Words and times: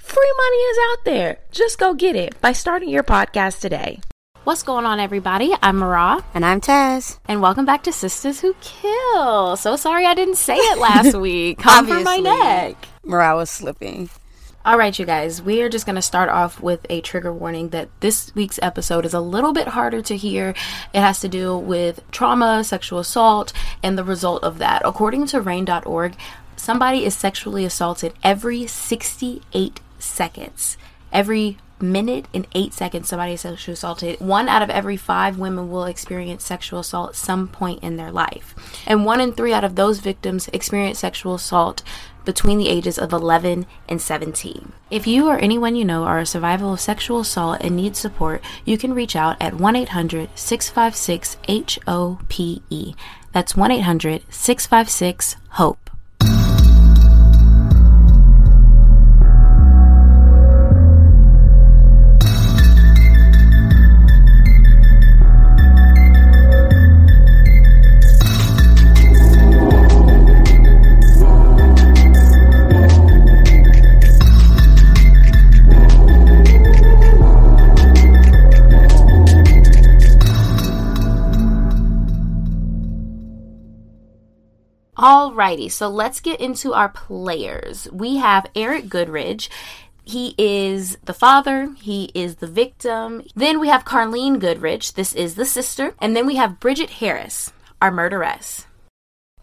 Free 0.00 0.32
money 0.36 0.56
is 0.56 0.78
out 0.90 1.04
there. 1.04 1.38
Just 1.52 1.78
go 1.78 1.94
get 1.94 2.16
it 2.16 2.40
by 2.40 2.52
starting 2.52 2.88
your 2.88 3.02
podcast 3.02 3.60
today. 3.60 4.00
What's 4.44 4.62
going 4.62 4.86
on, 4.86 4.98
everybody? 4.98 5.54
I'm 5.62 5.76
Marah. 5.76 6.24
And 6.34 6.44
I'm 6.44 6.60
Taz. 6.60 7.18
And 7.26 7.42
welcome 7.42 7.66
back 7.66 7.82
to 7.84 7.90
Sistas 7.90 8.40
Who 8.40 8.54
Kill. 8.62 9.56
So 9.56 9.76
sorry 9.76 10.06
I 10.06 10.14
didn't 10.14 10.36
say 10.36 10.56
it 10.56 10.78
last 10.78 11.14
week. 11.20 11.58
Come 11.58 11.86
for 11.86 12.00
my 12.00 12.16
neck. 12.16 12.88
Marah 13.04 13.36
was 13.36 13.50
slipping. 13.50 14.08
All 14.64 14.76
right, 14.78 14.98
you 14.98 15.04
guys, 15.06 15.40
we 15.42 15.62
are 15.62 15.68
just 15.68 15.86
going 15.86 15.96
to 15.96 16.02
start 16.02 16.28
off 16.28 16.60
with 16.60 16.84
a 16.90 17.00
trigger 17.02 17.32
warning 17.32 17.68
that 17.70 17.88
this 18.00 18.34
week's 18.34 18.58
episode 18.62 19.04
is 19.06 19.14
a 19.14 19.20
little 19.20 19.52
bit 19.52 19.68
harder 19.68 20.02
to 20.02 20.16
hear. 20.16 20.50
It 20.94 21.00
has 21.00 21.20
to 21.20 21.28
do 21.28 21.56
with 21.56 22.02
trauma, 22.10 22.64
sexual 22.64 22.98
assault, 22.98 23.52
and 23.82 23.96
the 23.96 24.04
result 24.04 24.42
of 24.44 24.58
that. 24.58 24.82
According 24.84 25.26
to 25.28 25.40
RAINN.org, 25.40 26.16
somebody 26.56 27.04
is 27.04 27.14
sexually 27.14 27.64
assaulted 27.64 28.12
every 28.22 28.66
68 28.66 29.80
seconds. 30.02 30.76
Every 31.12 31.58
minute 31.82 32.26
and 32.34 32.46
eight 32.54 32.72
seconds, 32.74 33.08
somebody 33.08 33.34
is 33.34 33.40
sexually 33.40 33.74
assaulted. 33.74 34.20
One 34.20 34.48
out 34.48 34.62
of 34.62 34.70
every 34.70 34.96
five 34.96 35.38
women 35.38 35.70
will 35.70 35.84
experience 35.84 36.44
sexual 36.44 36.80
assault 36.80 37.10
at 37.10 37.16
some 37.16 37.48
point 37.48 37.82
in 37.82 37.96
their 37.96 38.12
life. 38.12 38.54
And 38.86 39.04
one 39.04 39.20
in 39.20 39.32
three 39.32 39.52
out 39.52 39.64
of 39.64 39.76
those 39.76 40.00
victims 40.00 40.48
experience 40.48 40.98
sexual 40.98 41.34
assault 41.34 41.82
between 42.24 42.58
the 42.58 42.68
ages 42.68 42.98
of 42.98 43.12
11 43.12 43.66
and 43.88 44.00
17. 44.00 44.72
If 44.90 45.06
you 45.06 45.28
or 45.28 45.38
anyone 45.38 45.74
you 45.74 45.84
know 45.84 46.04
are 46.04 46.18
a 46.18 46.26
survivor 46.26 46.66
of 46.66 46.80
sexual 46.80 47.20
assault 47.20 47.58
and 47.60 47.76
need 47.76 47.96
support, 47.96 48.42
you 48.64 48.76
can 48.76 48.94
reach 48.94 49.16
out 49.16 49.36
at 49.40 49.54
1 49.54 49.76
800 49.76 50.28
656 50.34 51.38
HOPE. 51.86 52.94
That's 53.32 53.56
1 53.56 53.70
800 53.70 54.22
656 54.30 55.36
HOPE. 55.50 55.89
Alrighty, 85.10 85.72
so 85.72 85.88
let's 85.88 86.20
get 86.20 86.40
into 86.40 86.72
our 86.72 86.88
players. 86.88 87.88
We 87.90 88.18
have 88.18 88.46
Eric 88.54 88.84
Goodridge. 88.84 89.48
He 90.04 90.36
is 90.38 90.98
the 91.04 91.12
father, 91.12 91.74
he 91.82 92.12
is 92.14 92.36
the 92.36 92.46
victim. 92.46 93.24
Then 93.34 93.58
we 93.58 93.66
have 93.66 93.84
Carlene 93.84 94.38
Goodridge, 94.38 94.94
this 94.94 95.12
is 95.12 95.34
the 95.34 95.44
sister. 95.44 95.96
And 95.98 96.14
then 96.14 96.26
we 96.26 96.36
have 96.36 96.60
Bridget 96.60 96.90
Harris, 96.90 97.52
our 97.82 97.90
murderess. 97.90 98.66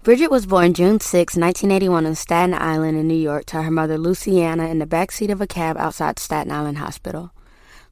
Bridget 0.03 0.31
was 0.31 0.45
born 0.45 0.73
June 0.73 1.01
6, 1.01 1.35
1981, 1.35 2.05
on 2.05 2.15
Staten 2.15 2.53
Island 2.53 2.97
in 2.97 3.05
New 3.05 3.13
York 3.13 3.43
to 3.47 3.61
her 3.63 3.71
mother 3.71 3.97
Luciana 3.97 4.67
in 4.67 4.79
the 4.79 4.87
backseat 4.87 5.29
of 5.29 5.41
a 5.41 5.47
cab 5.47 5.75
outside 5.75 6.17
Staten 6.17 6.49
Island 6.49 6.77
Hospital. 6.77 7.33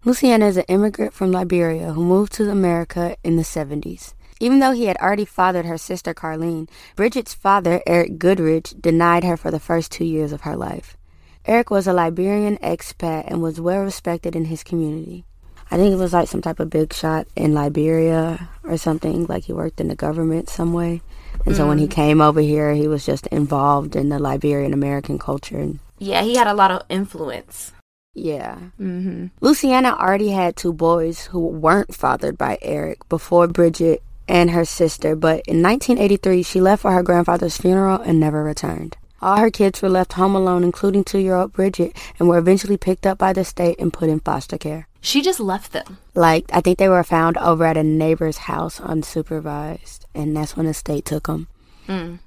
Luciana 0.05 0.45
is 0.45 0.55
an 0.55 0.63
immigrant 0.69 1.11
from 1.13 1.33
Liberia 1.33 1.91
who 1.91 2.05
moved 2.05 2.31
to 2.35 2.49
America 2.49 3.17
in 3.22 3.35
the 3.35 3.44
70s. 3.44 4.13
Even 4.40 4.59
though 4.59 4.72
he 4.72 4.85
had 4.85 4.97
already 4.97 5.25
fathered 5.25 5.66
her 5.66 5.78
sister 5.78 6.13
Carlene, 6.13 6.69
Bridget's 6.96 7.34
father, 7.34 7.81
Eric 7.88 8.18
Goodridge, 8.18 8.79
denied 8.81 9.23
her 9.23 9.38
for 9.38 9.50
the 9.50 9.59
first 9.59 9.91
two 9.91 10.06
years 10.06 10.31
of 10.31 10.41
her 10.41 10.56
life. 10.56 10.97
Eric 11.46 11.69
was 11.69 11.88
a 11.88 11.94
Liberian 11.94 12.57
expat 12.57 13.25
and 13.28 13.41
was 13.41 13.62
well 13.62 13.84
respected 13.84 14.35
in 14.35 14.46
his 14.46 14.63
community. 14.63 15.25
I 15.72 15.78
think 15.78 15.94
it 15.94 15.97
was 15.97 16.13
like 16.13 16.28
some 16.28 16.41
type 16.41 16.59
of 16.59 16.69
big 16.69 16.94
shot 16.94 17.28
in 17.35 17.53
Liberia 17.53 18.50
or 18.63 18.78
something, 18.78 19.25
like 19.25 19.46
he 19.46 19.53
worked 19.53 19.79
in 19.79 19.88
the 19.88 19.96
government 19.96 20.50
some 20.50 20.73
way. 20.73 21.02
And 21.46 21.53
mm. 21.53 21.57
so 21.57 21.67
when 21.67 21.78
he 21.78 21.88
mm. 21.88 21.91
came 21.91 22.22
over 22.22 22.41
here, 22.41 22.73
he 22.73 22.88
was 22.88 23.06
just 23.06 23.28
involved 23.28 23.96
in 23.96 24.09
the 24.09 24.19
Liberian 24.19 24.73
American 24.73 25.17
culture. 25.17 25.73
Yeah, 25.97 26.22
he 26.23 26.35
had 26.35 26.47
a 26.47 26.53
lot 26.53 26.72
of 26.72 26.84
influence. 26.90 27.72
Yeah. 28.13 28.57
Mm-hmm. 28.79 29.28
Luciana 29.41 29.90
already 29.91 30.29
had 30.29 30.56
two 30.56 30.73
boys 30.73 31.25
who 31.25 31.40
weren't 31.40 31.94
fathered 31.94 32.38
by 32.38 32.57
Eric 32.62 33.07
before 33.09 33.47
Bridget 33.47 34.02
and 34.27 34.51
her 34.51 34.65
sister, 34.65 35.15
but 35.15 35.45
in 35.47 35.61
1983 35.61 36.43
she 36.43 36.61
left 36.61 36.81
for 36.81 36.91
her 36.91 37.03
grandfather's 37.03 37.57
funeral 37.57 38.01
and 38.01 38.19
never 38.19 38.43
returned. 38.43 38.97
All 39.21 39.37
her 39.37 39.49
kids 39.49 39.81
were 39.81 39.89
left 39.89 40.13
home 40.13 40.35
alone, 40.35 40.63
including 40.63 41.03
two 41.03 41.19
year 41.19 41.35
old 41.35 41.53
Bridget, 41.53 41.97
and 42.19 42.27
were 42.27 42.37
eventually 42.37 42.77
picked 42.77 43.07
up 43.07 43.17
by 43.17 43.33
the 43.33 43.43
state 43.43 43.79
and 43.79 43.91
put 43.91 44.09
in 44.09 44.19
foster 44.19 44.57
care. 44.57 44.87
She 45.01 45.21
just 45.21 45.39
left 45.39 45.71
them. 45.71 45.97
Like, 46.13 46.45
I 46.51 46.61
think 46.61 46.77
they 46.77 46.89
were 46.89 47.03
found 47.03 47.37
over 47.37 47.65
at 47.65 47.77
a 47.77 47.83
neighbor's 47.83 48.37
house 48.37 48.79
unsupervised, 48.79 50.05
and 50.13 50.35
that's 50.35 50.57
when 50.57 50.65
the 50.65 50.73
state 50.73 51.05
took 51.05 51.27
them. 51.27 51.47
Mm. 51.87 52.19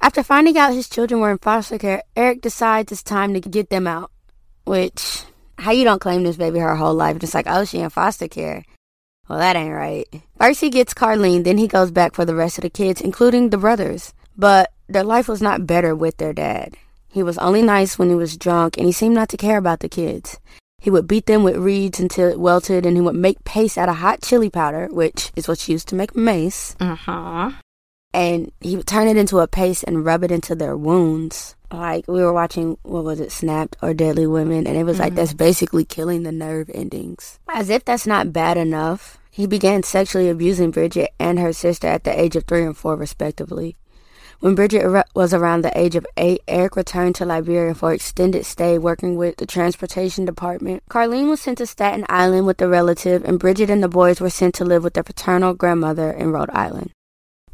After 0.00 0.22
finding 0.22 0.58
out 0.58 0.74
his 0.74 0.88
children 0.88 1.20
were 1.20 1.30
in 1.30 1.38
foster 1.38 1.78
care, 1.78 2.02
Eric 2.16 2.40
decides 2.40 2.90
it's 2.90 3.02
time 3.02 3.34
to 3.34 3.40
get 3.40 3.70
them 3.70 3.86
out. 3.86 4.10
Which, 4.64 5.24
how 5.58 5.70
you 5.70 5.84
don't 5.84 6.00
claim 6.00 6.24
this 6.24 6.36
baby 6.36 6.58
her 6.58 6.76
whole 6.76 6.94
life? 6.94 7.18
Just 7.18 7.34
like, 7.34 7.46
oh, 7.48 7.64
she 7.64 7.78
in 7.78 7.90
foster 7.90 8.28
care. 8.28 8.64
Well, 9.32 9.40
that 9.40 9.56
ain't 9.56 9.72
right. 9.72 10.06
First 10.36 10.60
he 10.60 10.68
gets 10.68 10.92
Carlene, 10.92 11.44
then 11.44 11.56
he 11.56 11.66
goes 11.66 11.90
back 11.90 12.12
for 12.12 12.26
the 12.26 12.34
rest 12.34 12.58
of 12.58 12.62
the 12.62 12.68
kids, 12.68 13.00
including 13.00 13.48
the 13.48 13.56
brothers. 13.56 14.12
But 14.36 14.70
their 14.90 15.04
life 15.04 15.26
was 15.26 15.40
not 15.40 15.66
better 15.66 15.96
with 15.96 16.18
their 16.18 16.34
dad. 16.34 16.76
He 17.08 17.22
was 17.22 17.38
only 17.38 17.62
nice 17.62 17.98
when 17.98 18.10
he 18.10 18.14
was 18.14 18.36
drunk, 18.36 18.76
and 18.76 18.84
he 18.84 18.92
seemed 18.92 19.14
not 19.14 19.30
to 19.30 19.38
care 19.38 19.56
about 19.56 19.80
the 19.80 19.88
kids. 19.88 20.38
He 20.78 20.90
would 20.90 21.08
beat 21.08 21.24
them 21.24 21.44
with 21.44 21.56
reeds 21.56 21.98
until 21.98 22.28
it 22.28 22.38
welted, 22.38 22.84
and 22.84 22.94
he 22.94 23.00
would 23.00 23.14
make 23.14 23.42
paste 23.44 23.78
out 23.78 23.88
of 23.88 23.96
hot 23.96 24.20
chili 24.20 24.50
powder, 24.50 24.88
which 24.90 25.32
is 25.34 25.48
what's 25.48 25.66
used 25.66 25.88
to 25.88 25.94
make 25.94 26.14
mace. 26.14 26.76
Uh-huh. 26.78 27.52
And 28.12 28.52
he 28.60 28.76
would 28.76 28.86
turn 28.86 29.08
it 29.08 29.16
into 29.16 29.38
a 29.38 29.48
paste 29.48 29.82
and 29.86 30.04
rub 30.04 30.24
it 30.24 30.30
into 30.30 30.54
their 30.54 30.76
wounds. 30.76 31.56
Like 31.72 32.06
we 32.06 32.20
were 32.20 32.34
watching, 32.34 32.76
what 32.82 33.04
was 33.04 33.18
it, 33.18 33.32
Snapped 33.32 33.78
or 33.80 33.94
Deadly 33.94 34.26
Women, 34.26 34.66
and 34.66 34.76
it 34.76 34.84
was 34.84 34.96
mm-hmm. 34.96 35.04
like 35.04 35.14
that's 35.14 35.32
basically 35.32 35.86
killing 35.86 36.22
the 36.22 36.32
nerve 36.32 36.70
endings. 36.74 37.38
As 37.48 37.70
if 37.70 37.82
that's 37.82 38.06
not 38.06 38.34
bad 38.34 38.58
enough, 38.58 39.18
he 39.34 39.46
began 39.46 39.82
sexually 39.82 40.28
abusing 40.28 40.70
Bridget 40.70 41.10
and 41.18 41.38
her 41.38 41.54
sister 41.54 41.86
at 41.86 42.04
the 42.04 42.20
age 42.20 42.36
of 42.36 42.44
three 42.44 42.62
and 42.62 42.76
four, 42.76 42.96
respectively. 42.96 43.76
When 44.40 44.54
Bridget 44.54 45.06
was 45.14 45.32
around 45.32 45.62
the 45.62 45.78
age 45.78 45.96
of 45.96 46.06
eight, 46.18 46.42
Eric 46.46 46.76
returned 46.76 47.14
to 47.14 47.24
Liberia 47.24 47.74
for 47.74 47.94
extended 47.94 48.44
stay 48.44 48.76
working 48.76 49.16
with 49.16 49.38
the 49.38 49.46
transportation 49.46 50.26
department. 50.26 50.82
Carlene 50.90 51.30
was 51.30 51.40
sent 51.40 51.58
to 51.58 51.66
Staten 51.66 52.04
Island 52.10 52.46
with 52.46 52.60
a 52.60 52.68
relative, 52.68 53.24
and 53.24 53.38
Bridget 53.38 53.70
and 53.70 53.82
the 53.82 53.88
boys 53.88 54.20
were 54.20 54.28
sent 54.28 54.54
to 54.56 54.66
live 54.66 54.84
with 54.84 54.92
their 54.92 55.02
paternal 55.02 55.54
grandmother 55.54 56.10
in 56.10 56.30
Rhode 56.30 56.50
Island. 56.50 56.90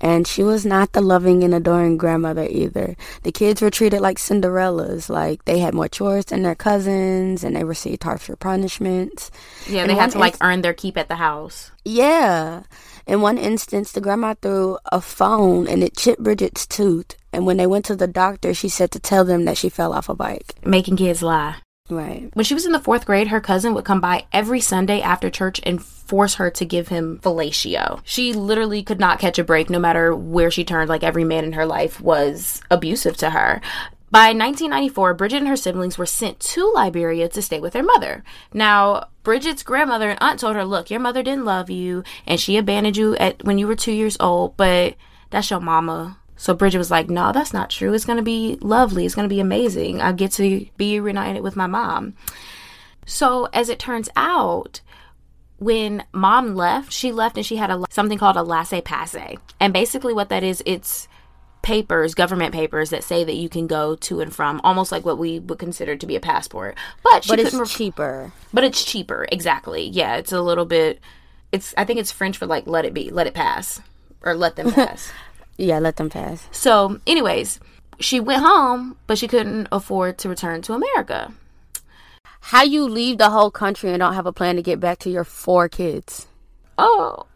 And 0.00 0.26
she 0.26 0.42
was 0.42 0.64
not 0.64 0.92
the 0.92 1.00
loving 1.00 1.42
and 1.42 1.54
adoring 1.54 1.96
grandmother 1.96 2.46
either. 2.48 2.96
The 3.22 3.32
kids 3.32 3.60
were 3.60 3.70
treated 3.70 4.00
like 4.00 4.18
Cinderellas, 4.18 5.08
like 5.08 5.44
they 5.44 5.58
had 5.58 5.74
more 5.74 5.88
chores 5.88 6.26
than 6.26 6.42
their 6.42 6.54
cousins 6.54 7.42
and 7.42 7.56
they 7.56 7.64
received 7.64 8.04
harsher 8.04 8.36
punishments. 8.36 9.30
Yeah, 9.66 9.86
they 9.86 9.94
had 9.94 10.12
to 10.12 10.18
like 10.18 10.36
earn 10.40 10.62
their 10.62 10.74
keep 10.74 10.96
at 10.96 11.08
the 11.08 11.16
house. 11.16 11.70
Yeah. 11.84 12.62
In 13.06 13.22
one 13.22 13.38
instance, 13.38 13.92
the 13.92 14.00
grandma 14.00 14.34
threw 14.40 14.78
a 14.92 15.00
phone 15.00 15.66
and 15.66 15.82
it 15.82 15.96
chipped 15.96 16.22
Bridget's 16.22 16.66
tooth. 16.66 17.16
And 17.32 17.46
when 17.46 17.56
they 17.56 17.66
went 17.66 17.84
to 17.86 17.96
the 17.96 18.06
doctor, 18.06 18.54
she 18.54 18.68
said 18.68 18.90
to 18.92 19.00
tell 19.00 19.24
them 19.24 19.46
that 19.46 19.56
she 19.56 19.68
fell 19.68 19.92
off 19.92 20.08
a 20.08 20.14
bike. 20.14 20.54
Making 20.64 20.96
kids 20.96 21.22
lie. 21.22 21.56
Right. 21.90 22.30
When 22.34 22.44
she 22.44 22.54
was 22.54 22.66
in 22.66 22.72
the 22.72 22.80
fourth 22.80 23.06
grade, 23.06 23.28
her 23.28 23.40
cousin 23.40 23.74
would 23.74 23.84
come 23.84 24.00
by 24.00 24.26
every 24.32 24.60
Sunday 24.60 25.00
after 25.00 25.30
church 25.30 25.60
and 25.64 25.82
force 25.82 26.34
her 26.34 26.50
to 26.50 26.64
give 26.64 26.88
him 26.88 27.18
fellatio. 27.22 28.00
She 28.04 28.32
literally 28.32 28.82
could 28.82 29.00
not 29.00 29.18
catch 29.18 29.38
a 29.38 29.44
break 29.44 29.70
no 29.70 29.78
matter 29.78 30.14
where 30.14 30.50
she 30.50 30.64
turned. 30.64 30.88
Like 30.88 31.02
every 31.02 31.24
man 31.24 31.44
in 31.44 31.52
her 31.52 31.66
life 31.66 32.00
was 32.00 32.60
abusive 32.70 33.16
to 33.18 33.30
her. 33.30 33.60
By 34.10 34.28
1994, 34.28 35.14
Bridget 35.14 35.38
and 35.38 35.48
her 35.48 35.56
siblings 35.56 35.98
were 35.98 36.06
sent 36.06 36.40
to 36.40 36.72
Liberia 36.74 37.28
to 37.28 37.42
stay 37.42 37.60
with 37.60 37.74
their 37.74 37.82
mother. 37.82 38.24
Now, 38.54 39.08
Bridget's 39.22 39.62
grandmother 39.62 40.08
and 40.08 40.18
aunt 40.22 40.40
told 40.40 40.56
her, 40.56 40.64
"Look, 40.64 40.90
your 40.90 41.00
mother 41.00 41.22
didn't 41.22 41.44
love 41.44 41.68
you, 41.68 42.02
and 42.26 42.40
she 42.40 42.56
abandoned 42.56 42.96
you 42.96 43.16
at 43.16 43.44
when 43.44 43.58
you 43.58 43.66
were 43.66 43.74
two 43.74 43.92
years 43.92 44.16
old, 44.18 44.56
but 44.56 44.94
that's 45.28 45.50
your 45.50 45.60
mama." 45.60 46.16
So 46.38 46.54
Bridget 46.54 46.78
was 46.78 46.90
like, 46.90 47.10
No, 47.10 47.32
that's 47.32 47.52
not 47.52 47.68
true. 47.68 47.92
It's 47.92 48.06
going 48.06 48.16
to 48.16 48.22
be 48.22 48.56
lovely. 48.62 49.04
It's 49.04 49.14
going 49.14 49.28
to 49.28 49.34
be 49.34 49.40
amazing. 49.40 50.00
I 50.00 50.12
get 50.12 50.32
to 50.32 50.64
be 50.78 50.98
reunited 51.00 51.42
with 51.42 51.56
my 51.56 51.66
mom. 51.66 52.14
So 53.04 53.48
as 53.52 53.68
it 53.68 53.78
turns 53.78 54.08
out, 54.16 54.80
when 55.58 56.04
mom 56.12 56.54
left, 56.54 56.92
she 56.92 57.10
left 57.12 57.36
and 57.36 57.44
she 57.44 57.56
had 57.56 57.70
a 57.70 57.84
something 57.90 58.16
called 58.18 58.36
a 58.36 58.42
laissez 58.42 58.80
passer. 58.80 59.32
And 59.58 59.72
basically 59.72 60.14
what 60.14 60.28
that 60.28 60.44
is, 60.44 60.62
it's 60.64 61.08
papers, 61.62 62.14
government 62.14 62.54
papers 62.54 62.90
that 62.90 63.02
say 63.02 63.24
that 63.24 63.34
you 63.34 63.48
can 63.48 63.66
go 63.66 63.96
to 63.96 64.20
and 64.20 64.32
from, 64.32 64.60
almost 64.62 64.92
like 64.92 65.04
what 65.04 65.18
we 65.18 65.40
would 65.40 65.58
consider 65.58 65.96
to 65.96 66.06
be 66.06 66.14
a 66.14 66.20
passport. 66.20 66.76
But 67.02 67.24
she 67.24 67.30
But 67.30 67.40
it's 67.40 67.54
re- 67.54 67.66
cheaper. 67.66 68.32
but 68.54 68.62
it's 68.62 68.84
cheaper, 68.84 69.26
exactly. 69.32 69.88
Yeah, 69.88 70.16
it's 70.16 70.32
a 70.32 70.40
little 70.40 70.64
bit 70.66 71.00
it's 71.50 71.74
I 71.76 71.84
think 71.84 71.98
it's 71.98 72.12
French 72.12 72.36
for 72.38 72.46
like 72.46 72.66
let 72.66 72.84
it 72.84 72.94
be, 72.94 73.10
let 73.10 73.26
it 73.26 73.34
pass. 73.34 73.80
Or 74.22 74.34
let 74.34 74.56
them 74.56 74.70
pass. 74.72 75.10
Yeah, 75.58 75.78
let 75.80 75.96
them 75.96 76.08
pass. 76.08 76.46
so 76.52 77.00
anyways, 77.06 77.58
she 78.00 78.20
went 78.20 78.42
home, 78.42 78.96
but 79.08 79.18
she 79.18 79.26
couldn't 79.28 79.68
afford 79.72 80.16
to 80.18 80.28
return 80.28 80.62
to 80.62 80.72
America. 80.74 81.32
How 82.40 82.62
you 82.62 82.84
leave 82.88 83.18
the 83.18 83.30
whole 83.30 83.50
country 83.50 83.90
and 83.90 83.98
don't 83.98 84.14
have 84.14 84.24
a 84.26 84.32
plan 84.32 84.56
to 84.56 84.62
get 84.62 84.78
back 84.80 84.98
to 85.00 85.10
your 85.10 85.24
four 85.24 85.68
kids? 85.68 86.28
Oh. 86.78 87.26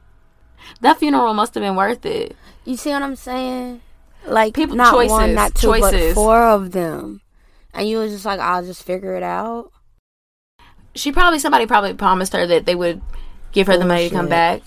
That 0.80 0.98
funeral 0.98 1.34
must 1.34 1.54
have 1.54 1.62
been 1.62 1.74
worth 1.76 2.06
it. 2.06 2.36
You 2.64 2.76
see 2.76 2.90
what 2.90 3.02
I'm 3.02 3.16
saying? 3.16 3.80
Like 4.24 4.54
People- 4.54 4.76
not 4.76 4.94
choices, 4.94 5.10
one, 5.10 5.34
not 5.34 5.54
two, 5.56 5.66
choices. 5.66 6.14
but 6.14 6.14
four 6.14 6.40
of 6.46 6.70
them. 6.70 7.20
And 7.74 7.88
you 7.88 7.98
was 7.98 8.12
just 8.12 8.24
like, 8.24 8.38
I'll 8.38 8.64
just 8.64 8.84
figure 8.84 9.14
it 9.16 9.24
out. 9.24 9.72
she 10.94 11.10
probably 11.10 11.40
somebody 11.40 11.66
probably 11.66 11.94
promised 11.94 12.32
her 12.34 12.46
that 12.46 12.66
they 12.66 12.76
would 12.76 13.02
give 13.50 13.66
her 13.66 13.76
the 13.76 13.84
money 13.84 14.08
to 14.08 14.14
come 14.14 14.28
back. 14.28 14.62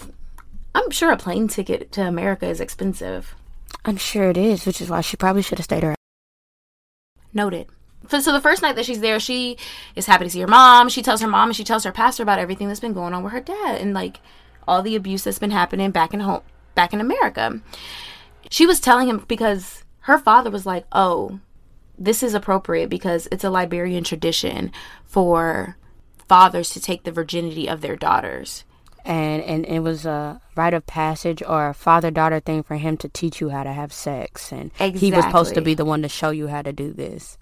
I'm 0.75 0.91
sure 0.91 1.11
a 1.11 1.17
plane 1.17 1.47
ticket 1.47 1.93
to 1.93 2.01
America 2.01 2.45
is 2.47 2.59
expensive. 2.59 3.33
I'm 3.83 3.97
sure 3.97 4.29
it 4.29 4.37
is, 4.37 4.65
which 4.65 4.81
is 4.81 4.89
why 4.89 5.01
she 5.01 5.17
probably 5.17 5.41
should 5.41 5.59
have 5.59 5.65
stayed 5.65 5.83
around. 5.83 5.97
Noted. 7.33 7.67
So, 8.07 8.31
the 8.31 8.41
first 8.41 8.61
night 8.61 8.75
that 8.75 8.85
she's 8.85 8.99
there, 8.99 9.19
she 9.19 9.57
is 9.95 10.05
happy 10.05 10.25
to 10.25 10.29
see 10.29 10.39
her 10.41 10.47
mom. 10.47 10.89
She 10.89 11.01
tells 11.01 11.21
her 11.21 11.27
mom 11.27 11.49
and 11.49 11.55
she 11.55 11.63
tells 11.63 11.83
her 11.83 11.91
pastor 11.91 12.23
about 12.23 12.39
everything 12.39 12.67
that's 12.67 12.79
been 12.79 12.93
going 12.93 13.13
on 13.13 13.23
with 13.23 13.33
her 13.33 13.41
dad 13.41 13.81
and 13.81 13.93
like 13.93 14.19
all 14.67 14.81
the 14.81 14.95
abuse 14.95 15.23
that's 15.23 15.39
been 15.39 15.51
happening 15.51 15.91
back 15.91 16.13
in 16.13 16.19
home, 16.19 16.41
back 16.75 16.93
in 16.93 17.01
America. 17.01 17.61
She 18.49 18.65
was 18.65 18.79
telling 18.79 19.09
him 19.09 19.25
because 19.27 19.83
her 20.01 20.17
father 20.17 20.51
was 20.51 20.65
like, 20.65 20.85
"Oh, 20.91 21.39
this 21.97 22.21
is 22.21 22.33
appropriate 22.33 22.89
because 22.89 23.27
it's 23.31 23.43
a 23.43 23.49
Liberian 23.49 24.03
tradition 24.03 24.71
for 25.03 25.77
fathers 26.27 26.69
to 26.71 26.81
take 26.81 27.03
the 27.03 27.11
virginity 27.11 27.67
of 27.67 27.81
their 27.81 27.95
daughters." 27.95 28.63
And 29.05 29.43
and 29.43 29.65
it 29.67 29.81
was 29.81 30.05
a 30.07 30.41
rite 30.55 30.73
of 30.73 30.87
passage 30.87 31.43
or 31.43 31.69
a 31.69 31.73
father 31.75 32.09
daughter 32.09 32.39
thing 32.39 32.63
for 32.63 32.75
him 32.77 32.97
to 32.97 33.07
teach 33.09 33.39
you 33.39 33.49
how 33.49 33.63
to 33.63 33.71
have 33.71 33.93
sex. 33.93 34.51
And 34.51 34.71
he 34.77 35.11
was 35.11 35.23
supposed 35.25 35.53
to 35.53 35.61
be 35.61 35.75
the 35.75 35.85
one 35.85 36.01
to 36.01 36.09
show 36.09 36.31
you 36.31 36.47
how 36.47 36.63
to 36.63 36.73
do 36.73 36.91
this. 36.91 37.37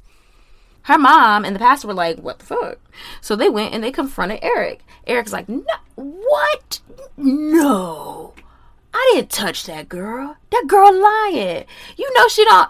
her 0.83 0.97
mom 0.97 1.45
and 1.45 1.55
the 1.55 1.59
pastor 1.59 1.87
were 1.87 1.93
like, 1.93 2.19
"What 2.19 2.39
the 2.39 2.45
fuck?" 2.45 2.77
So 3.21 3.37
they 3.37 3.49
went 3.49 3.73
and 3.73 3.81
they 3.81 3.91
confronted 3.91 4.39
Eric. 4.41 4.81
Eric's 5.07 5.31
like, 5.31 5.47
"No, 5.47 5.63
what? 5.95 6.81
No, 7.15 8.33
I 8.93 9.11
didn't 9.13 9.29
touch 9.31 9.65
that 9.65 9.87
girl. 9.87 10.35
That 10.51 10.65
girl 10.67 10.91
lying. 10.93 11.63
You 11.95 12.13
know 12.13 12.27
she 12.27 12.43
don't. 12.43 12.69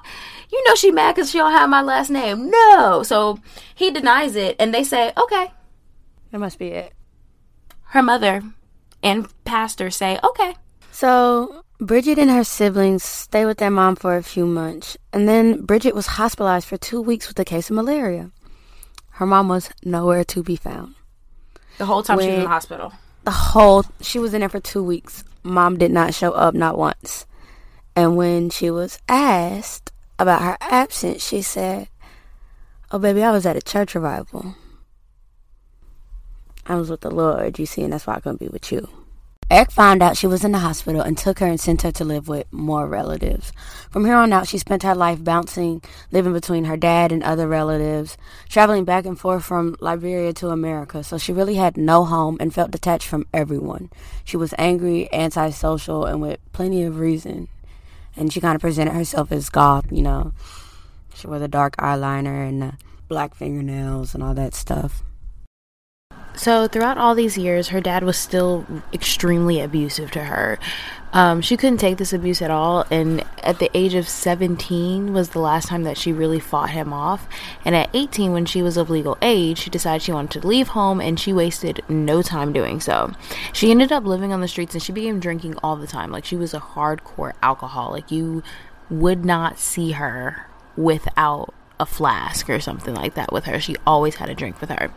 You 0.51 0.63
know 0.65 0.75
she 0.75 0.91
mad 0.91 1.15
because 1.15 1.31
she 1.31 1.39
don't 1.39 1.51
have 1.51 1.69
my 1.69 1.81
last 1.81 2.11
name. 2.11 2.51
No." 2.51 3.01
So 3.01 3.39
he 3.73 3.89
denies 3.89 4.35
it, 4.35 4.55
and 4.59 4.71
they 4.71 4.83
say, 4.83 5.11
"Okay." 5.17 5.51
That 6.31 6.37
must 6.37 6.59
be 6.59 6.67
it. 6.67 6.93
Her 7.85 8.03
mother 8.03 8.43
and 9.03 9.27
pastor 9.43 9.91
say, 9.91 10.17
"Okay." 10.23 10.55
So 10.91 11.63
Bridget 11.79 12.17
and 12.17 12.31
her 12.31 12.43
siblings 12.43 13.03
stay 13.03 13.45
with 13.45 13.57
their 13.57 13.71
mom 13.71 13.95
for 13.95 14.15
a 14.15 14.23
few 14.23 14.45
months, 14.45 14.97
and 15.11 15.27
then 15.27 15.65
Bridget 15.65 15.93
was 15.93 16.17
hospitalized 16.17 16.67
for 16.67 16.77
two 16.77 17.01
weeks 17.01 17.27
with 17.27 17.37
a 17.39 17.45
case 17.45 17.69
of 17.69 17.75
malaria. 17.75 18.31
Her 19.17 19.25
mom 19.25 19.49
was 19.49 19.69
nowhere 19.83 20.23
to 20.23 20.41
be 20.41 20.55
found. 20.55 20.95
The 21.77 21.85
whole 21.85 22.03
time 22.03 22.19
she 22.19 22.27
was 22.27 22.35
in 22.35 22.41
the 22.41 22.47
hospital. 22.47 22.93
The 23.25 23.31
whole 23.31 23.85
she 24.01 24.19
was 24.19 24.33
in 24.33 24.39
there 24.39 24.49
for 24.49 24.59
two 24.59 24.83
weeks. 24.83 25.23
Mom 25.43 25.77
did 25.77 25.91
not 25.91 26.13
show 26.13 26.31
up 26.31 26.53
not 26.53 26.77
once. 26.77 27.25
And 27.95 28.15
when 28.15 28.49
she 28.49 28.71
was 28.71 28.99
asked 29.07 29.91
about 30.17 30.41
her 30.41 30.57
absence, 30.61 31.21
she 31.23 31.41
said, 31.41 31.89
"Oh, 32.91 32.99
baby, 32.99 33.23
I 33.23 33.31
was 33.31 33.45
at 33.45 33.57
a 33.57 33.61
church 33.61 33.93
revival. 33.93 34.55
I 36.65 36.75
was 36.75 36.89
with 36.89 37.01
the 37.01 37.11
Lord, 37.11 37.59
you 37.59 37.65
see, 37.65 37.83
and 37.83 37.93
that's 37.93 38.07
why 38.07 38.15
I 38.15 38.19
couldn't 38.19 38.39
be 38.39 38.47
with 38.47 38.71
you." 38.71 38.87
Eric 39.51 39.71
found 39.71 40.01
out 40.01 40.17
she 40.17 40.25
was 40.25 40.43
in 40.43 40.53
the 40.53 40.59
hospital 40.59 41.01
and 41.01 41.15
took 41.15 41.39
her 41.39 41.45
and 41.45 41.59
sent 41.59 41.83
her 41.83 41.91
to 41.91 42.05
live 42.05 42.27
with 42.27 42.51
more 42.51 42.87
relatives. 42.87 43.51
From 43.91 44.05
here 44.05 44.15
on 44.15 44.33
out, 44.33 44.47
she 44.47 44.57
spent 44.57 44.81
her 44.81 44.95
life 44.95 45.23
bouncing, 45.23 45.83
living 46.11 46.33
between 46.33 46.63
her 46.63 46.77
dad 46.77 47.11
and 47.11 47.21
other 47.21 47.47
relatives, 47.47 48.17
traveling 48.49 48.83
back 48.83 49.05
and 49.05 49.19
forth 49.19 49.43
from 49.43 49.75
Liberia 49.79 50.33
to 50.33 50.49
America. 50.49 51.03
So 51.03 51.19
she 51.19 51.33
really 51.33 51.55
had 51.55 51.77
no 51.77 52.05
home 52.05 52.37
and 52.39 52.53
felt 52.53 52.71
detached 52.71 53.07
from 53.07 53.27
everyone. 53.33 53.91
She 54.23 54.37
was 54.37 54.55
angry, 54.57 55.07
antisocial, 55.13 56.05
and 56.05 56.19
with 56.19 56.39
plenty 56.53 56.83
of 56.83 56.97
reason. 56.97 57.47
And 58.15 58.31
she 58.31 58.41
kind 58.41 58.55
of 58.55 58.61
presented 58.61 58.93
herself 58.93 59.31
as 59.31 59.49
goth, 59.49 59.91
you 59.91 60.01
know. 60.01 60.31
She 61.13 61.27
wore 61.27 61.37
the 61.37 61.47
dark 61.47 61.75
eyeliner 61.77 62.47
and 62.47 62.61
the 62.61 62.73
black 63.07 63.35
fingernails 63.35 64.15
and 64.15 64.23
all 64.23 64.33
that 64.33 64.55
stuff. 64.55 65.03
So 66.35 66.67
throughout 66.67 66.97
all 66.97 67.15
these 67.15 67.37
years, 67.37 67.69
her 67.69 67.79
dad 67.79 68.03
was 68.03 68.17
still 68.17 68.65
extremely 68.91 69.59
abusive 69.59 70.11
to 70.11 70.23
her. 70.23 70.57
Um, 71.13 71.41
she 71.41 71.57
couldn't 71.57 71.77
take 71.77 71.97
this 71.97 72.11
abuse 72.11 72.41
at 72.41 72.49
all, 72.49 72.85
and 72.89 73.23
at 73.43 73.59
the 73.59 73.69
age 73.77 73.93
of 73.93 74.09
17 74.09 75.13
was 75.13 75.29
the 75.29 75.39
last 75.39 75.67
time 75.67 75.83
that 75.83 75.95
she 75.95 76.11
really 76.11 76.39
fought 76.39 76.71
him 76.71 76.91
off. 76.91 77.27
And 77.63 77.75
at 77.75 77.91
18, 77.93 78.33
when 78.33 78.45
she 78.45 78.63
was 78.63 78.77
of 78.77 78.89
legal 78.89 79.15
age, 79.21 79.59
she 79.59 79.69
decided 79.69 80.01
she 80.01 80.11
wanted 80.11 80.41
to 80.41 80.47
leave 80.47 80.69
home, 80.69 80.99
and 80.99 81.19
she 81.19 81.31
wasted 81.31 81.83
no 81.87 82.23
time 82.23 82.51
doing 82.51 82.79
so. 82.81 83.11
She 83.53 83.69
ended 83.69 83.91
up 83.91 84.05
living 84.05 84.33
on 84.33 84.41
the 84.41 84.47
streets, 84.47 84.73
and 84.73 84.81
she 84.81 84.91
became 84.91 85.19
drinking 85.19 85.55
all 85.61 85.75
the 85.75 85.85
time. 85.85 86.11
Like 86.11 86.25
she 86.25 86.35
was 86.35 86.55
a 86.55 86.59
hardcore 86.59 87.33
alcoholic. 87.43 88.09
You 88.09 88.41
would 88.89 89.23
not 89.23 89.59
see 89.59 89.91
her 89.91 90.47
without 90.75 91.53
a 91.79 91.85
flask 91.85 92.49
or 92.49 92.59
something 92.59 92.95
like 92.95 93.13
that 93.13 93.31
with 93.31 93.45
her. 93.45 93.59
She 93.59 93.75
always 93.85 94.15
had 94.15 94.31
a 94.31 94.35
drink 94.35 94.59
with 94.59 94.71
her. 94.71 94.91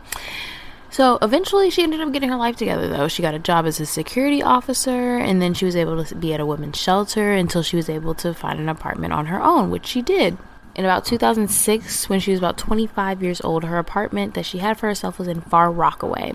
So 0.89 1.17
eventually, 1.21 1.69
she 1.69 1.83
ended 1.83 2.01
up 2.01 2.11
getting 2.11 2.29
her 2.29 2.37
life 2.37 2.55
together, 2.55 2.87
though. 2.87 3.07
She 3.07 3.21
got 3.21 3.33
a 3.33 3.39
job 3.39 3.65
as 3.65 3.79
a 3.79 3.85
security 3.85 4.41
officer, 4.41 5.17
and 5.17 5.41
then 5.41 5.53
she 5.53 5.65
was 5.65 5.75
able 5.75 6.03
to 6.03 6.15
be 6.15 6.33
at 6.33 6.39
a 6.39 6.45
women's 6.45 6.79
shelter 6.79 7.33
until 7.33 7.61
she 7.61 7.75
was 7.75 7.89
able 7.89 8.13
to 8.15 8.33
find 8.33 8.59
an 8.59 8.69
apartment 8.69 9.13
on 9.13 9.27
her 9.27 9.41
own, 9.41 9.69
which 9.69 9.85
she 9.85 10.01
did. 10.01 10.37
In 10.75 10.85
about 10.85 11.05
2006, 11.05 12.07
when 12.07 12.19
she 12.19 12.31
was 12.31 12.39
about 12.39 12.57
25 12.57 13.23
years 13.23 13.41
old, 13.41 13.63
her 13.63 13.79
apartment 13.79 14.35
that 14.35 14.45
she 14.45 14.59
had 14.59 14.77
for 14.77 14.87
herself 14.87 15.17
was 15.17 15.27
in 15.27 15.41
Far 15.41 15.71
Rockaway. 15.71 16.33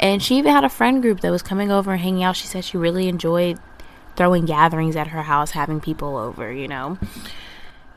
And 0.00 0.22
she 0.22 0.36
even 0.36 0.52
had 0.52 0.64
a 0.64 0.70
friend 0.70 1.02
group 1.02 1.20
that 1.20 1.30
was 1.30 1.42
coming 1.42 1.70
over 1.70 1.92
and 1.92 2.00
hanging 2.00 2.24
out. 2.24 2.36
She 2.36 2.46
said 2.46 2.64
she 2.64 2.78
really 2.78 3.06
enjoyed 3.06 3.58
throwing 4.16 4.46
gatherings 4.46 4.96
at 4.96 5.08
her 5.08 5.22
house, 5.22 5.50
having 5.50 5.80
people 5.80 6.16
over, 6.16 6.50
you 6.50 6.68
know 6.68 6.98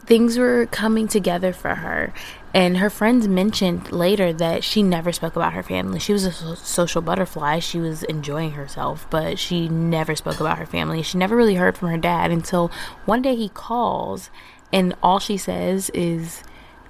things 0.10 0.40
were 0.40 0.66
coming 0.66 1.08
together 1.08 1.54
for 1.54 1.76
her. 1.76 2.12
And 2.52 2.78
her 2.80 2.90
friends 2.90 3.28
mentioned 3.28 3.92
later 3.92 4.34
that 4.34 4.64
she 4.64 4.82
never 4.82 5.12
spoke 5.12 5.36
about 5.36 5.54
her 5.54 5.62
family. 5.62 6.00
She 6.00 6.14
was 6.14 6.26
a 6.26 6.56
social 6.56 7.04
butterfly. 7.04 7.60
She 7.60 7.80
was 7.80 8.02
enjoying 8.02 8.54
herself, 8.54 9.06
but 9.12 9.38
she 9.38 9.70
never 9.70 10.16
spoke 10.16 10.40
about 10.40 10.58
her 10.58 10.66
family. 10.66 11.04
She 11.04 11.20
never 11.20 11.36
really 11.36 11.56
heard 11.56 11.78
from 11.78 11.90
her 11.90 11.98
dad 12.00 12.32
until 12.32 12.72
one 13.06 13.22
day 13.22 13.36
he 13.36 13.50
calls, 13.50 14.32
and 14.74 14.96
all 15.04 15.20
she 15.20 15.38
says 15.38 15.92
is, 15.92 16.44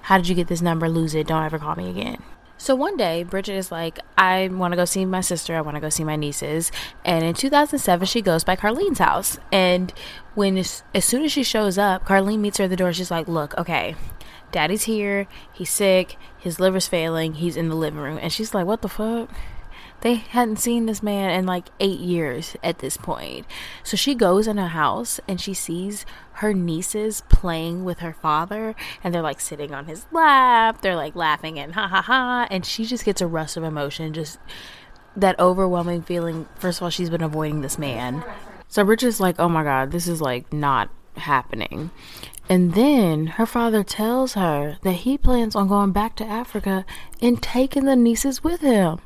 How 0.04 0.16
did 0.16 0.30
you 0.30 0.36
get 0.36 0.48
this 0.48 0.62
number? 0.62 0.88
Lose 0.88 1.14
it. 1.14 1.28
Don't 1.28 1.44
ever 1.44 1.60
call 1.60 1.76
me 1.76 1.90
again. 1.90 2.24
So 2.62 2.76
one 2.76 2.98
day, 2.98 3.24
Bridget 3.24 3.54
is 3.54 3.72
like, 3.72 4.00
I 4.18 4.50
want 4.50 4.74
to 4.74 4.76
go 4.76 4.84
see 4.84 5.06
my 5.06 5.22
sister. 5.22 5.56
I 5.56 5.62
want 5.62 5.76
to 5.76 5.82
go 5.82 5.88
see 5.88 6.04
my 6.04 6.18
nieces. 6.18 6.74
And 7.06 7.24
in 7.24 7.34
2007, 7.34 8.06
she 8.06 8.22
goes 8.22 8.44
by 8.44 8.58
Carlene's 8.58 9.00
house. 9.00 9.38
And 9.50 9.94
when 10.36 10.58
as, 10.58 10.84
soon 11.00 11.24
as 11.24 11.32
she 11.32 11.42
shows 11.42 11.78
up, 11.78 12.06
Carlene 12.06 12.40
meets 12.40 12.58
her 12.58 12.66
at 12.66 12.70
the 12.70 12.76
door. 12.76 12.92
She's 12.92 13.10
like, 13.10 13.30
Look, 13.30 13.58
okay, 13.58 13.96
daddy's 14.52 14.84
here. 14.84 15.26
He's 15.54 15.70
sick. 15.70 16.18
His 16.38 16.60
liver's 16.60 16.90
failing. 16.90 17.36
He's 17.36 17.56
in 17.56 17.70
the 17.70 17.76
living 17.76 18.02
room. 18.02 18.20
And 18.22 18.32
she's 18.32 18.54
like, 18.54 18.66
What 18.66 18.82
the 18.82 18.90
fuck? 18.90 19.30
They 20.02 20.16
hadn't 20.16 20.58
seen 20.58 20.86
this 20.86 21.04
man 21.04 21.32
in 21.32 21.46
like 21.46 21.70
eight 21.80 22.00
years 22.00 22.56
at 22.64 22.80
this 22.80 22.98
point. 22.98 23.46
So 23.84 23.98
she 23.98 24.16
goes 24.16 24.48
in 24.48 24.58
her 24.58 24.70
house 24.70 25.20
and 25.28 25.42
she 25.42 25.54
sees 25.54 26.06
her 26.34 26.54
nieces 26.54 27.24
playing 27.30 27.84
with 27.84 28.00
her 28.00 28.14
father 28.14 28.76
and 29.04 29.14
they're 29.14 29.22
like 29.22 29.42
sitting 29.42 29.74
on 29.74 29.86
his 29.86 30.06
lap. 30.12 30.82
They're 30.82 30.96
like 30.96 31.16
laughing 31.16 31.60
and 31.60 31.74
ha 31.74 31.88
ha 31.88 32.02
ha. 32.02 32.48
And 32.50 32.66
she 32.66 32.86
just 32.86 33.04
gets 33.04 33.22
a 33.22 33.28
rush 33.28 33.58
of 33.58 33.64
emotion, 33.64 34.14
just 34.14 34.40
that 35.16 35.40
overwhelming 35.40 36.02
feeling. 36.02 36.48
First 36.56 36.80
of 36.80 36.84
all, 36.84 36.90
she's 36.90 37.10
been 37.10 37.24
avoiding 37.24 37.62
this 37.62 37.78
man. 37.78 38.24
So 38.70 38.86
Bridget's 38.86 39.20
like, 39.20 39.40
oh 39.40 39.50
my 39.50 39.64
God, 39.64 39.92
this 39.92 40.08
is 40.08 40.22
like 40.22 40.54
not 40.54 40.90
happening. 41.18 41.92
And 42.48 42.74
then 42.74 43.28
her 43.28 43.46
father 43.46 43.84
tells 43.84 44.34
her 44.34 44.78
that 44.82 44.92
he 44.94 45.18
plans 45.18 45.56
on 45.56 45.68
going 45.68 45.92
back 45.92 46.16
to 46.16 46.26
Africa 46.26 46.86
and 47.22 47.44
taking 47.44 47.86
the 47.86 47.96
nieces 47.96 48.44
with 48.44 48.62
him. 48.62 49.00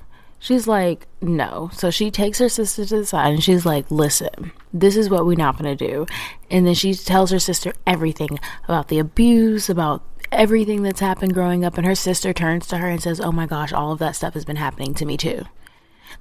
She's 0.43 0.67
like, 0.67 1.07
no. 1.21 1.69
So 1.71 1.89
she 1.89 2.12
takes 2.12 2.39
her 2.39 2.50
sister 2.50 2.83
to 2.83 2.97
the 2.97 3.05
side 3.05 3.31
and 3.31 3.41
she's 3.41 3.65
like, 3.65 3.89
listen, 3.89 4.51
this 4.73 4.97
is 4.97 5.09
what 5.09 5.25
we're 5.25 5.38
not 5.38 5.57
going 5.57 5.77
to 5.77 5.88
do. 5.88 6.05
And 6.51 6.67
then 6.67 6.73
she 6.73 6.93
tells 6.95 7.31
her 7.31 7.39
sister 7.39 7.71
everything 7.88 8.39
about 8.65 8.89
the 8.89 9.00
abuse, 9.00 9.69
about 9.69 10.03
everything 10.33 10.83
that's 10.83 11.00
happened 11.00 11.33
growing 11.33 11.63
up. 11.63 11.77
And 11.77 11.88
her 11.88 11.95
sister 11.95 12.33
turns 12.33 12.67
to 12.67 12.79
her 12.79 12.89
and 12.89 13.01
says, 13.01 13.21
oh 13.21 13.31
my 13.31 13.45
gosh, 13.45 13.71
all 13.71 13.93
of 13.93 14.00
that 14.00 14.17
stuff 14.17 14.33
has 14.33 14.43
been 14.43 14.57
happening 14.57 14.93
to 14.95 15.05
me 15.05 15.15
too. 15.15 15.45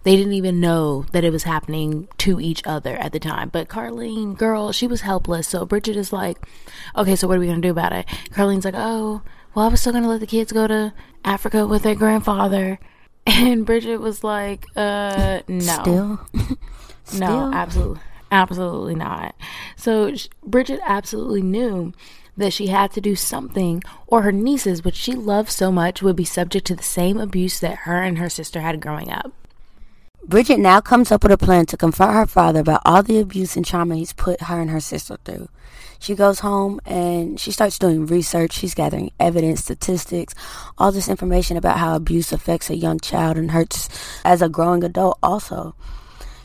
They 0.05 0.15
didn't 0.15 0.35
even 0.35 0.61
know 0.61 1.05
that 1.11 1.25
it 1.25 1.33
was 1.33 1.43
happening 1.43 2.07
to 2.19 2.41
each 2.41 2.63
other 2.65 2.97
at 2.99 3.11
the 3.11 3.19
time. 3.19 3.49
But 3.49 3.69
Carlene, 3.69 4.39
girl, 4.39 4.71
she 4.71 4.87
was 4.87 5.01
helpless. 5.01 5.49
So 5.49 5.67
Bridget 5.67 5.97
is 5.97 6.13
like, 6.13 6.39
okay, 6.97 7.17
so 7.17 7.27
what 7.27 7.39
are 7.39 7.41
we 7.41 7.47
going 7.47 7.61
to 7.61 7.67
do 7.67 7.73
about 7.73 7.93
it? 7.93 8.07
Carlene's 8.31 8.65
like, 8.65 8.77
oh, 8.77 9.23
well, 9.53 9.67
I 9.67 9.69
was 9.69 9.81
still 9.81 9.93
going 9.93 10.05
to 10.05 10.09
let 10.09 10.21
the 10.21 10.29
kids 10.29 10.53
go 10.53 10.69
to 10.69 10.95
Africa 11.25 11.67
with 11.67 11.83
their 11.83 11.97
grandfather. 11.97 12.79
And 13.27 13.65
Bridget 13.65 13.99
was 13.99 14.25
like, 14.25 14.67
uh, 14.77 15.41
no. 15.49 16.21
No, 17.19 17.51
absolutely. 17.53 18.01
Absolutely 18.31 18.95
not. 18.95 19.35
So 19.77 20.15
Bridget 20.43 20.81
absolutely 20.85 21.43
knew 21.43 21.93
that 22.37 22.53
she 22.53 22.69
had 22.69 22.91
to 22.93 23.01
do 23.01 23.15
something, 23.15 23.83
or 24.07 24.23
her 24.23 24.33
nieces, 24.33 24.83
which 24.83 24.95
she 24.95 25.13
loved 25.13 25.51
so 25.51 25.71
much, 25.71 26.03
would 26.03 26.17
be 26.17 26.25
subject 26.25 26.67
to 26.69 26.75
the 26.75 26.83
same 26.83 27.19
abuse 27.19 27.61
that 27.61 27.81
her 27.81 28.03
and 28.03 28.17
her 28.17 28.31
sister 28.31 28.61
had 28.63 28.81
growing 28.81 29.11
up. 29.11 29.33
Bridget 30.25 30.59
now 30.59 30.81
comes 30.81 31.13
up 31.13 31.25
with 31.25 31.33
a 31.33 31.37
plan 31.37 31.67
to 31.67 31.77
confront 31.77 32.15
her 32.15 32.27
father 32.27 32.61
about 32.61 32.81
all 32.87 33.03
the 33.03 33.19
abuse 33.19 33.57
and 33.57 33.67
trauma 33.67 33.97
he's 33.97 34.13
put 34.13 34.43
her 34.43 34.61
and 34.61 34.71
her 34.71 34.81
sister 34.81 35.19
through. 35.25 35.49
She 36.03 36.17
goes 36.17 36.41
home 36.41 36.81
and 36.85 37.39
she 37.39 37.53
starts 37.53 37.79
doing 37.79 38.07
research. 38.07 38.55
She's 38.55 38.75
gathering 38.75 39.13
evidence, 39.21 39.61
statistics, 39.61 40.35
all 40.77 40.91
this 40.91 41.09
information 41.09 41.57
about 41.57 41.79
how 41.79 41.95
abuse 41.95 42.33
affects 42.33 42.69
a 42.69 42.77
young 42.77 42.99
child 42.99 43.37
and 43.37 43.53
hurts 43.53 43.89
as 44.25 44.43
a 44.43 44.49
growing 44.49 44.83
adult 44.83 45.17
also. 45.23 45.77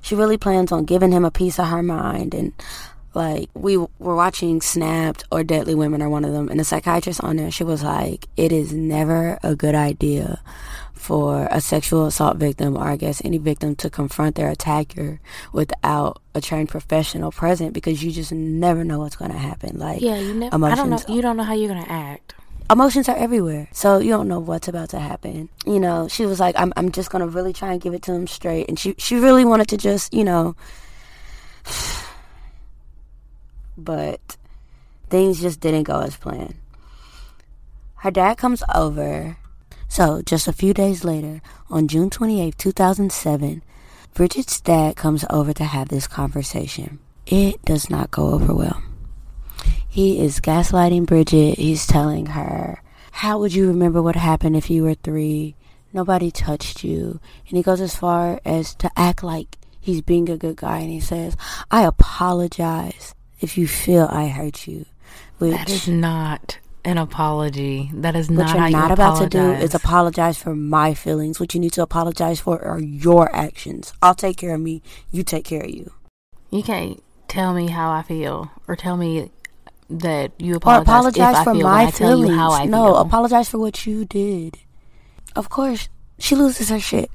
She 0.04 0.14
really 0.14 0.38
plans 0.38 0.72
on 0.72 0.86
giving 0.86 1.12
him 1.12 1.26
a 1.26 1.32
piece 1.32 1.58
of 1.58 1.70
her 1.70 1.82
mind 1.82 2.36
and 2.36 2.54
like 3.16 3.50
we 3.56 3.78
were 3.78 4.16
watching 4.16 4.62
Snapped 4.62 5.24
or 5.32 5.44
Deadly 5.44 5.74
Women 5.74 6.04
or 6.04 6.10
one 6.10 6.24
of 6.24 6.34
them 6.34 6.50
and 6.50 6.60
the 6.60 6.64
psychiatrist 6.64 7.24
on 7.24 7.38
there 7.38 7.50
she 7.50 7.64
was 7.64 7.82
like 7.82 8.28
it 8.38 8.52
is 8.52 8.74
never 8.74 9.40
a 9.42 9.56
good 9.56 9.74
idea 9.74 10.40
for 11.08 11.48
a 11.52 11.62
sexual 11.62 12.06
assault 12.06 12.36
victim 12.36 12.76
or 12.76 12.84
I 12.84 12.98
guess 12.98 13.22
any 13.24 13.38
victim 13.38 13.78
to 13.78 13.90
confront 13.90 14.36
their 14.36 14.50
attacker 14.50 15.22
without 15.54 16.22
a 16.36 16.42
trained 16.42 16.68
professional 16.68 17.32
present 17.32 17.72
because 17.72 18.04
you 18.04 18.12
just 18.12 18.34
never 18.34 18.84
know 18.84 19.00
what's 19.00 19.16
going 19.16 19.32
to 19.32 19.38
happen. 19.38 19.80
Like 19.80 20.02
yeah, 20.02 20.18
you 20.18 20.34
never. 20.34 20.66
I 20.66 20.76
don't 20.76 20.90
know. 20.90 21.00
You 21.08 21.22
don't 21.22 21.38
know 21.38 21.44
how 21.44 21.54
you're 21.54 21.70
going 21.70 21.86
to 21.86 21.90
act. 21.90 22.36
Emotions 22.70 23.08
are 23.08 23.16
everywhere, 23.16 23.70
so 23.72 24.00
you 24.00 24.10
don't 24.10 24.28
know 24.28 24.40
what's 24.40 24.68
about 24.68 24.90
to 24.90 25.00
happen. 25.00 25.48
You 25.66 25.80
know, 25.80 26.10
she 26.10 26.26
was 26.26 26.42
like, 26.42 26.60
"I'm, 26.60 26.74
I'm 26.76 26.92
just 26.92 27.10
gonna 27.10 27.26
really 27.26 27.54
try 27.54 27.72
and 27.72 27.80
give 27.80 27.94
it 27.94 28.02
to 28.02 28.12
him 28.12 28.28
straight," 28.28 28.68
and 28.68 28.78
she, 28.78 28.94
she 28.98 29.16
really 29.16 29.46
wanted 29.46 29.70
to 29.70 29.78
just, 29.78 30.14
you 30.14 30.26
know, 30.26 30.58
but 33.78 34.36
things 35.10 35.40
just 35.40 35.62
didn't 35.62 35.84
go 35.84 36.02
as 36.02 36.18
planned. 36.18 36.56
Her 38.04 38.12
dad 38.12 38.38
comes 38.38 38.62
over 38.76 39.38
so, 39.88 40.22
just 40.22 40.48
a 40.48 40.54
few 40.54 40.74
days 40.74 41.04
later, 41.04 41.42
on 41.70 41.88
June 41.88 42.10
28, 42.10 42.58
2007, 42.58 43.64
Bridget's 44.14 44.60
dad 44.62 44.96
comes 44.96 45.26
over 45.30 45.54
to 45.54 45.64
have 45.64 45.90
this 45.90 46.08
conversation. 46.08 47.00
It 47.26 47.64
does 47.64 47.90
not 47.90 48.12
go 48.12 48.32
over 48.32 48.54
well. 48.54 48.82
He 49.88 50.20
is 50.20 50.40
gaslighting 50.40 51.06
Bridget. 51.06 51.58
He's 51.58 51.88
telling 51.88 52.28
her, 52.28 52.82
How 53.12 53.40
would 53.40 53.54
you 53.54 53.68
remember 53.68 54.02
what 54.02 54.16
happened 54.16 54.56
if 54.56 54.70
you 54.70 54.84
were 54.84 54.94
three? 54.94 55.56
Nobody 55.94 56.30
touched 56.30 56.84
you. 56.84 57.20
And 57.48 57.58
he 57.58 57.64
goes 57.64 57.82
as 57.82 57.96
far 57.96 58.40
as 58.46 58.76
to 58.76 58.92
act 58.96 59.24
like 59.24 59.58
he's 59.80 60.02
being 60.02 60.30
a 60.30 60.38
good 60.38 60.58
guy. 60.58 60.80
And 60.80 60.92
he 60.92 61.00
says, 61.00 61.36
I 61.72 61.84
apologize 61.84 63.16
if 63.40 63.58
you 63.58 63.68
feel 63.68 64.08
I 64.12 64.28
hurt 64.28 64.68
you. 64.68 64.86
Which, 65.40 65.54
that 65.54 65.70
is 65.70 65.88
not 65.88 66.60
an 66.88 66.98
apology. 66.98 67.92
That 67.94 68.16
is 68.16 68.30
not 68.30 68.46
what 68.46 68.54
you're 68.54 68.70
not 68.70 68.88
you 68.88 68.94
about 68.94 69.20
to 69.20 69.28
do 69.28 69.52
is 69.52 69.76
apologize 69.76 70.42
for 70.42 70.56
my 70.56 70.94
feelings. 70.94 71.38
What 71.38 71.54
you 71.54 71.60
need 71.60 71.74
to 71.74 71.84
apologize 71.84 72.40
for 72.40 72.64
are 72.64 72.80
your 72.80 73.34
actions. 73.36 73.94
I'll 74.02 74.16
take 74.16 74.38
care 74.38 74.56
of 74.56 74.62
me. 74.62 74.82
You 75.12 75.24
take 75.24 75.44
care 75.44 75.64
of 75.64 75.70
you. 75.70 75.92
You 76.50 76.64
can't 76.64 77.04
tell 77.28 77.54
me 77.54 77.68
how 77.68 77.92
I 77.92 78.04
feel 78.04 78.52
or 78.70 78.78
tell 78.78 78.96
me 78.96 79.32
that 79.90 80.32
you 80.38 80.56
apologize, 80.56 80.80
or 80.80 80.82
apologize 80.82 81.44
for 81.44 81.54
my 81.54 81.92
feelings. 81.92 82.36
how 82.36 82.54
I 82.54 82.66
no, 82.66 82.86
feel. 82.86 82.98
apologize 82.98 83.50
for 83.50 83.58
what 83.58 83.86
you 83.86 84.06
did. 84.06 84.58
Of 85.36 85.50
course, 85.50 85.90
she 86.20 86.36
loses 86.36 86.70
her 86.70 86.80
shit. 86.80 87.12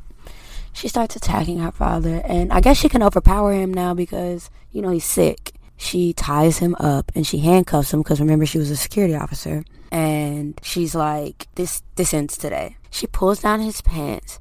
She 0.74 0.86
starts 0.88 1.16
attacking 1.16 1.58
her 1.60 1.72
father, 1.72 2.22
and 2.26 2.52
I 2.52 2.60
guess 2.60 2.78
she 2.78 2.90
can 2.90 3.02
overpower 3.02 3.54
him 3.54 3.72
now 3.72 3.94
because 3.94 4.50
you 4.70 4.82
know 4.82 4.90
he's 4.90 5.04
sick 5.04 5.54
she 5.76 6.12
ties 6.12 6.58
him 6.58 6.76
up 6.78 7.10
and 7.14 7.26
she 7.26 7.38
handcuffs 7.38 7.92
him 7.92 8.02
because 8.02 8.20
remember 8.20 8.46
she 8.46 8.58
was 8.58 8.70
a 8.70 8.76
security 8.76 9.14
officer. 9.14 9.64
And 9.90 10.58
she's 10.62 10.94
like 10.94 11.48
this 11.54 11.82
this 11.96 12.14
ends 12.14 12.36
today. 12.36 12.76
She 12.90 13.06
pulls 13.06 13.40
down 13.40 13.60
his 13.60 13.80
pants 13.82 14.40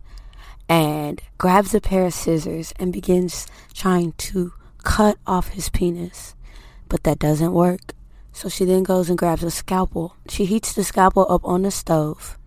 and 0.70 1.22
grabs 1.38 1.74
a 1.74 1.82
pair 1.82 2.06
of 2.06 2.14
scissors 2.14 2.74
and 2.78 2.94
begins 2.94 3.48
trying 3.74 4.14
to 4.14 4.54
cut 4.84 5.18
off 5.26 5.50
his 5.50 5.70
penis. 5.70 6.36
But 6.88 7.04
that 7.04 7.20
doesn't 7.20 7.54
work. 7.54 7.94
So 8.34 8.48
she 8.48 8.64
then 8.64 8.84
goes 8.84 9.10
and 9.10 9.18
grabs 9.18 9.44
a 9.44 9.52
scalpel. 9.52 10.16
She 10.30 10.46
heats 10.46 10.74
the 10.74 10.84
scalpel 10.84 11.26
up 11.30 11.44
on 11.44 11.64
the 11.64 11.72
stove 11.72 12.38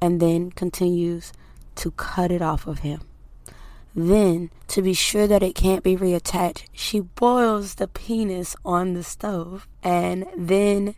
and 0.00 0.20
then 0.20 0.50
continues 0.50 1.32
to 1.76 1.90
cut 1.92 2.30
it 2.30 2.42
off 2.42 2.66
of 2.66 2.80
him 2.80 3.00
then, 3.94 4.50
to 4.68 4.82
be 4.82 4.94
sure 4.94 5.26
that 5.26 5.42
it 5.42 5.54
can't 5.54 5.82
be 5.82 5.96
reattached, 5.96 6.64
she 6.72 7.00
boils 7.00 7.74
the 7.74 7.88
penis 7.88 8.54
on 8.64 8.94
the 8.94 9.02
stove. 9.02 9.66
And 9.82 10.26
then 10.36 10.94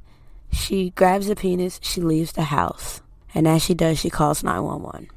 she 0.53 0.91
grabs 0.91 1.29
the 1.29 1.37
penis, 1.37 1.81
she 1.83 2.01
leaves 2.01 2.33
the 2.33 2.45
house. 2.45 3.01
And 3.35 3.49
as 3.49 3.63
she 3.63 3.75
does, 3.75 3.99
she 3.99 4.11
calls 4.11 4.45
911. 4.45 5.09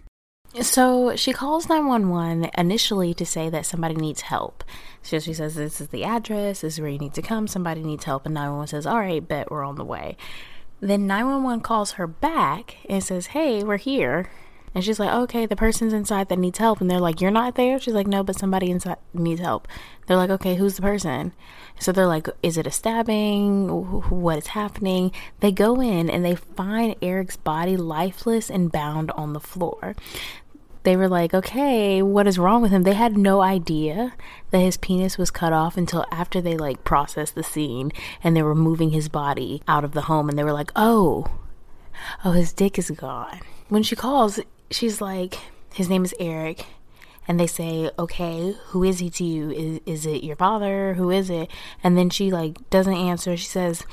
So 0.61 1.17
she 1.17 1.33
calls 1.33 1.67
911 1.67 2.49
initially 2.57 3.13
to 3.15 3.25
say 3.25 3.49
that 3.49 3.65
somebody 3.65 3.95
needs 3.95 4.21
help. 4.21 4.63
So 5.01 5.19
she 5.19 5.33
says, 5.33 5.55
This 5.55 5.81
is 5.81 5.89
the 5.89 6.05
address, 6.05 6.61
this 6.61 6.75
is 6.75 6.81
where 6.81 6.89
you 6.89 6.97
need 6.97 7.13
to 7.15 7.21
come, 7.21 7.47
somebody 7.47 7.83
needs 7.83 8.05
help. 8.05 8.25
And 8.25 8.33
911 8.35 8.67
says, 8.69 8.85
All 8.85 8.99
right, 8.99 9.25
bet 9.25 9.51
we're 9.51 9.65
on 9.65 9.75
the 9.75 9.83
way. 9.83 10.15
Then 10.79 11.07
911 11.07 11.61
calls 11.61 11.91
her 11.93 12.07
back 12.07 12.77
and 12.87 13.03
says, 13.03 13.27
Hey, 13.27 13.63
we're 13.63 13.77
here. 13.77 14.29
And 14.75 14.83
she's 14.83 14.99
like, 14.99 15.11
okay, 15.11 15.45
the 15.45 15.55
person's 15.55 15.93
inside 15.93 16.27
that 16.27 16.37
needs 16.37 16.57
help. 16.57 16.81
And 16.81 16.91
they're 16.91 16.99
like, 16.99 17.21
you're 17.21 17.31
not 17.31 17.55
there? 17.55 17.79
She's 17.79 17.93
like, 17.93 18.07
no, 18.07 18.25
but 18.25 18.37
somebody 18.37 18.69
inside 18.69 18.97
needs 19.13 19.39
help. 19.39 19.69
They're 20.05 20.17
like, 20.17 20.29
okay, 20.29 20.55
who's 20.55 20.75
the 20.75 20.81
person? 20.81 21.31
So 21.79 21.93
they're 21.93 22.05
like, 22.05 22.27
is 22.43 22.57
it 22.57 22.67
a 22.67 22.71
stabbing? 22.71 23.69
What 23.69 24.37
is 24.37 24.47
happening? 24.47 25.13
They 25.39 25.53
go 25.53 25.79
in 25.79 26.09
and 26.09 26.25
they 26.25 26.35
find 26.35 26.95
Eric's 27.01 27.37
body 27.37 27.77
lifeless 27.77 28.49
and 28.49 28.69
bound 28.69 29.11
on 29.11 29.31
the 29.31 29.39
floor. 29.39 29.95
They 30.83 30.97
were 30.97 31.07
like, 31.07 31.33
okay, 31.33 32.01
what 32.01 32.27
is 32.27 32.37
wrong 32.37 32.61
with 32.61 32.71
him? 32.71 32.83
They 32.83 32.93
had 32.93 33.17
no 33.17 33.41
idea 33.41 34.13
that 34.51 34.59
his 34.59 34.77
penis 34.77 35.17
was 35.17 35.31
cut 35.31 35.53
off 35.53 35.77
until 35.77 36.05
after 36.11 36.41
they 36.41 36.57
like 36.57 36.83
processed 36.83 37.33
the 37.33 37.43
scene 37.43 37.93
and 38.23 38.35
they 38.35 38.43
were 38.43 38.53
moving 38.53 38.91
his 38.91 39.07
body 39.07 39.63
out 39.69 39.85
of 39.85 39.93
the 39.93 40.01
home. 40.01 40.27
And 40.27 40.37
they 40.37 40.43
were 40.43 40.53
like, 40.53 40.71
oh, 40.75 41.25
oh, 42.25 42.31
his 42.33 42.51
dick 42.51 42.77
is 42.77 42.91
gone. 42.91 43.39
When 43.69 43.81
she 43.81 43.95
calls, 43.95 44.39
she's 44.71 45.01
like, 45.01 45.37
his 45.73 45.89
name 45.89 46.03
is 46.03 46.13
Eric. 46.19 46.65
And 47.27 47.39
they 47.39 47.47
say, 47.47 47.89
okay, 47.97 48.55
who 48.67 48.83
is 48.83 48.99
he 48.99 49.09
to 49.09 49.23
you? 49.23 49.49
Is, 49.49 49.79
is 49.85 50.05
it 50.05 50.23
your 50.23 50.35
father? 50.35 50.93
Who 50.93 51.09
is 51.09 51.29
it? 51.29 51.49
And 51.83 51.97
then 51.97 52.09
she 52.09 52.29
like 52.31 52.69
doesn't 52.69 52.93
answer. 52.93 53.35
She 53.35 53.47
says, 53.47 53.83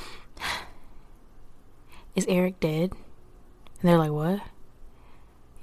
is 2.15 2.27
Eric 2.29 2.61
dead? 2.61 2.93
And 3.81 3.89
they're 3.89 3.99
like, 3.99 4.11
what? 4.11 4.43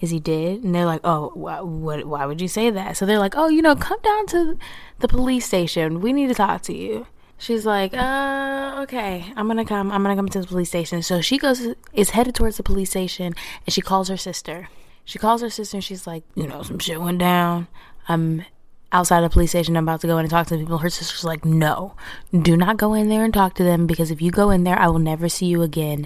Is 0.02 0.10
he 0.10 0.20
dead? 0.20 0.64
And 0.64 0.74
they're 0.74 0.86
like, 0.86 1.02
oh, 1.04 1.32
why, 1.36 1.62
what, 1.62 2.06
why 2.06 2.26
would 2.26 2.42
you 2.42 2.48
say 2.48 2.70
that? 2.70 2.98
So 2.98 3.06
they're 3.06 3.20
like, 3.20 3.36
oh, 3.36 3.50
you 3.50 3.62
know, 3.62 3.76
come 3.76 4.00
down 4.02 4.26
to 4.28 4.58
the 5.00 5.08
police 5.08 5.46
station. 5.46 6.02
We 6.02 6.12
need 6.12 6.28
to 6.30 6.36
talk 6.36 6.62
to 6.64 6.76
you. 6.76 7.06
She's 7.38 7.66
like, 7.66 7.94
uh, 7.94 8.80
okay, 8.84 9.32
I'm 9.38 9.48
gonna 9.48 9.64
come. 9.64 9.94
I'm 9.94 10.04
gonna 10.04 10.16
come 10.16 10.28
to 10.28 10.42
the 10.42 10.48
police 10.48 10.68
station. 10.68 11.02
So 11.02 11.22
she 11.22 11.38
goes, 11.38 11.66
is 11.94 12.10
headed 12.10 12.36
towards 12.36 12.58
the 12.58 12.64
police 12.64 12.90
station, 12.90 13.34
and 13.66 13.74
she 13.74 13.80
calls 13.80 14.10
her 14.10 14.18
sister. 14.18 14.68
She 15.10 15.18
calls 15.18 15.42
her 15.42 15.50
sister 15.50 15.78
and 15.78 15.84
she's 15.84 16.06
like, 16.06 16.24
you 16.36 16.46
know, 16.46 16.62
some 16.62 16.78
shit 16.78 17.02
went 17.02 17.18
down. 17.18 17.68
I'm 18.08 18.46
outside 18.92 19.22
the 19.22 19.30
police 19.32 19.50
station. 19.50 19.76
I'm 19.76 19.86
about 19.86 20.02
to 20.02 20.08
go 20.08 20.20
in 20.20 20.26
and 20.26 20.30
talk 20.30 20.46
to 20.48 20.58
people. 20.58 20.78
Her 20.78 20.90
sister's 20.92 21.24
like, 21.24 21.44
no, 21.44 21.96
do 22.32 22.56
not 22.56 22.78
go 22.78 22.94
in 22.94 23.10
there 23.10 23.24
and 23.24 23.34
talk 23.34 23.56
to 23.56 23.64
them 23.64 23.88
because 23.88 24.12
if 24.12 24.22
you 24.22 24.30
go 24.30 24.52
in 24.52 24.66
there, 24.66 24.78
I 24.78 24.88
will 24.88 25.00
never 25.00 25.28
see 25.28 25.48
you 25.48 25.64
again. 25.64 26.06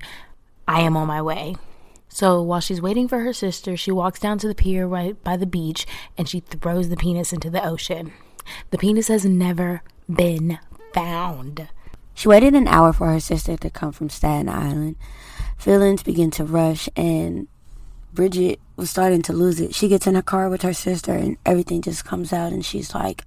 I 0.70 0.80
am 0.84 0.96
on 0.96 1.06
my 1.06 1.22
way. 1.22 1.58
So 2.08 2.42
while 2.42 2.62
she's 2.62 2.82
waiting 2.82 3.10
for 3.10 3.20
her 3.20 3.34
sister, 3.34 3.76
she 3.76 3.92
walks 3.92 4.22
down 4.22 4.38
to 4.38 4.48
the 4.48 4.56
pier 4.56 4.88
right 4.88 5.22
by 5.22 5.36
the 5.36 5.46
beach 5.46 5.86
and 6.18 6.30
she 6.30 6.40
throws 6.40 6.88
the 6.88 6.96
penis 6.96 7.34
into 7.34 7.50
the 7.50 7.68
ocean. 7.68 8.14
The 8.70 8.78
penis 8.78 9.10
has 9.10 9.26
never 9.26 9.82
been 10.10 10.60
found. 10.94 11.68
She 12.14 12.30
waited 12.30 12.54
an 12.54 12.70
hour 12.70 12.94
for 12.94 13.08
her 13.08 13.20
sister 13.20 13.58
to 13.58 13.70
come 13.70 13.92
from 13.92 14.10
Staten 14.10 14.48
Island. 14.48 14.96
Feelings 15.58 16.04
begin 16.04 16.32
to 16.32 16.46
rush 16.46 16.88
and 16.96 17.50
Bridget 18.14 18.60
was 18.76 18.92
starting 18.92 19.24
to 19.24 19.34
lose 19.34 19.60
it. 19.60 19.74
She 19.74 19.88
gets 19.88 20.06
in 20.06 20.14
her 20.14 20.22
car 20.22 20.48
with 20.50 20.62
her 20.62 20.74
sister, 20.74 21.14
and 21.14 21.38
everything 21.46 21.82
just 21.82 22.06
comes 22.06 22.32
out, 22.32 22.54
and 22.54 22.64
she's 22.64 22.94
like, 22.94 23.24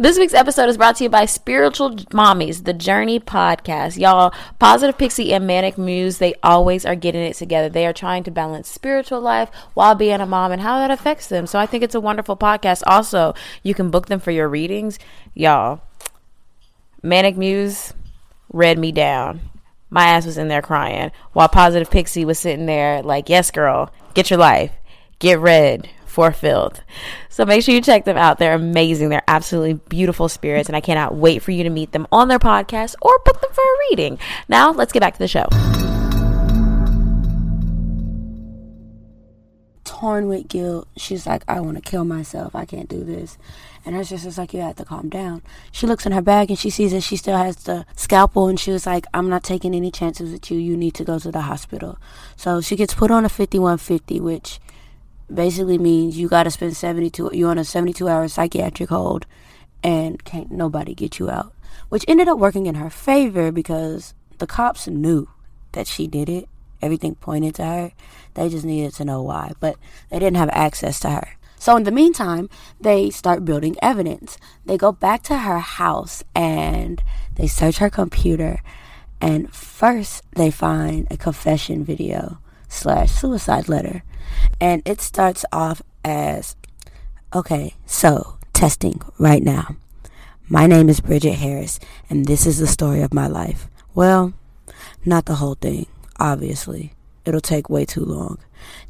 This 0.00 0.16
week's 0.16 0.34
episode 0.34 0.68
is 0.68 0.76
brought 0.76 0.94
to 0.96 1.04
you 1.04 1.10
by 1.10 1.24
Spiritual 1.24 1.96
Mommies, 2.12 2.62
the 2.62 2.72
Journey 2.72 3.18
podcast. 3.18 3.98
Y'all, 3.98 4.32
Positive 4.60 4.96
Pixie 4.96 5.32
and 5.32 5.44
Manic 5.44 5.76
Muse, 5.76 6.18
they 6.18 6.34
always 6.40 6.86
are 6.86 6.94
getting 6.94 7.22
it 7.22 7.34
together. 7.34 7.68
They 7.68 7.84
are 7.84 7.92
trying 7.92 8.22
to 8.24 8.30
balance 8.30 8.68
spiritual 8.68 9.20
life 9.20 9.50
while 9.74 9.96
being 9.96 10.20
a 10.20 10.26
mom 10.26 10.52
and 10.52 10.62
how 10.62 10.78
that 10.78 10.92
affects 10.92 11.26
them. 11.26 11.48
So 11.48 11.58
I 11.58 11.66
think 11.66 11.82
it's 11.82 11.96
a 11.96 12.00
wonderful 12.00 12.36
podcast. 12.36 12.84
Also, 12.86 13.34
you 13.64 13.74
can 13.74 13.90
book 13.90 14.06
them 14.06 14.20
for 14.20 14.30
your 14.30 14.48
readings. 14.48 15.00
Y'all, 15.34 15.80
Manic 17.02 17.36
Muse 17.36 17.92
read 18.52 18.78
me 18.78 18.92
down. 18.92 19.40
My 19.90 20.06
ass 20.06 20.26
was 20.26 20.38
in 20.38 20.48
there 20.48 20.62
crying 20.62 21.10
while 21.32 21.48
Positive 21.48 21.90
Pixie 21.90 22.24
was 22.24 22.38
sitting 22.38 22.66
there 22.66 23.02
like, 23.02 23.28
yes, 23.28 23.50
girl, 23.50 23.92
get 24.14 24.30
your 24.30 24.38
life, 24.38 24.72
get 25.18 25.38
read 25.38 25.88
fulfilled. 26.06 26.82
So 27.28 27.44
make 27.44 27.62
sure 27.62 27.74
you 27.74 27.80
check 27.80 28.04
them 28.04 28.16
out. 28.16 28.38
They're 28.38 28.54
amazing. 28.54 29.08
They're 29.08 29.22
absolutely 29.28 29.74
beautiful 29.88 30.28
spirits, 30.28 30.68
and 30.68 30.74
I 30.74 30.80
cannot 30.80 31.14
wait 31.14 31.42
for 31.42 31.52
you 31.52 31.62
to 31.62 31.70
meet 31.70 31.92
them 31.92 32.06
on 32.10 32.28
their 32.28 32.40
podcast 32.40 32.96
or 33.00 33.18
book 33.24 33.40
them 33.40 33.50
for 33.52 33.62
a 33.62 33.78
reading. 33.90 34.18
Now, 34.48 34.72
let's 34.72 34.92
get 34.92 35.00
back 35.00 35.12
to 35.14 35.18
the 35.20 35.28
show. 35.28 35.46
Torn 39.88 40.28
with 40.28 40.48
guilt. 40.48 40.86
She's 40.96 41.26
like, 41.26 41.42
I 41.48 41.60
want 41.60 41.76
to 41.76 41.90
kill 41.90 42.04
myself. 42.04 42.54
I 42.54 42.64
can't 42.64 42.88
do 42.88 43.04
this. 43.04 43.38
And 43.84 43.96
her 43.96 44.04
sister's 44.04 44.38
like, 44.38 44.52
You 44.52 44.60
have 44.60 44.76
to 44.76 44.84
calm 44.84 45.08
down. 45.08 45.42
She 45.72 45.86
looks 45.86 46.04
in 46.04 46.12
her 46.12 46.22
bag 46.22 46.50
and 46.50 46.58
she 46.58 46.70
sees 46.70 46.92
that 46.92 47.02
she 47.02 47.16
still 47.16 47.36
has 47.36 47.56
the 47.64 47.86
scalpel. 47.96 48.48
And 48.48 48.60
she 48.60 48.70
was 48.70 48.86
like, 48.86 49.06
I'm 49.14 49.28
not 49.28 49.42
taking 49.42 49.74
any 49.74 49.90
chances 49.90 50.30
with 50.30 50.50
you. 50.50 50.58
You 50.58 50.76
need 50.76 50.94
to 50.94 51.04
go 51.04 51.18
to 51.18 51.32
the 51.32 51.42
hospital. 51.42 51.98
So 52.36 52.60
she 52.60 52.76
gets 52.76 52.94
put 52.94 53.10
on 53.10 53.24
a 53.24 53.28
5150, 53.28 54.20
which 54.20 54.60
basically 55.32 55.78
means 55.78 56.18
you 56.18 56.28
got 56.28 56.44
to 56.44 56.50
spend 56.50 56.76
72 56.76 57.30
you're 57.34 57.50
on 57.50 57.58
a 57.58 57.64
72 57.64 58.08
hour 58.08 58.28
psychiatric 58.28 58.88
hold 58.88 59.26
and 59.82 60.24
can't 60.24 60.50
nobody 60.50 60.94
get 60.94 61.18
you 61.18 61.28
out 61.28 61.52
which 61.90 62.04
ended 62.08 62.28
up 62.28 62.38
working 62.38 62.66
in 62.66 62.76
her 62.76 62.88
favor 62.88 63.52
because 63.52 64.14
the 64.38 64.46
cops 64.46 64.88
knew 64.88 65.28
that 65.72 65.86
she 65.86 66.06
did 66.06 66.28
it 66.28 66.48
everything 66.82 67.14
pointed 67.16 67.54
to 67.54 67.64
her 67.64 67.92
they 68.34 68.48
just 68.48 68.64
needed 68.64 68.92
to 68.92 69.04
know 69.04 69.22
why 69.22 69.52
but 69.60 69.76
they 70.10 70.18
didn't 70.18 70.36
have 70.36 70.50
access 70.50 71.00
to 71.00 71.10
her 71.10 71.36
so 71.58 71.76
in 71.76 71.84
the 71.84 71.90
meantime 71.90 72.48
they 72.80 73.10
start 73.10 73.44
building 73.44 73.76
evidence 73.82 74.38
they 74.64 74.76
go 74.76 74.92
back 74.92 75.22
to 75.22 75.38
her 75.38 75.58
house 75.58 76.22
and 76.34 77.02
they 77.36 77.46
search 77.46 77.78
her 77.78 77.90
computer 77.90 78.62
and 79.20 79.52
first 79.52 80.22
they 80.32 80.50
find 80.50 81.06
a 81.10 81.16
confession 81.16 81.84
video 81.84 82.38
slash 82.68 83.10
suicide 83.10 83.68
letter 83.68 84.02
and 84.60 84.82
it 84.84 85.00
starts 85.00 85.44
off 85.52 85.82
as 86.04 86.56
okay, 87.34 87.74
so 87.86 88.38
testing 88.52 89.00
right 89.18 89.42
now. 89.42 89.76
My 90.48 90.66
name 90.66 90.88
is 90.88 91.00
Bridget 91.00 91.34
Harris, 91.34 91.78
and 92.08 92.26
this 92.26 92.46
is 92.46 92.58
the 92.58 92.66
story 92.66 93.02
of 93.02 93.12
my 93.12 93.26
life. 93.26 93.68
Well, 93.94 94.32
not 95.04 95.26
the 95.26 95.36
whole 95.36 95.54
thing, 95.54 95.86
obviously. 96.18 96.92
It'll 97.24 97.40
take 97.40 97.68
way 97.68 97.84
too 97.84 98.04
long. 98.04 98.38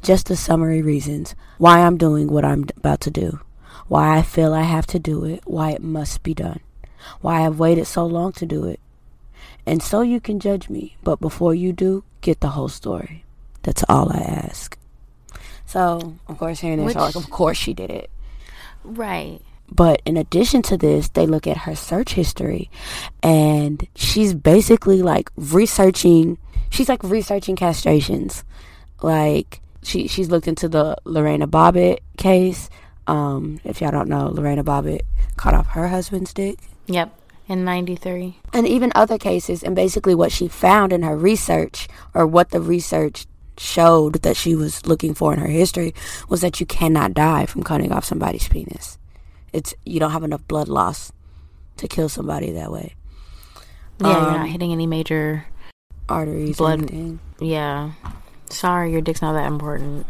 Just 0.01 0.27
the 0.27 0.35
summary 0.35 0.81
reasons 0.81 1.35
why 1.57 1.79
I'm 1.79 1.97
doing 1.97 2.27
what 2.27 2.45
I'm 2.45 2.65
about 2.77 3.01
to 3.01 3.11
do, 3.11 3.39
why 3.87 4.17
I 4.17 4.21
feel 4.21 4.53
I 4.53 4.61
have 4.63 4.87
to 4.87 4.99
do 4.99 5.25
it, 5.25 5.41
why 5.45 5.71
it 5.71 5.83
must 5.83 6.23
be 6.23 6.33
done, 6.33 6.61
why 7.21 7.45
I've 7.45 7.59
waited 7.59 7.85
so 7.85 8.05
long 8.05 8.31
to 8.33 8.45
do 8.45 8.65
it. 8.65 8.79
And 9.65 9.83
so 9.83 10.01
you 10.01 10.19
can 10.19 10.39
judge 10.39 10.69
me, 10.69 10.95
but 11.03 11.19
before 11.19 11.53
you 11.53 11.73
do, 11.73 12.03
get 12.21 12.39
the 12.39 12.49
whole 12.49 12.69
story. 12.69 13.25
That's 13.63 13.83
all 13.89 14.11
I 14.11 14.19
ask. 14.21 14.77
So, 15.65 16.15
of 16.27 16.37
course, 16.37 16.59
hearing 16.61 16.83
this, 16.83 16.95
like, 16.95 17.15
of 17.15 17.29
course 17.29 17.57
she 17.57 17.73
did 17.73 17.91
it. 17.91 18.09
Right. 18.83 19.41
But 19.71 20.01
in 20.05 20.17
addition 20.17 20.61
to 20.63 20.77
this, 20.77 21.09
they 21.09 21.27
look 21.27 21.45
at 21.45 21.57
her 21.57 21.75
search 21.75 22.13
history 22.13 22.71
and 23.21 23.87
she's 23.95 24.33
basically 24.33 25.03
like 25.03 25.29
researching, 25.35 26.39
she's 26.69 26.89
like 26.89 27.03
researching 27.03 27.55
castrations. 27.55 28.43
Like, 29.01 29.61
she, 29.83 30.07
she's 30.07 30.29
looked 30.29 30.47
into 30.47 30.67
the 30.67 30.97
Lorena 31.05 31.47
Bobbitt 31.47 31.99
case. 32.17 32.69
Um, 33.07 33.59
if 33.63 33.81
y'all 33.81 33.91
don't 33.91 34.09
know, 34.09 34.27
Lorena 34.27 34.63
Bobbitt 34.63 35.01
cut 35.37 35.53
off 35.53 35.67
her 35.67 35.87
husband's 35.87 36.33
dick. 36.33 36.59
Yep 36.87 37.15
in 37.49 37.65
93 37.65 38.37
and 38.53 38.67
even 38.67 38.91
other 38.93 39.17
cases 39.17 39.63
and 39.63 39.75
basically 39.75 40.13
what 40.13 40.31
she 40.31 40.47
found 40.47 40.93
in 40.93 41.01
her 41.01 41.17
research 41.17 41.87
or 42.13 42.27
what 42.27 42.51
the 42.51 42.61
research 42.61 43.25
showed 43.57 44.21
that 44.21 44.37
she 44.37 44.55
was 44.55 44.85
looking 44.85 45.13
for 45.13 45.33
in 45.33 45.39
her 45.39 45.47
history 45.47 45.93
was 46.29 46.41
that 46.41 46.59
you 46.59 46.65
cannot 46.65 47.13
die 47.13 47.45
from 47.45 47.63
cutting 47.63 47.91
off 47.91 48.05
somebody's 48.05 48.47
penis. 48.47 48.97
It's 49.51 49.73
you 49.83 49.99
don't 49.99 50.11
have 50.11 50.23
enough 50.23 50.47
blood 50.47 50.69
loss 50.69 51.11
to 51.77 51.87
kill 51.87 52.07
somebody 52.07 52.51
that 52.51 52.71
way. 52.71 52.95
Yeah, 53.99 54.07
um, 54.07 54.23
you're 54.23 54.31
not 54.31 54.39
um, 54.41 54.47
hitting 54.47 54.71
any 54.71 54.87
major 54.87 55.45
arteries. 56.09 56.57
Blood. 56.57 57.19
Yeah. 57.39 57.91
Sorry, 58.49 58.91
your 58.91 59.01
dick's 59.01 59.21
not 59.21 59.33
that 59.33 59.47
important. 59.47 60.05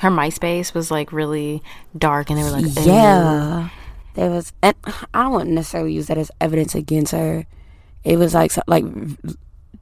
Her 0.00 0.10
MySpace 0.10 0.74
was 0.74 0.90
like 0.90 1.12
really 1.12 1.62
dark, 1.96 2.30
and 2.30 2.38
they 2.38 2.42
were 2.42 2.50
like, 2.50 2.66
yeah, 2.84 3.70
there 4.14 4.30
was. 4.30 4.52
And 4.62 4.76
I 5.14 5.28
wouldn't 5.28 5.52
necessarily 5.52 5.92
use 5.92 6.08
that 6.08 6.18
as 6.18 6.30
evidence 6.40 6.74
against 6.74 7.12
her. 7.12 7.46
It 8.02 8.18
was 8.18 8.34
like 8.34 8.52
like 8.66 8.84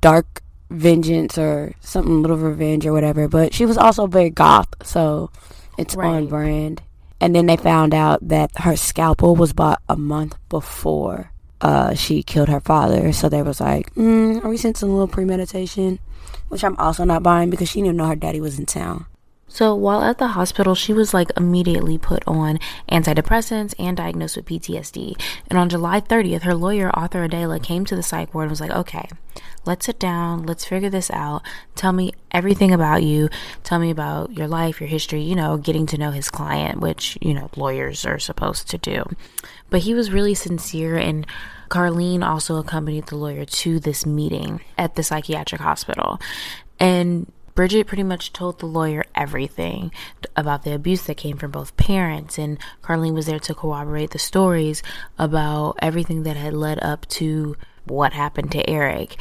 dark 0.00 0.42
vengeance 0.70 1.36
or 1.38 1.74
something 1.80 2.22
little 2.22 2.36
revenge 2.36 2.86
or 2.86 2.92
whatever. 2.92 3.26
But 3.26 3.54
she 3.54 3.66
was 3.66 3.78
also 3.78 4.06
very 4.06 4.30
goth, 4.30 4.68
so 4.82 5.30
it's 5.78 5.96
right. 5.96 6.08
on 6.08 6.26
brand. 6.26 6.82
And 7.20 7.34
then 7.34 7.46
they 7.46 7.56
found 7.56 7.94
out 7.94 8.26
that 8.28 8.50
her 8.58 8.76
scalpel 8.76 9.34
was 9.36 9.52
bought 9.52 9.80
a 9.88 9.96
month 9.96 10.36
before 10.48 11.31
uh, 11.62 11.94
she 11.94 12.22
killed 12.22 12.48
her 12.48 12.60
father. 12.60 13.12
So 13.12 13.28
they 13.28 13.42
was 13.42 13.60
like, 13.60 13.94
mm, 13.94 14.44
are 14.44 14.48
we 14.48 14.56
sensing 14.56 14.88
a 14.88 14.92
little 14.92 15.08
premeditation? 15.08 15.98
Which 16.48 16.64
I'm 16.64 16.76
also 16.76 17.04
not 17.04 17.22
buying 17.22 17.48
because 17.48 17.70
she 17.70 17.80
didn't 17.80 17.96
know 17.96 18.06
her 18.06 18.16
daddy 18.16 18.40
was 18.40 18.58
in 18.58 18.66
town. 18.66 19.06
So 19.52 19.74
while 19.74 20.00
at 20.00 20.16
the 20.16 20.28
hospital, 20.28 20.74
she 20.74 20.94
was 20.94 21.12
like 21.12 21.30
immediately 21.36 21.98
put 21.98 22.22
on 22.26 22.58
antidepressants 22.90 23.74
and 23.78 23.94
diagnosed 23.94 24.36
with 24.36 24.46
PTSD. 24.46 25.20
And 25.50 25.58
on 25.58 25.68
July 25.68 26.00
30th, 26.00 26.44
her 26.44 26.54
lawyer, 26.54 26.88
Arthur 26.88 27.28
Aidala, 27.28 27.62
came 27.62 27.84
to 27.84 27.94
the 27.94 28.02
psych 28.02 28.32
ward 28.32 28.44
and 28.44 28.50
was 28.50 28.62
like, 28.62 28.70
okay, 28.70 29.06
let's 29.66 29.84
sit 29.84 29.98
down, 29.98 30.46
let's 30.46 30.64
figure 30.64 30.88
this 30.88 31.10
out. 31.10 31.42
Tell 31.74 31.92
me 31.92 32.14
everything 32.30 32.72
about 32.72 33.02
you. 33.02 33.28
Tell 33.62 33.78
me 33.78 33.90
about 33.90 34.32
your 34.32 34.48
life, 34.48 34.80
your 34.80 34.88
history, 34.88 35.20
you 35.20 35.36
know, 35.36 35.58
getting 35.58 35.84
to 35.88 35.98
know 35.98 36.12
his 36.12 36.30
client, 36.30 36.80
which, 36.80 37.18
you 37.20 37.34
know, 37.34 37.50
lawyers 37.54 38.06
are 38.06 38.18
supposed 38.18 38.70
to 38.70 38.78
do. 38.78 39.04
But 39.68 39.80
he 39.80 39.92
was 39.92 40.10
really 40.10 40.34
sincere 40.34 40.96
and 40.96 41.26
Carlene 41.68 42.26
also 42.26 42.56
accompanied 42.56 43.08
the 43.08 43.16
lawyer 43.16 43.44
to 43.44 43.78
this 43.78 44.06
meeting 44.06 44.62
at 44.78 44.94
the 44.94 45.02
psychiatric 45.02 45.60
hospital. 45.60 46.18
And 46.80 47.30
Bridget 47.54 47.86
pretty 47.86 48.02
much 48.02 48.32
told 48.32 48.58
the 48.58 48.66
lawyer 48.66 49.04
everything 49.14 49.92
about 50.36 50.62
the 50.62 50.74
abuse 50.74 51.02
that 51.02 51.16
came 51.16 51.36
from 51.36 51.50
both 51.50 51.76
parents, 51.76 52.38
and 52.38 52.58
Carlene 52.82 53.14
was 53.14 53.26
there 53.26 53.38
to 53.40 53.54
corroborate 53.54 54.10
the 54.10 54.18
stories 54.18 54.82
about 55.18 55.76
everything 55.80 56.22
that 56.22 56.36
had 56.36 56.54
led 56.54 56.82
up 56.82 57.06
to 57.08 57.56
what 57.84 58.12
happened 58.12 58.52
to 58.52 58.68
Eric. 58.68 59.16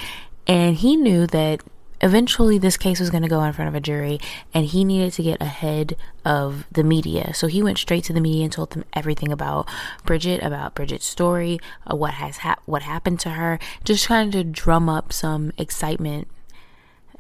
And 0.48 0.76
he 0.76 0.96
knew 0.96 1.28
that 1.28 1.62
eventually 2.02 2.58
this 2.58 2.78
case 2.78 3.00
was 3.00 3.10
going 3.10 3.24
to 3.24 3.30
go 3.30 3.44
in 3.44 3.54
front 3.54 3.70
of 3.70 3.76
a 3.76 3.80
jury 3.80 4.20
and 4.54 4.65
he 4.65 4.84
needed 4.84 5.13
to 5.13 5.24
get 5.24 5.39
ahead 5.39 5.96
of 6.26 6.65
the 6.72 6.84
media 6.84 7.34
so 7.34 7.48
he 7.48 7.62
went 7.62 7.78
straight 7.78 8.04
to 8.04 8.12
the 8.13 8.20
media 8.20 8.44
and 8.44 8.52
told 8.52 8.72
them 8.72 8.84
everything 8.94 9.32
about 9.32 9.67
bridget 10.04 10.41
about 10.41 10.74
bridget's 10.74 11.06
story 11.06 11.60
uh, 11.86 11.96
what 11.96 12.15
has 12.15 12.38
ha- 12.38 12.58
what 12.65 12.82
happened 12.82 13.20
to 13.20 13.30
her 13.30 13.60
just 13.84 14.04
trying 14.04 14.32
to 14.32 14.44
drum 14.44 14.89
up 14.89 15.13
some 15.13 15.52
excitement 15.58 16.28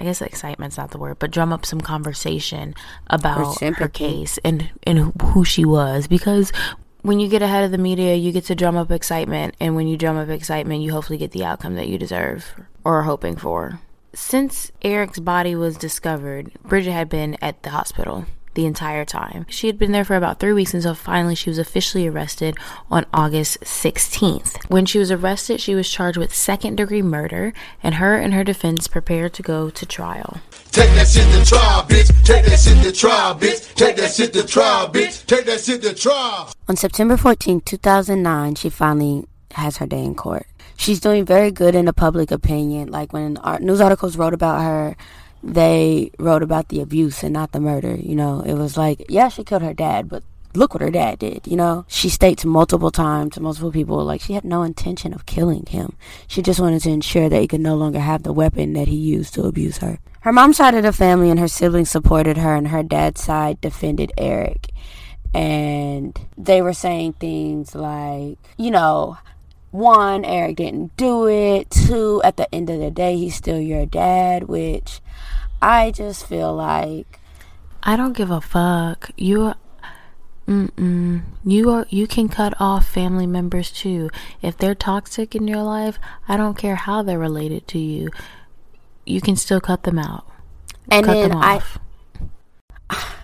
I 0.01 0.03
guess 0.03 0.19
excitement's 0.19 0.77
not 0.77 0.89
the 0.89 0.97
word, 0.97 1.19
but 1.19 1.29
drum 1.29 1.53
up 1.53 1.63
some 1.63 1.79
conversation 1.79 2.73
about 3.05 3.61
her 3.61 3.87
case 3.87 4.39
and 4.43 4.71
and 4.81 5.13
who 5.21 5.45
she 5.45 5.63
was. 5.63 6.07
Because 6.07 6.51
when 7.03 7.19
you 7.19 7.27
get 7.27 7.43
ahead 7.43 7.65
of 7.65 7.71
the 7.71 7.77
media, 7.77 8.15
you 8.15 8.31
get 8.31 8.45
to 8.45 8.55
drum 8.55 8.75
up 8.75 8.89
excitement, 8.89 9.53
and 9.59 9.75
when 9.75 9.87
you 9.87 9.97
drum 9.97 10.17
up 10.17 10.29
excitement, 10.29 10.81
you 10.81 10.91
hopefully 10.91 11.19
get 11.19 11.33
the 11.33 11.45
outcome 11.45 11.75
that 11.75 11.87
you 11.87 11.99
deserve 11.99 12.51
or 12.83 12.95
are 12.95 13.03
hoping 13.03 13.35
for. 13.35 13.79
Since 14.15 14.71
Eric's 14.81 15.19
body 15.19 15.53
was 15.53 15.77
discovered, 15.77 16.51
Bridget 16.63 16.93
had 16.93 17.07
been 17.07 17.37
at 17.39 17.61
the 17.61 17.69
hospital 17.69 18.25
the 18.53 18.65
entire 18.65 19.05
time. 19.05 19.45
She 19.49 19.67
had 19.67 19.77
been 19.77 19.91
there 19.91 20.05
for 20.05 20.15
about 20.15 20.39
three 20.39 20.53
weeks 20.53 20.73
until 20.73 20.93
finally 20.95 21.35
she 21.35 21.49
was 21.49 21.57
officially 21.57 22.07
arrested 22.07 22.57
on 22.89 23.05
August 23.13 23.61
16th. 23.61 24.69
When 24.69 24.85
she 24.85 24.99
was 24.99 25.11
arrested, 25.11 25.61
she 25.61 25.75
was 25.75 25.89
charged 25.89 26.17
with 26.17 26.33
second 26.33 26.75
degree 26.75 27.01
murder, 27.01 27.53
and 27.81 27.95
her 27.95 28.15
and 28.15 28.33
her 28.33 28.43
defense 28.43 28.87
prepared 28.87 29.33
to 29.33 29.41
go 29.41 29.69
to 29.69 29.85
trial. 29.85 30.37
Take 30.71 30.89
that 30.91 31.07
shit 31.07 31.27
to 31.33 31.45
trial, 31.45 31.83
bitch. 31.83 32.23
Take 32.23 32.45
that 32.45 32.59
shit 32.59 32.83
to 32.83 32.91
trial, 32.91 33.35
bitch. 33.35 33.73
Take 33.75 33.95
that 33.97 34.11
shit 34.11 34.33
to 34.33 34.45
trial, 34.45 34.87
bitch. 34.87 35.25
Take 35.25 35.45
that 35.45 35.59
shit 35.59 35.81
to 35.81 35.93
trial. 35.93 36.51
On 36.69 36.75
September 36.75 37.17
14, 37.17 37.61
2009, 37.61 38.55
she 38.55 38.69
finally 38.69 39.25
has 39.51 39.77
her 39.77 39.85
day 39.85 40.03
in 40.03 40.15
court. 40.15 40.47
she's 40.77 40.99
doing 40.99 41.25
very 41.25 41.51
good 41.51 41.75
in 41.75 41.85
the 41.85 41.93
public 41.93 42.31
opinion. 42.31 42.89
Like 42.89 43.13
when 43.13 43.37
news 43.59 43.81
articles 43.81 44.17
wrote 44.17 44.33
about 44.33 44.61
her, 44.61 44.95
they 45.43 46.11
wrote 46.19 46.43
about 46.43 46.69
the 46.69 46.81
abuse 46.81 47.23
and 47.23 47.33
not 47.33 47.51
the 47.51 47.59
murder. 47.59 47.95
You 47.95 48.15
know, 48.15 48.41
it 48.41 48.53
was 48.53 48.77
like, 48.77 49.05
yeah, 49.09 49.29
she 49.29 49.43
killed 49.43 49.61
her 49.61 49.73
dad, 49.73 50.09
but 50.09 50.23
look 50.53 50.73
what 50.73 50.81
her 50.81 50.91
dad 50.91 51.19
did, 51.19 51.47
you 51.47 51.55
know? 51.55 51.85
She 51.87 52.09
states 52.09 52.45
multiple 52.45 52.91
times 52.91 53.35
to 53.35 53.41
multiple 53.41 53.71
people 53.71 54.03
like 54.03 54.21
she 54.21 54.33
had 54.33 54.43
no 54.43 54.63
intention 54.63 55.13
of 55.13 55.25
killing 55.25 55.65
him. 55.65 55.95
She 56.27 56.41
just 56.41 56.59
wanted 56.59 56.81
to 56.83 56.89
ensure 56.89 57.29
that 57.29 57.41
he 57.41 57.47
could 57.47 57.61
no 57.61 57.75
longer 57.75 57.99
have 57.99 58.23
the 58.23 58.33
weapon 58.33 58.73
that 58.73 58.87
he 58.87 58.95
used 58.95 59.33
to 59.35 59.43
abuse 59.43 59.77
her. 59.77 59.99
Her 60.21 60.31
mom's 60.31 60.57
side 60.57 60.75
of 60.75 60.83
the 60.83 60.93
family 60.93 61.29
and 61.29 61.39
her 61.39 61.47
siblings 61.47 61.89
supported 61.89 62.37
her, 62.37 62.55
and 62.55 62.67
her 62.67 62.83
dad's 62.83 63.23
side 63.23 63.59
defended 63.59 64.11
Eric. 64.17 64.69
And 65.33 66.19
they 66.37 66.61
were 66.61 66.73
saying 66.73 67.13
things 67.13 67.73
like, 67.73 68.37
you 68.57 68.69
know, 68.69 69.17
one, 69.71 70.25
Eric 70.25 70.57
didn't 70.57 70.95
do 70.97 71.27
it. 71.27 71.71
Two, 71.71 72.21
at 72.23 72.37
the 72.37 72.53
end 72.53 72.69
of 72.69 72.79
the 72.79 72.91
day, 72.91 73.15
he's 73.17 73.35
still 73.35 73.59
your 73.59 73.85
dad, 73.85 74.43
which 74.43 75.01
I 75.61 75.91
just 75.91 76.25
feel 76.25 76.53
like. 76.53 77.19
I 77.83 77.95
don't 77.95 78.15
give 78.15 78.31
a 78.31 78.41
fuck. 78.41 79.11
You 79.17 79.53
Mm-mm. 80.47 81.21
You 81.45 81.69
are 81.69 81.85
you 81.89 82.07
can 82.07 82.27
cut 82.27 82.53
off 82.59 82.87
family 82.87 83.27
members 83.27 83.71
too. 83.71 84.09
If 84.41 84.57
they're 84.57 84.75
toxic 84.75 85.35
in 85.35 85.47
your 85.47 85.63
life, 85.63 85.97
I 86.27 86.35
don't 86.35 86.57
care 86.57 86.75
how 86.75 87.03
they're 87.03 87.19
related 87.19 87.67
to 87.69 87.79
you. 87.79 88.09
You 89.05 89.21
can 89.21 89.35
still 89.35 89.61
cut 89.61 89.83
them 89.83 89.97
out. 89.97 90.25
And 90.89 91.05
cut 91.05 91.13
then 91.13 91.31
I 91.37 91.61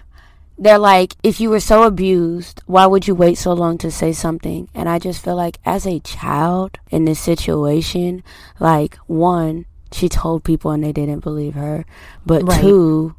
they're 0.58 0.78
like, 0.78 1.16
if 1.22 1.42
you 1.42 1.50
were 1.50 1.60
so 1.60 1.84
abused, 1.84 2.62
why 2.66 2.86
would 2.86 3.08
you 3.08 3.16
wait 3.16 3.36
so 3.36 3.52
long 3.52 3.78
to 3.80 3.92
say 3.92 4.14
something? 4.14 4.70
And 4.74 4.88
I 4.88 4.98
just 4.98 5.24
feel 5.24 5.36
like 5.36 5.60
as 5.66 5.86
a 5.86 6.00
child 6.00 6.80
in 6.92 7.06
this 7.06 7.20
situation, 7.20 8.24
like 8.60 8.96
one, 9.08 9.66
she 9.92 10.10
told 10.10 10.44
people 10.44 10.72
and 10.72 10.84
they 10.84 10.92
didn't 10.92 11.20
believe 11.20 11.56
her. 11.56 11.86
But 12.26 12.44
right. 12.44 12.62
two, 12.62 13.16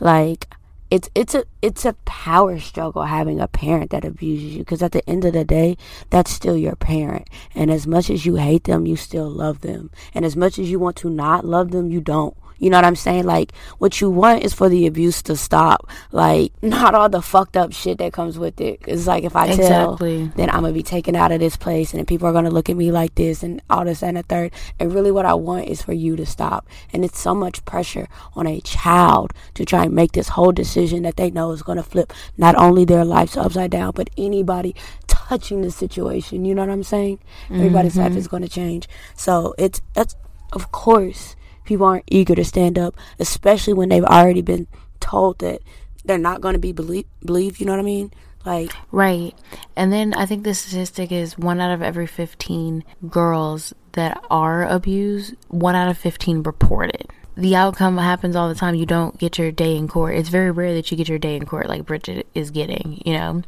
like 0.00 0.48
it's 0.90 1.10
it's 1.14 1.34
a 1.34 1.44
it's 1.62 1.84
a 1.84 1.94
power 2.04 2.60
struggle 2.60 3.02
having 3.02 3.40
a 3.40 3.48
parent 3.48 3.90
that 3.90 4.04
abuses 4.04 4.54
you 4.54 4.58
because 4.60 4.82
at 4.82 4.92
the 4.92 5.08
end 5.08 5.24
of 5.24 5.32
the 5.32 5.44
day 5.44 5.76
that's 6.10 6.30
still 6.30 6.56
your 6.56 6.76
parent 6.76 7.28
and 7.54 7.70
as 7.70 7.86
much 7.86 8.08
as 8.08 8.24
you 8.24 8.36
hate 8.36 8.64
them 8.64 8.86
you 8.86 8.94
still 8.94 9.28
love 9.28 9.62
them 9.62 9.90
and 10.14 10.24
as 10.24 10.36
much 10.36 10.58
as 10.58 10.70
you 10.70 10.78
want 10.78 10.96
to 10.96 11.10
not 11.10 11.44
love 11.44 11.72
them 11.72 11.90
you 11.90 12.00
don't 12.00 12.36
you 12.58 12.70
know 12.70 12.78
what 12.78 12.84
I'm 12.84 12.96
saying? 12.96 13.24
Like, 13.24 13.52
what 13.78 14.00
you 14.00 14.10
want 14.10 14.42
is 14.42 14.54
for 14.54 14.68
the 14.68 14.86
abuse 14.86 15.22
to 15.22 15.36
stop. 15.36 15.88
Like, 16.12 16.52
not 16.62 16.94
all 16.94 17.08
the 17.08 17.22
fucked 17.22 17.56
up 17.56 17.72
shit 17.72 17.98
that 17.98 18.12
comes 18.12 18.38
with 18.38 18.60
it. 18.60 18.80
It's 18.86 19.06
like, 19.06 19.24
if 19.24 19.36
I 19.36 19.48
exactly. 19.48 20.18
tell, 20.18 20.36
then 20.36 20.50
I'm 20.50 20.60
going 20.60 20.72
to 20.72 20.78
be 20.78 20.82
taken 20.82 21.14
out 21.16 21.32
of 21.32 21.40
this 21.40 21.56
place 21.56 21.92
and 21.92 22.06
people 22.06 22.28
are 22.28 22.32
going 22.32 22.44
to 22.44 22.50
look 22.50 22.70
at 22.70 22.76
me 22.76 22.90
like 22.90 23.14
this 23.14 23.42
and 23.42 23.60
all 23.68 23.84
this 23.84 24.02
and 24.02 24.16
a 24.16 24.22
third. 24.22 24.52
And 24.78 24.94
really, 24.94 25.10
what 25.10 25.26
I 25.26 25.34
want 25.34 25.68
is 25.68 25.82
for 25.82 25.92
you 25.92 26.16
to 26.16 26.26
stop. 26.26 26.66
And 26.92 27.04
it's 27.04 27.20
so 27.20 27.34
much 27.34 27.64
pressure 27.64 28.08
on 28.34 28.46
a 28.46 28.60
child 28.60 29.32
to 29.54 29.64
try 29.64 29.84
and 29.84 29.94
make 29.94 30.12
this 30.12 30.30
whole 30.30 30.52
decision 30.52 31.02
that 31.02 31.16
they 31.16 31.30
know 31.30 31.52
is 31.52 31.62
going 31.62 31.76
to 31.76 31.82
flip 31.82 32.12
not 32.36 32.54
only 32.56 32.84
their 32.84 33.04
lives 33.04 33.36
upside 33.36 33.70
down, 33.70 33.92
but 33.94 34.10
anybody 34.16 34.74
touching 35.06 35.60
the 35.60 35.70
situation. 35.70 36.44
You 36.44 36.54
know 36.54 36.62
what 36.62 36.70
I'm 36.70 36.82
saying? 36.82 37.18
Mm-hmm. 37.44 37.56
Everybody's 37.56 37.96
life 37.96 38.10
mm-hmm. 38.10 38.18
is 38.18 38.28
going 38.28 38.42
to 38.42 38.48
change. 38.48 38.88
So 39.14 39.54
it's, 39.58 39.82
that's, 39.92 40.16
of 40.52 40.70
course 40.72 41.36
people 41.66 41.86
aren't 41.86 42.04
eager 42.08 42.34
to 42.34 42.44
stand 42.44 42.78
up, 42.78 42.96
especially 43.18 43.72
when 43.72 43.88
they've 43.88 44.04
already 44.04 44.42
been 44.42 44.66
told 45.00 45.38
that 45.40 45.60
they're 46.04 46.18
not 46.18 46.40
going 46.40 46.54
to 46.54 46.58
be 46.58 46.72
believed. 46.72 47.08
Believe, 47.24 47.58
you 47.58 47.66
know 47.66 47.72
what 47.72 47.80
I 47.80 47.84
mean? 47.84 48.12
Like 48.44 48.72
right. 48.92 49.34
And 49.74 49.92
then 49.92 50.14
I 50.14 50.24
think 50.24 50.44
the 50.44 50.54
statistic 50.54 51.10
is 51.10 51.36
one 51.36 51.60
out 51.60 51.72
of 51.72 51.82
every 51.82 52.06
fifteen 52.06 52.84
girls 53.10 53.74
that 53.92 54.22
are 54.30 54.64
abused, 54.64 55.34
one 55.48 55.74
out 55.74 55.88
of 55.88 55.98
fifteen 55.98 56.42
reported. 56.42 57.08
The 57.36 57.56
outcome 57.56 57.98
happens 57.98 58.34
all 58.34 58.48
the 58.48 58.54
time. 58.54 58.76
You 58.76 58.86
don't 58.86 59.18
get 59.18 59.36
your 59.36 59.52
day 59.52 59.76
in 59.76 59.88
court. 59.88 60.14
It's 60.14 60.30
very 60.30 60.50
rare 60.50 60.72
that 60.72 60.90
you 60.90 60.96
get 60.96 61.08
your 61.08 61.18
day 61.18 61.36
in 61.36 61.44
court 61.44 61.68
like 61.68 61.84
Bridget 61.84 62.26
is 62.34 62.50
getting, 62.50 63.02
you 63.04 63.12
know. 63.12 63.42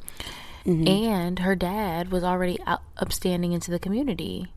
Mm-hmm. 0.67 0.87
And 0.87 1.39
her 1.39 1.57
dad 1.57 2.11
was 2.11 2.23
already 2.23 2.59
out, 2.67 2.83
upstanding 2.99 3.53
into 3.53 3.71
the 3.71 3.79
community. 3.79 4.53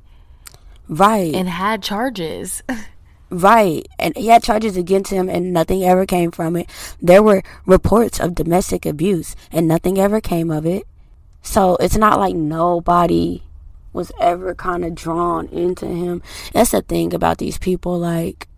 Right. 0.89 1.33
And 1.33 1.47
had 1.47 1.81
charges. 1.81 2.61
Right. 3.31 3.87
And 3.97 4.15
he 4.17 4.27
had 4.27 4.43
charges 4.43 4.75
against 4.75 5.09
him 5.09 5.29
and 5.29 5.53
nothing 5.53 5.83
ever 5.83 6.05
came 6.05 6.31
from 6.31 6.57
it. 6.57 6.69
There 7.01 7.23
were 7.23 7.43
reports 7.65 8.19
of 8.19 8.35
domestic 8.35 8.85
abuse 8.85 9.37
and 9.51 9.67
nothing 9.67 9.97
ever 9.97 10.19
came 10.19 10.51
of 10.51 10.65
it. 10.65 10.83
So 11.41 11.77
it's 11.77 11.95
not 11.95 12.19
like 12.19 12.35
nobody 12.35 13.43
was 13.93 14.11
ever 14.19 14.53
kind 14.53 14.83
of 14.83 14.95
drawn 14.95 15.47
into 15.47 15.87
him. 15.87 16.21
That's 16.53 16.71
the 16.71 16.81
thing 16.81 17.13
about 17.13 17.37
these 17.37 17.57
people. 17.57 17.97
Like, 17.97 18.49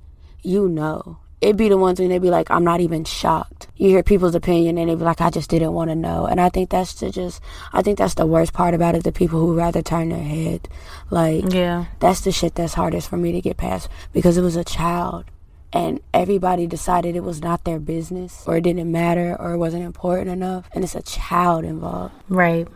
you 0.41 0.67
know, 0.67 1.19
it'd 1.43 1.57
be 1.57 1.67
the 1.67 1.77
ones 1.77 1.99
when 1.99 2.09
they'd 2.09 2.21
be 2.21 2.29
like, 2.29 2.49
I'm 2.49 2.63
not 2.63 2.79
even 2.79 3.03
shocked. 3.03 3.67
You 3.75 3.89
hear 3.89 4.01
people's 4.01 4.33
opinion 4.33 4.77
and 4.77 4.89
they'd 4.89 4.97
be 4.97 5.03
like, 5.03 5.19
I 5.19 5.29
just 5.29 5.49
didn't 5.49 5.73
want 5.73 5.89
to 5.89 5.95
know. 5.95 6.25
And 6.25 6.39
I 6.39 6.47
think 6.47 6.69
that's 6.69 6.93
the 6.93 7.11
just, 7.11 7.41
I 7.73 7.81
think 7.81 7.97
that's 7.97 8.13
the 8.13 8.25
worst 8.25 8.53
part 8.53 8.73
about 8.73 8.95
it. 8.95 9.03
The 9.03 9.11
people 9.11 9.39
who 9.39 9.53
rather 9.53 9.81
turn 9.81 10.09
their 10.09 10.23
head. 10.23 10.69
Like, 11.09 11.53
yeah, 11.53 11.85
that's 11.99 12.21
the 12.21 12.31
shit 12.31 12.55
that's 12.55 12.75
hardest 12.75 13.09
for 13.09 13.17
me 13.17 13.33
to 13.33 13.41
get 13.41 13.57
past 13.57 13.89
because 14.13 14.37
it 14.37 14.41
was 14.41 14.55
a 14.55 14.63
child 14.63 15.25
and 15.73 15.99
everybody 16.13 16.65
decided 16.65 17.15
it 17.15 17.23
was 17.23 17.41
not 17.41 17.65
their 17.65 17.79
business 17.79 18.43
or 18.47 18.57
it 18.57 18.61
didn't 18.61 18.89
matter 18.91 19.35
or 19.37 19.51
it 19.51 19.57
wasn't 19.57 19.83
important 19.83 20.29
enough. 20.29 20.69
And 20.71 20.83
it's 20.83 20.95
a 20.95 21.01
child 21.01 21.65
involved. 21.65 22.15
Right. 22.29 22.67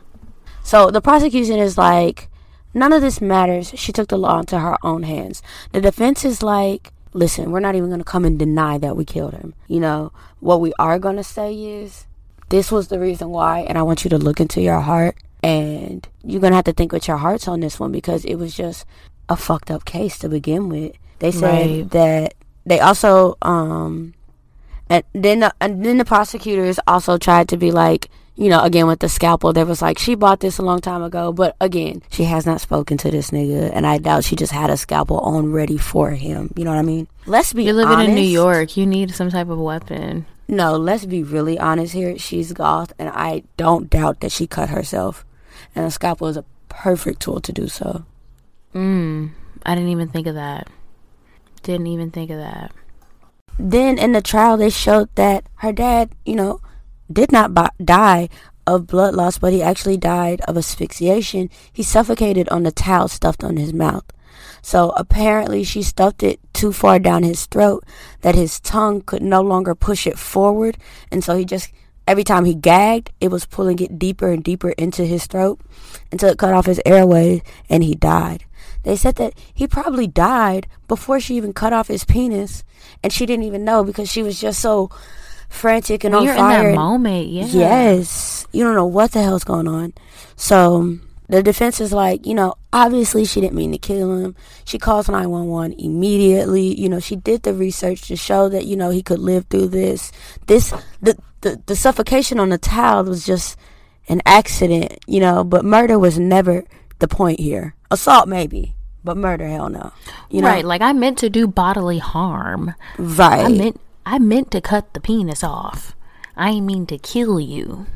So 0.62 0.92
the 0.92 1.02
prosecution 1.02 1.58
is 1.58 1.78
like, 1.78 2.28
none 2.74 2.92
of 2.92 3.02
this 3.02 3.22
matters. 3.22 3.72
She 3.76 3.94
took 3.94 4.10
the 4.10 4.18
law 4.18 4.40
into 4.40 4.60
her 4.60 4.78
own 4.84 5.04
hands. 5.04 5.42
The 5.72 5.80
defense 5.80 6.26
is 6.26 6.44
like, 6.44 6.92
listen, 7.18 7.52
we're 7.52 7.60
not 7.60 7.76
even 7.76 7.90
going 7.90 8.00
to 8.00 8.06
come 8.06 8.26
and 8.26 8.38
deny 8.38 8.78
that 8.78 8.96
we 8.96 9.04
killed 9.04 9.34
him. 9.34 9.54
You 9.68 9.80
know, 9.80 10.12
what 10.40 10.62
we 10.62 10.72
are 10.78 11.00
going 11.00 11.16
to 11.16 11.24
say 11.24 11.54
is 11.54 12.06
this 12.50 12.72
was 12.72 12.88
the 12.88 13.00
reason 13.00 13.30
why, 13.30 13.62
and 13.62 13.78
I 13.78 13.82
want 13.82 14.04
you 14.04 14.10
to 14.12 14.18
look 14.18 14.40
into 14.40 14.62
your 14.62 14.82
heart. 14.82 15.18
And 15.44 16.08
you're 16.24 16.42
going 16.42 16.52
to 16.52 16.56
have 16.56 16.66
to 16.66 16.74
think 16.74 16.92
with 16.92 17.08
your 17.08 17.18
hearts 17.18 17.48
on 17.48 17.60
this 17.60 17.80
one 17.80 17.92
because 17.92 18.26
it 18.26 18.36
was 18.36 18.56
just 18.56 18.86
a 19.30 19.36
fucked 19.36 19.70
up 19.70 19.86
case 19.86 20.18
to 20.20 20.30
begin 20.30 20.68
with. 20.68 20.94
They 21.20 21.32
said 21.32 21.70
right. 21.70 21.90
that 21.92 22.34
they 22.66 22.80
also, 22.80 23.38
um, 23.42 24.14
and 24.90 25.04
then 25.14 25.40
the, 25.42 25.54
and 25.62 25.86
then 25.86 25.98
the 25.98 26.06
prosecutors 26.06 26.80
also 26.88 27.18
tried 27.18 27.50
to 27.50 27.58
be 27.58 27.72
like, 27.72 28.10
you 28.38 28.50
know, 28.50 28.62
again 28.62 28.86
with 28.86 29.00
the 29.00 29.10
scalpel, 29.10 29.52
there 29.52 29.66
was 29.66 29.82
like 29.82 29.98
she 29.98 30.14
bought 30.14 30.40
this 30.40 30.60
a 30.60 30.62
long 30.62 30.80
time 30.80 31.02
ago, 31.02 31.34
but 31.34 31.56
again, 31.60 32.04
she 32.10 32.24
has 32.26 32.46
not 32.46 32.62
spoken 32.62 32.96
to 32.98 33.10
this 33.10 33.32
nigga, 33.32 33.72
and 33.74 33.86
I 33.86 33.98
doubt 33.98 34.24
she 34.24 34.36
just 34.36 34.52
had 34.52 34.70
a 34.70 34.78
scalpel 34.78 35.20
on 35.20 35.52
ready 35.52 35.78
for 35.78 36.12
him. 36.12 36.54
You 36.56 36.64
know 36.64 36.72
what 36.72 36.80
I 36.80 36.84
mean? 36.84 37.08
Let's 37.26 37.52
be. 37.52 37.64
You're 37.64 37.74
living 37.74 37.96
honest. 37.96 38.10
in 38.10 38.16
New 38.16 38.22
York. 38.22 38.78
You 38.78 38.86
need 38.86 39.12
some 39.12 39.32
type 39.32 39.50
of 39.50 39.58
weapon. 39.58 40.28
No, 40.48 40.78
let's 40.78 41.06
be 41.06 41.24
really 41.24 41.60
honest 41.60 41.94
here. 41.94 42.18
She's 42.18 42.54
goth, 42.54 42.94
and 43.00 43.10
I 43.10 43.44
don't 43.58 43.90
doubt 43.90 44.22
that 44.22 44.32
she 44.32 44.46
cut 44.46 44.70
herself, 44.70 45.26
and 45.76 45.86
a 45.86 45.92
scalpel 45.92 46.28
is 46.28 46.38
a 46.38 46.46
perfect 46.70 47.22
tool 47.22 47.42
to 47.42 47.52
do 47.52 47.68
so. 47.68 48.06
Hmm. 48.72 49.28
I 49.66 49.74
didn't 49.74 49.90
even 49.90 50.10
think 50.10 50.28
of 50.28 50.36
that. 50.36 50.70
Didn't 51.64 51.88
even 51.88 52.12
think 52.12 52.30
of 52.30 52.38
that. 52.38 52.72
Then 53.60 53.98
in 53.98 54.12
the 54.12 54.22
trial, 54.22 54.56
they 54.56 54.70
showed 54.70 55.10
that 55.16 55.44
her 55.56 55.74
dad, 55.74 56.12
you 56.24 56.36
know, 56.36 56.62
did 57.12 57.32
not 57.32 57.54
b- 57.54 57.84
die 57.84 58.30
of 58.66 58.88
blood 58.88 59.16
loss, 59.16 59.38
but 59.38 59.54
he 59.54 59.64
actually 59.64 59.98
died 59.98 60.42
of 60.42 60.58
asphyxiation. 60.58 61.50
He 61.72 61.84
suffocated 61.84 62.50
on 62.50 62.64
the 62.64 62.72
towel 62.72 63.08
stuffed 63.08 63.44
on 63.44 63.58
his 63.58 63.74
mouth. 63.74 64.06
So 64.62 64.90
apparently, 64.98 65.64
she 65.64 65.82
stuffed 65.82 66.24
it 66.24 66.40
too 66.54 66.74
far 66.74 67.00
down 67.00 67.24
his 67.24 67.46
throat 67.46 67.86
that 68.22 68.36
his 68.36 68.60
tongue 68.60 69.02
could 69.02 69.22
no 69.22 69.42
longer 69.42 69.74
push 69.74 70.06
it 70.06 70.20
forward. 70.20 70.78
And 71.10 71.24
so 71.24 71.38
he 71.38 71.46
just, 71.46 71.72
every 72.06 72.26
time 72.26 72.44
he 72.44 72.54
gagged, 72.54 73.12
it 73.22 73.30
was 73.30 73.46
pulling 73.46 73.80
it 73.80 73.98
deeper 73.98 74.30
and 74.30 74.44
deeper 74.44 74.72
into 74.72 75.06
his 75.06 75.26
throat 75.26 75.62
until 76.12 76.30
it 76.30 76.38
cut 76.38 76.54
off 76.54 76.66
his 76.66 76.82
airway 76.86 77.42
and 77.70 77.84
he 77.84 77.96
died. 77.96 78.44
They 78.84 78.96
said 78.96 79.16
that 79.16 79.34
he 79.54 79.68
probably 79.68 80.08
died 80.08 80.68
before 80.88 81.20
she 81.20 81.36
even 81.36 81.54
cut 81.54 81.74
off 81.74 81.88
his 81.88 82.06
penis 82.06 82.64
and 83.04 83.12
she 83.12 83.26
didn't 83.26 83.46
even 83.46 83.64
know 83.64 83.84
because 83.84 84.10
she 84.10 84.24
was 84.24 84.40
just 84.40 84.60
so 84.60 84.90
frantic 85.50 86.04
and 86.04 86.14
when 86.14 86.22
on 86.22 86.26
you're 86.26 86.36
fire. 86.36 86.70
in 86.70 86.76
that 86.76 86.76
moment, 86.76 87.28
yeah. 87.28 87.46
Yes, 87.46 88.48
you 88.52 88.64
don't 88.64 88.76
know 88.76 88.86
what 88.86 89.12
the 89.12 89.24
hell's 89.24 89.44
going 89.44 89.68
on. 89.68 89.94
So 90.36 91.00
the 91.30 91.44
defense 91.44 91.82
is 91.82 91.92
like, 91.92 92.26
you 92.26 92.34
know, 92.34 92.56
obviously 92.72 93.26
she 93.26 93.42
didn't 93.42 93.56
mean 93.56 93.72
to 93.72 93.78
kill 93.78 94.18
him. 94.18 94.36
She 94.66 94.78
calls 94.78 95.10
911 95.10 95.80
immediately. 95.80 96.80
You 96.80 96.90
know, 96.90 97.00
she 97.00 97.16
did 97.16 97.44
the 97.44 97.54
research 97.54 98.08
to 98.08 98.16
show 98.16 98.50
that, 98.50 98.66
you 98.66 98.76
know, 98.76 98.90
he 98.90 99.04
could 99.04 99.20
live 99.20 99.46
through 99.48 99.70
this. 99.70 100.12
This, 100.48 100.74
the, 101.02 101.18
the, 101.42 101.62
the 101.66 101.76
suffocation 101.76 102.40
on 102.40 102.50
the 102.50 102.58
towel 102.58 103.04
was 103.04 103.26
just 103.26 103.58
an 104.08 104.22
accident, 104.26 105.00
you 105.06 105.20
know, 105.20 105.44
but 105.44 105.66
murder 105.66 106.00
was 106.00 106.18
never 106.18 106.64
the 107.00 107.08
point 107.08 107.40
here. 107.40 107.76
Assault, 107.92 108.28
maybe. 108.28 108.74
But 109.04 109.18
murder, 109.18 109.48
hell 109.48 109.70
no. 109.70 109.92
You 110.30 110.42
know? 110.42 110.48
Right, 110.48 110.66
like 110.66 110.82
I 110.82 110.94
meant 110.94 111.18
to 111.20 111.30
do 111.30 111.48
bodily 111.48 112.00
harm. 112.00 112.74
Right. 112.98 113.46
I 113.46 113.50
meant 113.50 113.80
I 114.08 114.20
meant 114.20 114.52
to 114.52 114.62
cut 114.62 114.94
the 114.94 115.02
penis 115.02 115.44
off. 115.44 115.94
I 116.34 116.62
mean 116.62 116.86
to 116.86 116.98
kill 116.98 117.42
you. 117.42 117.88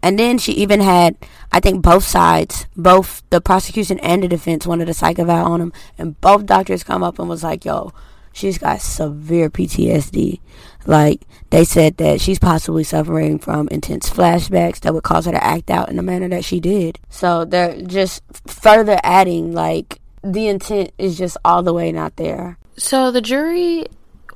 And 0.00 0.16
then 0.16 0.38
she 0.38 0.52
even 0.52 0.78
had, 0.78 1.16
I 1.50 1.58
think, 1.58 1.82
both 1.82 2.04
sides, 2.04 2.66
both 2.76 3.24
the 3.30 3.40
prosecution 3.40 3.98
and 3.98 4.22
the 4.22 4.28
defense 4.28 4.64
wanted 4.64 4.88
a 4.88 4.94
psych 4.94 5.18
eval 5.18 5.44
on 5.44 5.60
him. 5.60 5.72
And 5.98 6.20
both 6.20 6.46
doctors 6.46 6.84
come 6.84 7.02
up 7.02 7.18
and 7.18 7.28
was 7.28 7.42
like, 7.42 7.64
yo, 7.64 7.92
she's 8.32 8.58
got 8.58 8.80
severe 8.80 9.50
PTSD. 9.50 10.38
Like, 10.86 11.22
they 11.50 11.64
said 11.64 11.96
that 11.96 12.20
she's 12.20 12.38
possibly 12.38 12.84
suffering 12.84 13.40
from 13.40 13.66
intense 13.72 14.08
flashbacks 14.08 14.78
that 14.80 14.94
would 14.94 15.02
cause 15.02 15.26
her 15.26 15.32
to 15.32 15.44
act 15.44 15.68
out 15.68 15.88
in 15.88 15.96
the 15.96 16.02
manner 16.02 16.28
that 16.28 16.44
she 16.44 16.60
did. 16.60 17.00
So 17.10 17.44
they're 17.44 17.82
just 17.82 18.22
further 18.46 19.00
adding, 19.02 19.52
like, 19.52 20.00
the 20.22 20.46
intent 20.46 20.92
is 20.96 21.18
just 21.18 21.36
all 21.44 21.64
the 21.64 21.74
way 21.74 21.90
not 21.90 22.14
there. 22.14 22.56
So 22.76 23.10
the 23.10 23.20
jury 23.20 23.86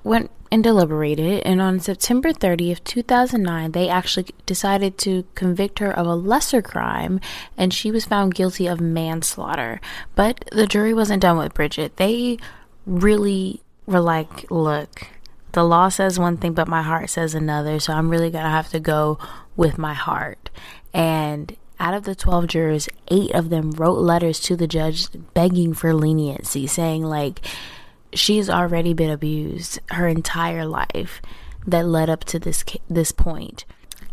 went 0.02 0.32
and 0.52 0.64
deliberated, 0.64 1.42
and 1.44 1.60
on 1.60 1.78
September 1.78 2.32
30th, 2.32 2.82
2009, 2.84 3.72
they 3.72 3.88
actually 3.88 4.26
decided 4.46 4.98
to 4.98 5.24
convict 5.34 5.78
her 5.78 5.90
of 5.90 6.06
a 6.06 6.14
lesser 6.14 6.60
crime, 6.60 7.20
and 7.56 7.72
she 7.72 7.90
was 7.90 8.04
found 8.04 8.34
guilty 8.34 8.66
of 8.66 8.80
manslaughter. 8.80 9.80
But 10.14 10.44
the 10.50 10.66
jury 10.66 10.92
wasn't 10.92 11.22
done 11.22 11.38
with 11.38 11.54
Bridget. 11.54 11.96
They 11.96 12.38
really 12.84 13.62
were 13.86 14.00
like, 14.00 14.50
look, 14.50 15.06
the 15.52 15.64
law 15.64 15.88
says 15.88 16.18
one 16.18 16.36
thing, 16.36 16.52
but 16.52 16.68
my 16.68 16.82
heart 16.82 17.10
says 17.10 17.34
another, 17.34 17.78
so 17.78 17.92
I'm 17.92 18.10
really 18.10 18.30
gonna 18.30 18.50
have 18.50 18.70
to 18.70 18.80
go 18.80 19.18
with 19.56 19.78
my 19.78 19.94
heart. 19.94 20.50
And 20.92 21.56
out 21.78 21.94
of 21.94 22.04
the 22.04 22.14
12 22.14 22.46
jurors, 22.48 22.88
eight 23.08 23.30
of 23.32 23.50
them 23.50 23.70
wrote 23.70 23.98
letters 23.98 24.40
to 24.40 24.56
the 24.56 24.66
judge 24.66 25.06
begging 25.32 25.74
for 25.74 25.94
leniency, 25.94 26.66
saying, 26.66 27.04
like, 27.04 27.40
she's 28.12 28.50
already 28.50 28.94
been 28.94 29.10
abused 29.10 29.80
her 29.90 30.08
entire 30.08 30.66
life 30.66 31.20
that 31.66 31.86
led 31.86 32.10
up 32.10 32.24
to 32.24 32.38
this 32.38 32.64
this 32.88 33.12
point. 33.12 33.64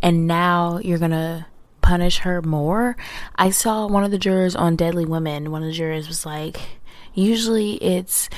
And 0.02 0.28
now 0.28 0.80
you're 0.80 1.00
going 1.00 1.12
to 1.12 1.48
punish 1.82 2.20
her 2.20 2.42
more? 2.42 2.98
I 3.36 3.50
saw 3.50 3.88
one 3.88 4.04
of 4.04 4.12
the 4.12 4.18
jurors 4.18 4.56
on 4.56 4.76
deadly 4.76 5.06
women. 5.06 5.52
One 5.52 5.64
of 5.64 5.70
the 5.70 5.74
jurors 5.74 6.08
was 6.08 6.26
like 6.26 6.60
usually 7.14 7.76
it's 7.76 8.30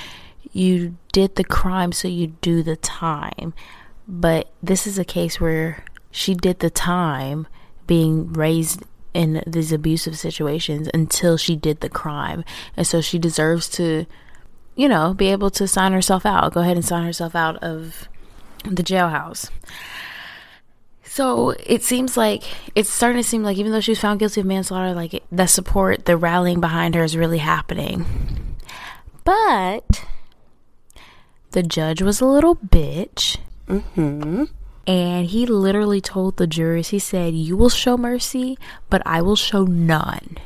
you 0.51 0.95
did 1.11 1.35
the 1.35 1.43
crime 1.43 1.91
so 1.91 2.07
you 2.07 2.27
do 2.41 2.63
the 2.63 2.75
time. 2.75 3.53
But 4.07 4.51
this 4.61 4.87
is 4.87 4.97
a 4.97 5.05
case 5.05 5.39
where 5.39 5.83
she 6.11 6.33
did 6.33 6.59
the 6.59 6.69
time 6.69 7.47
being 7.87 8.31
raised 8.33 8.83
in 9.13 9.43
these 9.45 9.71
abusive 9.71 10.17
situations 10.17 10.87
until 10.93 11.37
she 11.37 11.55
did 11.55 11.79
the 11.79 11.89
crime. 11.89 12.43
And 12.77 12.85
so 12.85 13.01
she 13.01 13.19
deserves 13.19 13.67
to 13.69 14.05
you 14.79 14.87
know, 14.87 15.13
be 15.13 15.27
able 15.27 15.49
to 15.49 15.67
sign 15.67 15.91
herself 15.91 16.25
out. 16.25 16.53
Go 16.53 16.61
ahead 16.61 16.77
and 16.77 16.85
sign 16.85 17.03
herself 17.03 17.35
out 17.35 17.57
of 17.57 18.07
the 18.63 18.81
jailhouse. 18.81 19.49
So 21.03 21.49
it 21.65 21.83
seems 21.83 22.15
like 22.15 22.43
it's 22.75 22.89
starting 22.89 23.21
to 23.21 23.27
seem 23.27 23.43
like 23.43 23.57
even 23.57 23.73
though 23.73 23.81
she 23.81 23.91
was 23.91 23.99
found 23.99 24.21
guilty 24.21 24.39
of 24.39 24.47
manslaughter, 24.47 24.93
like 24.93 25.21
the 25.29 25.47
support, 25.47 26.05
the 26.05 26.15
rallying 26.15 26.61
behind 26.61 26.95
her 26.95 27.03
is 27.03 27.17
really 27.17 27.39
happening. 27.39 28.05
But 29.25 30.05
the 31.51 31.61
judge 31.61 32.01
was 32.01 32.21
a 32.21 32.25
little 32.25 32.55
bitch. 32.55 33.35
Mm-hmm. 33.67 34.45
And 34.87 35.25
he 35.25 35.45
literally 35.45 35.99
told 35.99 36.37
the 36.37 36.47
jurors, 36.47 36.87
he 36.87 36.99
said, 36.99 37.33
You 37.33 37.57
will 37.57 37.67
show 37.67 37.97
mercy, 37.97 38.57
but 38.89 39.01
I 39.05 39.21
will 39.21 39.35
show 39.35 39.65
none. 39.65 40.37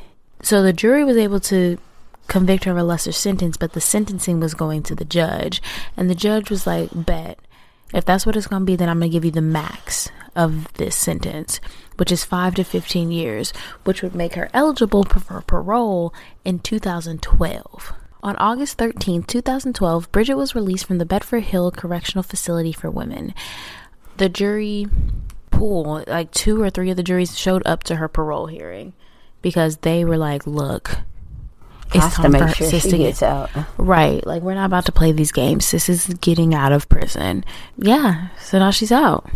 So 0.42 0.60
the 0.60 0.72
jury 0.72 1.04
was 1.04 1.16
able 1.16 1.38
to 1.38 1.78
convict 2.28 2.64
her 2.64 2.72
of 2.72 2.78
a 2.78 2.84
lesser 2.84 3.12
sentence, 3.12 3.56
but 3.56 3.72
the 3.72 3.80
sentencing 3.80 4.40
was 4.40 4.54
going 4.54 4.82
to 4.84 4.94
the 4.94 5.04
judge. 5.04 5.62
And 5.96 6.08
the 6.08 6.14
judge 6.14 6.50
was 6.50 6.66
like, 6.66 6.90
Bet, 6.92 7.38
if 7.92 8.04
that's 8.04 8.26
what 8.26 8.36
it's 8.36 8.46
going 8.46 8.62
to 8.62 8.66
be, 8.66 8.76
then 8.76 8.88
I'm 8.88 8.98
going 8.98 9.10
to 9.10 9.12
give 9.14 9.24
you 9.24 9.30
the 9.30 9.40
max 9.40 10.10
of 10.34 10.72
this 10.74 10.96
sentence, 10.96 11.60
which 11.96 12.10
is 12.10 12.24
5 12.24 12.56
to 12.56 12.64
15 12.64 13.10
years, 13.12 13.52
which 13.84 14.02
would 14.02 14.14
make 14.14 14.34
her 14.34 14.50
eligible 14.52 15.04
for 15.04 15.40
parole 15.42 16.12
in 16.44 16.58
2012. 16.58 17.92
On 18.22 18.36
August 18.36 18.78
13, 18.78 19.22
2012, 19.22 20.10
Bridget 20.10 20.34
was 20.34 20.54
released 20.54 20.86
from 20.86 20.98
the 20.98 21.04
Bedford 21.04 21.44
Hill 21.44 21.70
Correctional 21.70 22.22
Facility 22.22 22.72
for 22.72 22.90
Women. 22.90 23.34
The 24.16 24.28
jury 24.28 24.86
pool, 25.50 26.02
like 26.06 26.30
two 26.30 26.60
or 26.60 26.70
three 26.70 26.90
of 26.90 26.96
the 26.96 27.02
juries 27.02 27.38
showed 27.38 27.62
up 27.66 27.84
to 27.84 27.96
her 27.96 28.08
parole 28.08 28.46
hearing 28.46 28.94
because 29.42 29.76
they 29.78 30.04
were 30.04 30.16
like, 30.16 30.46
look, 30.46 30.98
it's 31.92 32.14
time 32.14 32.32
to 32.32 32.38
make 32.44 32.54
sure 32.54 32.70
she 32.70 32.98
gets 32.98 33.22
out. 33.22 33.50
Right. 33.76 34.26
Like 34.26 34.42
we're 34.42 34.54
not 34.54 34.66
about 34.66 34.86
to 34.86 34.92
play 34.92 35.12
these 35.12 35.32
games. 35.32 35.70
This 35.70 35.88
is 35.88 36.06
getting 36.20 36.54
out 36.54 36.72
of 36.72 36.88
prison. 36.88 37.44
Yeah. 37.76 38.28
So 38.40 38.58
now 38.58 38.70
she's 38.70 38.92
out. 38.92 39.28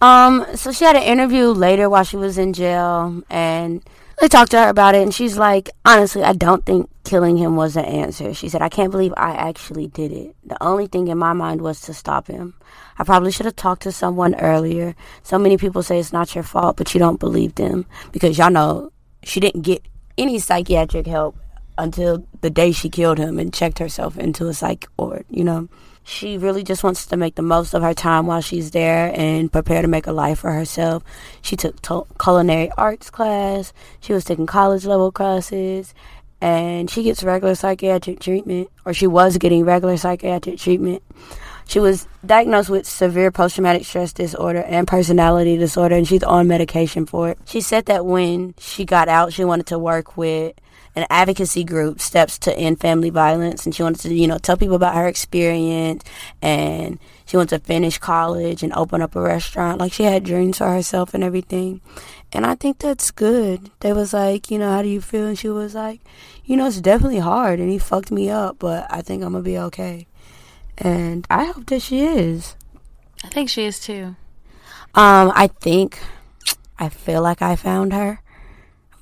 Um, 0.00 0.46
so 0.54 0.72
she 0.72 0.84
had 0.84 0.96
an 0.96 1.02
interview 1.02 1.48
later 1.48 1.90
while 1.90 2.04
she 2.04 2.16
was 2.16 2.38
in 2.38 2.54
jail 2.54 3.22
and 3.28 3.82
they 4.20 4.28
talked 4.28 4.50
to 4.52 4.58
her 4.60 4.68
about 4.68 4.94
it 4.94 5.02
and 5.02 5.14
she's 5.14 5.36
like, 5.36 5.70
honestly, 5.84 6.22
I 6.22 6.32
don't 6.32 6.64
think 6.64 6.88
killing 7.04 7.36
him 7.36 7.56
was 7.56 7.74
the 7.74 7.84
answer. 7.84 8.32
She 8.32 8.48
said, 8.48 8.62
I 8.62 8.68
can't 8.68 8.90
believe 8.90 9.12
I 9.16 9.32
actually 9.32 9.88
did 9.88 10.12
it. 10.12 10.34
The 10.44 10.62
only 10.62 10.86
thing 10.86 11.08
in 11.08 11.18
my 11.18 11.32
mind 11.34 11.60
was 11.60 11.80
to 11.82 11.94
stop 11.94 12.28
him. 12.28 12.54
I 12.98 13.04
probably 13.04 13.32
should 13.32 13.46
have 13.46 13.56
talked 13.56 13.82
to 13.82 13.92
someone 13.92 14.34
earlier. 14.36 14.94
So 15.22 15.38
many 15.38 15.56
people 15.56 15.82
say 15.82 15.98
it's 15.98 16.12
not 16.12 16.34
your 16.34 16.44
fault, 16.44 16.76
but 16.76 16.94
you 16.94 16.98
don't 16.98 17.20
believe 17.20 17.54
them 17.54 17.86
because 18.12 18.38
y'all 18.38 18.50
know 18.50 18.92
she 19.22 19.40
didn't 19.40 19.62
get 19.62 19.82
any 20.16 20.38
psychiatric 20.38 21.06
help 21.06 21.36
until 21.78 22.26
the 22.40 22.50
day 22.50 22.72
she 22.72 22.88
killed 22.88 23.18
him 23.18 23.38
and 23.38 23.52
checked 23.52 23.78
herself 23.78 24.16
into 24.18 24.48
a 24.48 24.54
psych 24.54 24.88
ward, 24.96 25.24
you 25.30 25.44
know. 25.44 25.68
She 26.02 26.38
really 26.38 26.64
just 26.64 26.82
wants 26.82 27.06
to 27.06 27.16
make 27.16 27.34
the 27.34 27.42
most 27.42 27.74
of 27.74 27.82
her 27.82 27.94
time 27.94 28.26
while 28.26 28.40
she's 28.40 28.70
there 28.70 29.12
and 29.14 29.52
prepare 29.52 29.82
to 29.82 29.88
make 29.88 30.06
a 30.06 30.12
life 30.12 30.40
for 30.40 30.50
herself. 30.50 31.04
She 31.42 31.56
took 31.56 31.80
to- 31.82 32.06
culinary 32.18 32.70
arts 32.76 33.10
class, 33.10 33.72
she 34.00 34.12
was 34.12 34.24
taking 34.24 34.46
college 34.46 34.86
level 34.86 35.12
classes, 35.12 35.94
and 36.40 36.90
she 36.90 37.02
gets 37.02 37.22
regular 37.22 37.54
psychiatric 37.54 38.18
treatment, 38.18 38.70
or 38.84 38.94
she 38.94 39.06
was 39.06 39.36
getting 39.36 39.64
regular 39.64 39.96
psychiatric 39.96 40.58
treatment. 40.58 41.02
She 41.66 41.78
was 41.78 42.08
diagnosed 42.26 42.70
with 42.70 42.86
severe 42.86 43.30
post 43.30 43.54
traumatic 43.54 43.84
stress 43.84 44.12
disorder 44.12 44.62
and 44.62 44.88
personality 44.88 45.56
disorder, 45.56 45.94
and 45.94 46.08
she's 46.08 46.24
on 46.24 46.48
medication 46.48 47.06
for 47.06 47.28
it. 47.28 47.38
She 47.44 47.60
said 47.60 47.86
that 47.86 48.04
when 48.04 48.54
she 48.58 48.84
got 48.84 49.08
out, 49.08 49.32
she 49.32 49.44
wanted 49.44 49.66
to 49.66 49.78
work 49.78 50.16
with 50.16 50.54
an 50.96 51.06
advocacy 51.08 51.64
group, 51.64 52.00
Steps 52.00 52.38
to 52.38 52.56
End 52.56 52.80
Family 52.80 53.10
Violence, 53.10 53.64
and 53.64 53.74
she 53.74 53.82
wanted 53.82 54.00
to, 54.02 54.14
you 54.14 54.26
know, 54.26 54.38
tell 54.38 54.56
people 54.56 54.74
about 54.74 54.94
her 54.94 55.06
experience, 55.06 56.04
and 56.42 56.98
she 57.26 57.36
wanted 57.36 57.60
to 57.60 57.64
finish 57.64 57.98
college 57.98 58.62
and 58.62 58.72
open 58.74 59.00
up 59.00 59.14
a 59.14 59.20
restaurant. 59.20 59.78
Like 59.78 59.92
she 59.92 60.04
had 60.04 60.24
dreams 60.24 60.58
for 60.58 60.68
herself 60.72 61.14
and 61.14 61.22
everything, 61.22 61.80
and 62.32 62.44
I 62.44 62.54
think 62.54 62.78
that's 62.78 63.10
good. 63.10 63.70
They 63.80 63.92
was 63.92 64.12
like, 64.12 64.50
you 64.50 64.58
know, 64.58 64.70
how 64.70 64.82
do 64.82 64.88
you 64.88 65.00
feel? 65.00 65.26
And 65.26 65.38
she 65.38 65.48
was 65.48 65.74
like, 65.74 66.00
you 66.44 66.56
know, 66.56 66.66
it's 66.66 66.80
definitely 66.80 67.20
hard, 67.20 67.60
and 67.60 67.70
he 67.70 67.78
fucked 67.78 68.10
me 68.10 68.30
up, 68.30 68.58
but 68.58 68.86
I 68.90 69.02
think 69.02 69.22
I'm 69.22 69.32
gonna 69.32 69.44
be 69.44 69.58
okay, 69.58 70.06
and 70.76 71.26
I 71.30 71.44
hope 71.44 71.66
that 71.66 71.82
she 71.82 72.00
is. 72.00 72.56
I 73.22 73.28
think 73.28 73.48
she 73.48 73.64
is 73.64 73.78
too. 73.78 74.16
Um, 74.92 75.30
I 75.36 75.46
think 75.60 76.00
I 76.78 76.88
feel 76.88 77.22
like 77.22 77.42
I 77.42 77.54
found 77.54 77.92
her. 77.92 78.22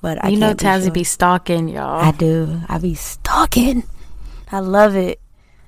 But 0.01 0.23
I 0.23 0.29
you 0.29 0.37
know 0.37 0.53
Tazzy 0.53 0.83
sure. 0.83 0.91
be 0.91 1.03
stalking 1.03 1.67
y'all. 1.67 1.99
I 2.01 2.11
do. 2.11 2.61
I 2.67 2.77
be 2.77 2.95
stalking. 2.95 3.83
I 4.51 4.59
love 4.59 4.95
it. 4.95 5.19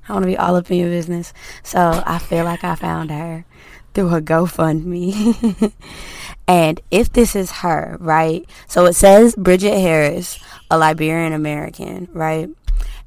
I 0.07 0.13
want 0.13 0.23
to 0.23 0.27
be 0.27 0.37
all 0.37 0.55
up 0.55 0.69
in 0.71 0.77
your 0.77 0.89
business. 0.89 1.33
So 1.63 2.01
I 2.05 2.17
feel 2.17 2.43
like 2.45 2.63
I 2.63 2.75
found 2.75 3.11
her 3.11 3.45
through 3.93 4.07
her 4.09 4.21
GoFundMe. 4.21 5.73
and 6.47 6.81
if 6.89 7.11
this 7.11 7.35
is 7.35 7.51
her, 7.51 7.97
right? 7.99 8.45
So 8.67 8.85
it 8.85 8.93
says 8.93 9.35
Bridget 9.35 9.79
Harris, 9.79 10.39
a 10.69 10.77
Liberian 10.77 11.33
American, 11.33 12.07
right? 12.13 12.49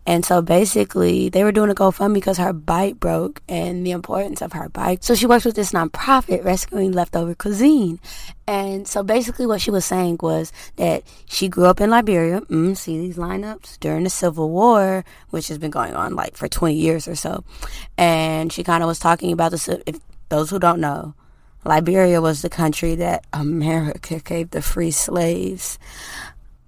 And 0.06 0.24
so 0.24 0.42
basically, 0.42 1.30
they 1.30 1.44
were 1.44 1.52
doing 1.52 1.70
a 1.70 1.74
GoFundMe 1.74 2.14
because 2.14 2.36
her 2.36 2.52
bike 2.52 3.00
broke 3.00 3.40
and 3.48 3.86
the 3.86 3.90
importance 3.92 4.42
of 4.42 4.52
her 4.52 4.68
bike. 4.68 4.98
So 5.02 5.14
she 5.14 5.26
works 5.26 5.46
with 5.46 5.54
this 5.54 5.72
nonprofit 5.72 6.44
rescuing 6.44 6.92
leftover 6.92 7.34
cuisine. 7.34 7.98
And 8.46 8.86
so 8.86 9.02
basically, 9.02 9.46
what 9.46 9.62
she 9.62 9.70
was 9.70 9.86
saying 9.86 10.18
was 10.20 10.52
that 10.76 11.04
she 11.26 11.48
grew 11.48 11.64
up 11.64 11.80
in 11.80 11.88
Liberia. 11.88 12.42
Mm, 12.42 12.76
see 12.76 12.98
these 12.98 13.16
lineups 13.16 13.80
during 13.80 14.04
the 14.04 14.10
Civil 14.10 14.50
War, 14.50 15.04
which 15.30 15.48
has 15.48 15.56
been 15.56 15.70
going 15.70 15.94
on 15.94 16.14
like 16.14 16.36
for 16.36 16.48
20 16.48 16.74
years 16.74 17.08
or 17.08 17.14
so. 17.14 17.42
And 17.96 18.52
she 18.52 18.62
kind 18.62 18.82
of 18.82 18.88
was 18.88 18.98
talking 18.98 19.32
about 19.32 19.52
the, 19.52 19.82
if 19.86 19.98
those 20.28 20.50
who 20.50 20.58
don't 20.58 20.80
know, 20.80 21.14
Liberia 21.64 22.20
was 22.20 22.42
the 22.42 22.50
country 22.50 22.94
that 22.96 23.24
America 23.32 24.20
gave 24.20 24.50
the 24.50 24.60
free 24.60 24.90
slaves 24.90 25.78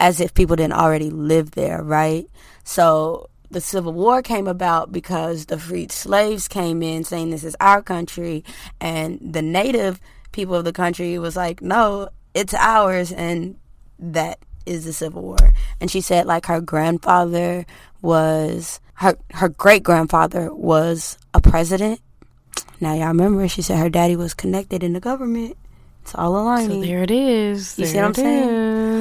as 0.01 0.20
if 0.20 0.35
people 0.35 0.57
didn't 0.57 0.75
already 0.75 1.11
live 1.11 1.53
there, 1.53 1.83
right? 1.83 2.27
So 2.67 3.31
the 3.49 3.61
Civil 3.61 3.93
War 3.93 4.23
came 4.23 4.49
about 4.49 4.91
because 4.91 5.47
the 5.47 5.57
freed 5.57 5.93
slaves 5.93 6.49
came 6.49 6.83
in 6.83 7.05
saying 7.05 7.31
this 7.31 7.45
is 7.45 7.57
our 7.61 7.81
country, 7.81 8.45
and 8.81 9.21
the 9.23 9.41
native 9.41 10.01
people 10.33 10.57
of 10.57 10.65
the 10.65 10.73
country 10.73 11.17
was 11.21 11.37
like, 11.37 11.63
no, 11.63 12.09
it's 12.35 12.55
ours, 12.55 13.13
and 13.13 13.57
that 14.01 14.41
is 14.67 14.85
the 14.85 14.93
Civil 14.93 15.23
War. 15.23 15.55
And 15.81 15.89
she 15.89 16.01
said 16.01 16.27
like 16.27 16.47
her 16.47 16.61
grandfather 16.61 17.65
was 18.03 18.81
her 18.95 19.17
her 19.31 19.49
great 19.49 19.85
grandfather 19.85 20.53
was 20.53 21.19
a 21.33 21.41
president. 21.41 22.01
Now 22.81 22.95
y'all 22.95 23.09
remember 23.09 23.47
she 23.47 23.63
said 23.63 23.79
her 23.79 23.89
daddy 23.89 24.17
was 24.17 24.35
connected 24.35 24.83
in 24.83 24.93
the 24.93 25.01
government 25.01 25.57
It's 26.07 26.14
all 26.14 26.37
aligning. 26.37 26.83
So 26.83 26.87
there 26.87 27.03
it 27.03 27.11
is. 27.11 27.77
You 27.77 27.85
there 27.85 27.92
see 27.92 27.99
what 27.99 28.05
I'm 28.07 28.14
saying? 28.14 28.49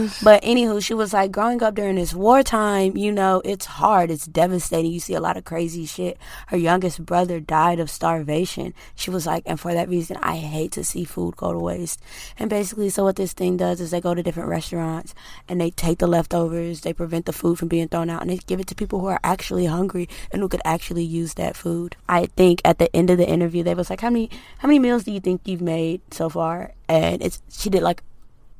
is. 0.06 0.22
But 0.24 0.42
anywho, 0.42 0.84
she 0.84 0.96
was 0.96 1.14
like, 1.14 1.32
growing 1.32 1.62
up 1.62 1.76
during 1.76 1.98
this 1.98 2.16
wartime, 2.16 2.98
you 2.98 3.12
know, 3.12 3.44
it's 3.46 3.66
hard, 3.66 4.10
it's 4.10 4.26
devastating. 4.26 4.92
You 4.92 5.00
see 5.00 5.14
a 5.14 5.20
lot 5.20 5.38
of 5.38 5.46
crazy 5.46 5.86
shit. 5.86 6.18
Her 6.48 6.58
youngest 6.58 7.06
brother 7.06 7.40
died 7.40 7.80
of 7.80 7.92
starvation. 7.92 8.74
She 8.96 9.12
was 9.12 9.28
like, 9.28 9.44
and 9.46 9.60
for 9.60 9.72
that 9.72 9.88
reason, 9.88 10.18
I 10.18 10.38
hate 10.38 10.72
to 10.74 10.84
see 10.84 11.04
food 11.04 11.36
go 11.36 11.54
to 11.54 11.60
waste. 11.60 12.02
And 12.40 12.50
basically, 12.50 12.90
so 12.90 13.04
what 13.04 13.18
this 13.18 13.34
thing 13.34 13.56
does 13.56 13.80
is 13.80 13.92
they 13.92 14.02
go 14.02 14.16
to 14.16 14.24
different 14.24 14.50
restaurants 14.50 15.14
and 15.48 15.62
they 15.62 15.70
take 15.70 16.00
the 16.00 16.08
leftovers, 16.08 16.82
they 16.82 16.94
prevent 16.94 17.28
the 17.28 17.34
food 17.34 17.60
from 17.60 17.68
being 17.68 17.88
thrown 17.88 18.10
out, 18.10 18.22
and 18.22 18.32
they 18.32 18.38
give 18.38 18.60
it 18.60 18.66
to 18.68 18.76
people 18.76 19.00
who 19.00 19.08
are 19.08 19.20
actually 19.24 19.68
hungry 19.68 20.10
and 20.32 20.42
who 20.42 20.50
could 20.50 20.62
actually 20.66 21.04
use 21.04 21.36
that 21.36 21.56
food. 21.56 21.96
I 22.10 22.26
think 22.26 22.62
at 22.66 22.80
the 22.80 22.94
end 22.96 23.12
of 23.12 23.20
the 23.20 23.30
interview, 23.30 23.62
they 23.62 23.76
was 23.76 23.92
like, 23.92 24.02
how 24.02 24.10
many 24.10 24.32
how 24.58 24.68
many 24.68 24.80
meals 24.80 25.04
do 25.04 25.12
you 25.12 25.20
think 25.20 25.42
you've 25.46 25.62
made 25.62 26.02
so 26.12 26.30
far? 26.30 26.72
And 26.88 27.22
it's 27.22 27.42
she 27.50 27.70
did 27.70 27.84
like 27.84 28.04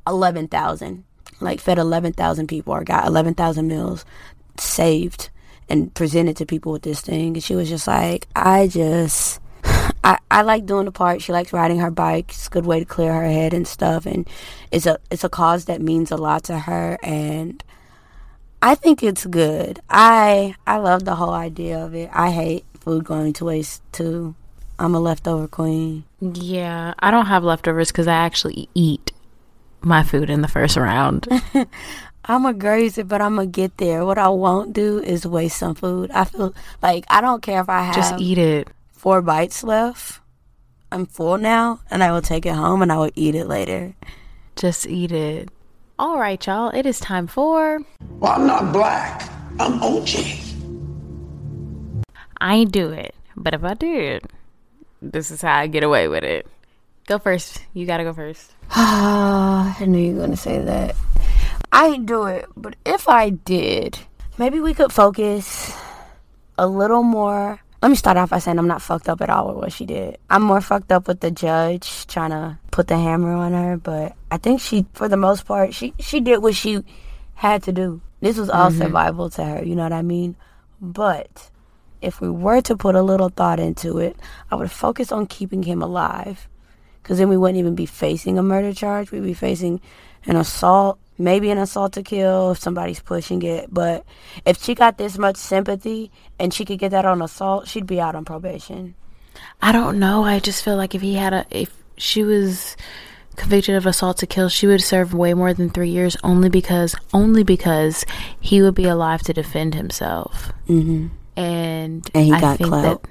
eleven 0.06 0.48
thousand, 0.48 1.04
like 1.40 1.60
fed 1.60 1.78
eleven 1.78 2.12
thousand 2.12 2.48
people 2.48 2.72
or 2.74 2.84
got 2.84 3.06
eleven 3.06 3.34
thousand 3.34 3.68
meals 3.68 4.04
saved 4.58 5.30
and 5.68 5.92
presented 5.94 6.36
to 6.36 6.46
people 6.46 6.72
with 6.72 6.82
this 6.82 7.00
thing. 7.00 7.34
And 7.34 7.42
she 7.42 7.54
was 7.54 7.68
just 7.68 7.86
like, 7.86 8.26
I 8.34 8.68
just. 8.68 9.40
I, 10.04 10.18
I 10.30 10.42
like 10.42 10.66
doing 10.66 10.84
the 10.84 10.92
part. 10.92 11.20
She 11.20 11.32
likes 11.32 11.52
riding 11.52 11.80
her 11.80 11.90
bike. 11.90 12.30
It's 12.30 12.46
a 12.46 12.50
good 12.50 12.66
way 12.66 12.78
to 12.78 12.84
clear 12.84 13.12
her 13.12 13.24
head 13.24 13.52
and 13.52 13.66
stuff. 13.66 14.06
And 14.06 14.28
it's 14.70 14.86
a 14.86 14.98
it's 15.10 15.24
a 15.24 15.28
cause 15.28 15.64
that 15.64 15.80
means 15.80 16.12
a 16.12 16.16
lot 16.16 16.44
to 16.44 16.60
her. 16.60 16.96
And 17.02 17.62
I 18.62 18.74
think 18.74 19.02
it's 19.02 19.26
good. 19.26 19.80
I 19.90 20.54
I 20.66 20.78
love 20.78 21.04
the 21.04 21.16
whole 21.16 21.34
idea 21.34 21.84
of 21.84 21.94
it. 21.94 22.10
I 22.12 22.30
hate 22.30 22.64
food 22.80 23.04
going 23.04 23.32
to 23.34 23.44
waste 23.46 23.82
too. 23.92 24.34
I'm 24.78 24.94
a 24.94 25.00
leftover 25.00 25.48
queen. 25.48 26.04
Yeah, 26.20 26.94
I 26.98 27.10
don't 27.10 27.26
have 27.26 27.44
leftovers 27.44 27.88
because 27.90 28.06
I 28.06 28.14
actually 28.14 28.68
eat 28.74 29.12
my 29.80 30.02
food 30.02 30.28
in 30.30 30.42
the 30.42 30.48
first 30.48 30.76
round. 30.76 31.26
I'm 32.24 32.44
a 32.44 32.52
graze 32.52 32.98
it, 32.98 33.08
but 33.08 33.22
I'm 33.22 33.36
gonna 33.36 33.46
get 33.46 33.76
there. 33.78 34.04
What 34.04 34.18
I 34.18 34.28
won't 34.28 34.72
do 34.72 34.98
is 34.98 35.26
waste 35.26 35.58
some 35.58 35.74
food. 35.74 36.10
I 36.10 36.24
feel 36.24 36.54
like 36.82 37.04
I 37.08 37.20
don't 37.20 37.40
care 37.42 37.60
if 37.60 37.68
I 37.68 37.82
have 37.82 37.94
Just 37.94 38.20
eat 38.20 38.36
it. 38.38 38.68
four 38.92 39.22
bites 39.22 39.62
left. 39.62 40.20
I'm 40.92 41.06
full 41.06 41.38
now, 41.38 41.80
and 41.90 42.02
I 42.02 42.12
will 42.12 42.22
take 42.22 42.44
it 42.46 42.54
home 42.54 42.82
and 42.82 42.92
I 42.92 42.96
will 42.96 43.10
eat 43.14 43.34
it 43.34 43.46
later. 43.46 43.94
Just 44.56 44.86
eat 44.86 45.12
it. 45.12 45.48
All 45.98 46.18
right, 46.18 46.44
y'all. 46.46 46.70
It 46.70 46.84
is 46.84 47.00
time 47.00 47.26
for. 47.26 47.80
Well, 48.20 48.32
I'm 48.32 48.46
not 48.46 48.72
black. 48.72 49.30
I'm 49.58 49.80
OJ. 49.80 50.42
I 52.40 52.54
ain't 52.56 52.72
do 52.72 52.90
it, 52.90 53.14
but 53.36 53.54
if 53.54 53.64
I 53.64 53.74
did, 53.74 54.24
this 55.02 55.30
is 55.30 55.42
how 55.42 55.54
I 55.56 55.66
get 55.66 55.84
away 55.84 56.08
with 56.08 56.24
it. 56.24 56.46
Go 57.06 57.18
first. 57.18 57.62
You 57.72 57.86
gotta 57.86 58.04
go 58.04 58.12
first. 58.12 58.52
I 58.70 59.76
knew 59.86 59.98
you 59.98 60.14
were 60.14 60.22
gonna 60.22 60.36
say 60.36 60.60
that. 60.60 60.96
I 61.70 61.88
ain't 61.88 62.06
do 62.06 62.24
it, 62.24 62.46
but 62.56 62.74
if 62.84 63.08
I 63.08 63.30
did, 63.30 63.98
maybe 64.38 64.60
we 64.60 64.74
could 64.74 64.92
focus 64.92 65.76
a 66.58 66.66
little 66.66 67.02
more. 67.02 67.60
Let 67.82 67.90
me 67.90 67.96
start 67.96 68.16
off 68.16 68.30
by 68.30 68.38
saying 68.38 68.58
I'm 68.58 68.66
not 68.66 68.82
fucked 68.82 69.08
up 69.08 69.20
at 69.20 69.30
all 69.30 69.48
with 69.48 69.56
what 69.56 69.72
she 69.72 69.84
did. 69.84 70.18
I'm 70.30 70.42
more 70.42 70.60
fucked 70.60 70.90
up 70.90 71.06
with 71.06 71.20
the 71.20 71.30
judge 71.30 72.06
trying 72.06 72.30
to 72.30 72.58
put 72.70 72.88
the 72.88 72.96
hammer 72.96 73.32
on 73.32 73.52
her, 73.52 73.76
but 73.76 74.16
I 74.30 74.38
think 74.38 74.60
she, 74.60 74.86
for 74.94 75.08
the 75.08 75.16
most 75.16 75.46
part, 75.46 75.74
she 75.74 75.94
she 76.00 76.20
did 76.20 76.42
what 76.42 76.54
she 76.54 76.82
had 77.34 77.62
to 77.64 77.72
do. 77.72 78.00
This 78.20 78.38
was 78.38 78.50
all 78.50 78.70
mm-hmm. 78.70 78.80
survival 78.80 79.30
to 79.30 79.44
her. 79.44 79.64
You 79.64 79.76
know 79.76 79.82
what 79.82 79.92
I 79.92 80.02
mean? 80.02 80.36
But 80.80 81.50
if 82.00 82.20
we 82.20 82.30
were 82.30 82.60
to 82.62 82.76
put 82.76 82.94
a 82.94 83.02
little 83.02 83.28
thought 83.28 83.60
into 83.60 83.98
it, 83.98 84.16
I 84.50 84.56
would 84.56 84.70
focus 84.70 85.12
on 85.12 85.26
keeping 85.26 85.62
him 85.62 85.82
alive. 85.82 86.48
Because 87.02 87.18
then 87.18 87.28
we 87.28 87.36
wouldn't 87.36 87.58
even 87.58 87.74
be 87.74 87.86
facing 87.86 88.38
a 88.38 88.42
murder 88.42 88.72
charge. 88.72 89.12
We'd 89.12 89.22
be 89.22 89.34
facing 89.34 89.80
an 90.26 90.36
assault, 90.36 90.98
maybe 91.18 91.50
an 91.50 91.58
assault 91.58 91.92
to 91.92 92.02
kill 92.02 92.50
if 92.50 92.58
somebody's 92.58 93.00
pushing 93.00 93.42
it. 93.42 93.72
But 93.72 94.04
if 94.44 94.62
she 94.62 94.74
got 94.74 94.98
this 94.98 95.16
much 95.16 95.36
sympathy 95.36 96.10
and 96.38 96.52
she 96.52 96.64
could 96.64 96.78
get 96.78 96.90
that 96.90 97.04
on 97.04 97.22
assault, 97.22 97.68
she'd 97.68 97.86
be 97.86 98.00
out 98.00 98.14
on 98.14 98.24
probation. 98.24 98.94
I 99.62 99.72
don't 99.72 99.98
know. 99.98 100.24
I 100.24 100.40
just 100.40 100.64
feel 100.64 100.76
like 100.76 100.94
if 100.94 101.02
he 101.02 101.14
had 101.14 101.32
a, 101.32 101.46
if 101.50 101.72
she 101.96 102.24
was 102.24 102.76
convicted 103.36 103.76
of 103.76 103.86
assault 103.86 104.18
to 104.18 104.26
kill, 104.26 104.48
she 104.48 104.66
would 104.66 104.82
serve 104.82 105.14
way 105.14 105.34
more 105.34 105.54
than 105.54 105.70
three 105.70 105.90
years 105.90 106.16
only 106.24 106.48
because, 106.48 106.96
only 107.12 107.44
because 107.44 108.04
he 108.40 108.62
would 108.62 108.74
be 108.74 108.86
alive 108.86 109.22
to 109.22 109.32
defend 109.32 109.74
himself. 109.74 110.52
Mm-hmm. 110.68 111.08
And, 111.36 112.08
And 112.14 112.24
he 112.24 112.32
I 112.32 112.40
got 112.40 112.58
think 112.58 112.70
clout. 112.70 113.02
that, 113.02 113.10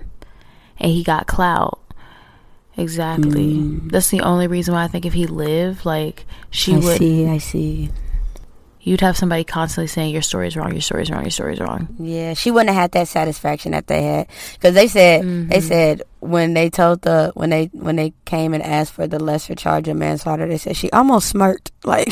and 0.79 0.91
he 0.91 1.03
got 1.03 1.27
clout. 1.27 1.79
Exactly. 2.77 3.53
Mm. 3.55 3.91
That's 3.91 4.09
the 4.09 4.21
only 4.21 4.47
reason 4.47 4.73
why 4.73 4.83
I 4.83 4.87
think 4.87 5.05
if 5.05 5.13
he 5.13 5.27
lived, 5.27 5.85
like 5.85 6.25
she 6.49 6.73
I 6.73 6.79
would, 6.79 6.97
see, 6.97 7.25
I 7.27 7.37
see. 7.37 7.89
you'd 8.81 8.99
have 8.99 9.15
somebody 9.15 9.45
constantly 9.45 9.87
saying 9.87 10.11
your 10.11 10.21
story's 10.21 10.57
wrong, 10.57 10.73
your 10.73 10.81
story's 10.81 11.09
wrong, 11.09 11.21
your 11.21 11.31
story's 11.31 11.61
wrong. 11.61 11.95
Yeah, 11.99 12.33
she 12.33 12.51
wouldn't 12.51 12.69
have 12.73 12.81
had 12.81 12.91
that 12.91 13.07
satisfaction 13.07 13.71
that 13.71 13.87
they 13.87 14.03
had 14.03 14.27
because 14.55 14.73
they 14.73 14.87
said 14.89 15.23
they 15.49 15.61
said 15.61 16.01
when 16.19 16.53
they 16.53 16.69
told 16.69 17.01
the 17.03 17.31
when 17.35 17.49
they 17.49 17.69
when 17.71 17.95
they 17.95 18.13
came 18.25 18.53
and 18.53 18.61
asked 18.61 18.91
for 18.93 19.07
the 19.07 19.19
lesser 19.23 19.55
charge 19.55 19.87
of 19.87 19.95
manslaughter, 19.95 20.45
they 20.45 20.57
said 20.57 20.75
she 20.75 20.91
almost 20.91 21.29
smirked 21.29 21.71
like 21.85 22.09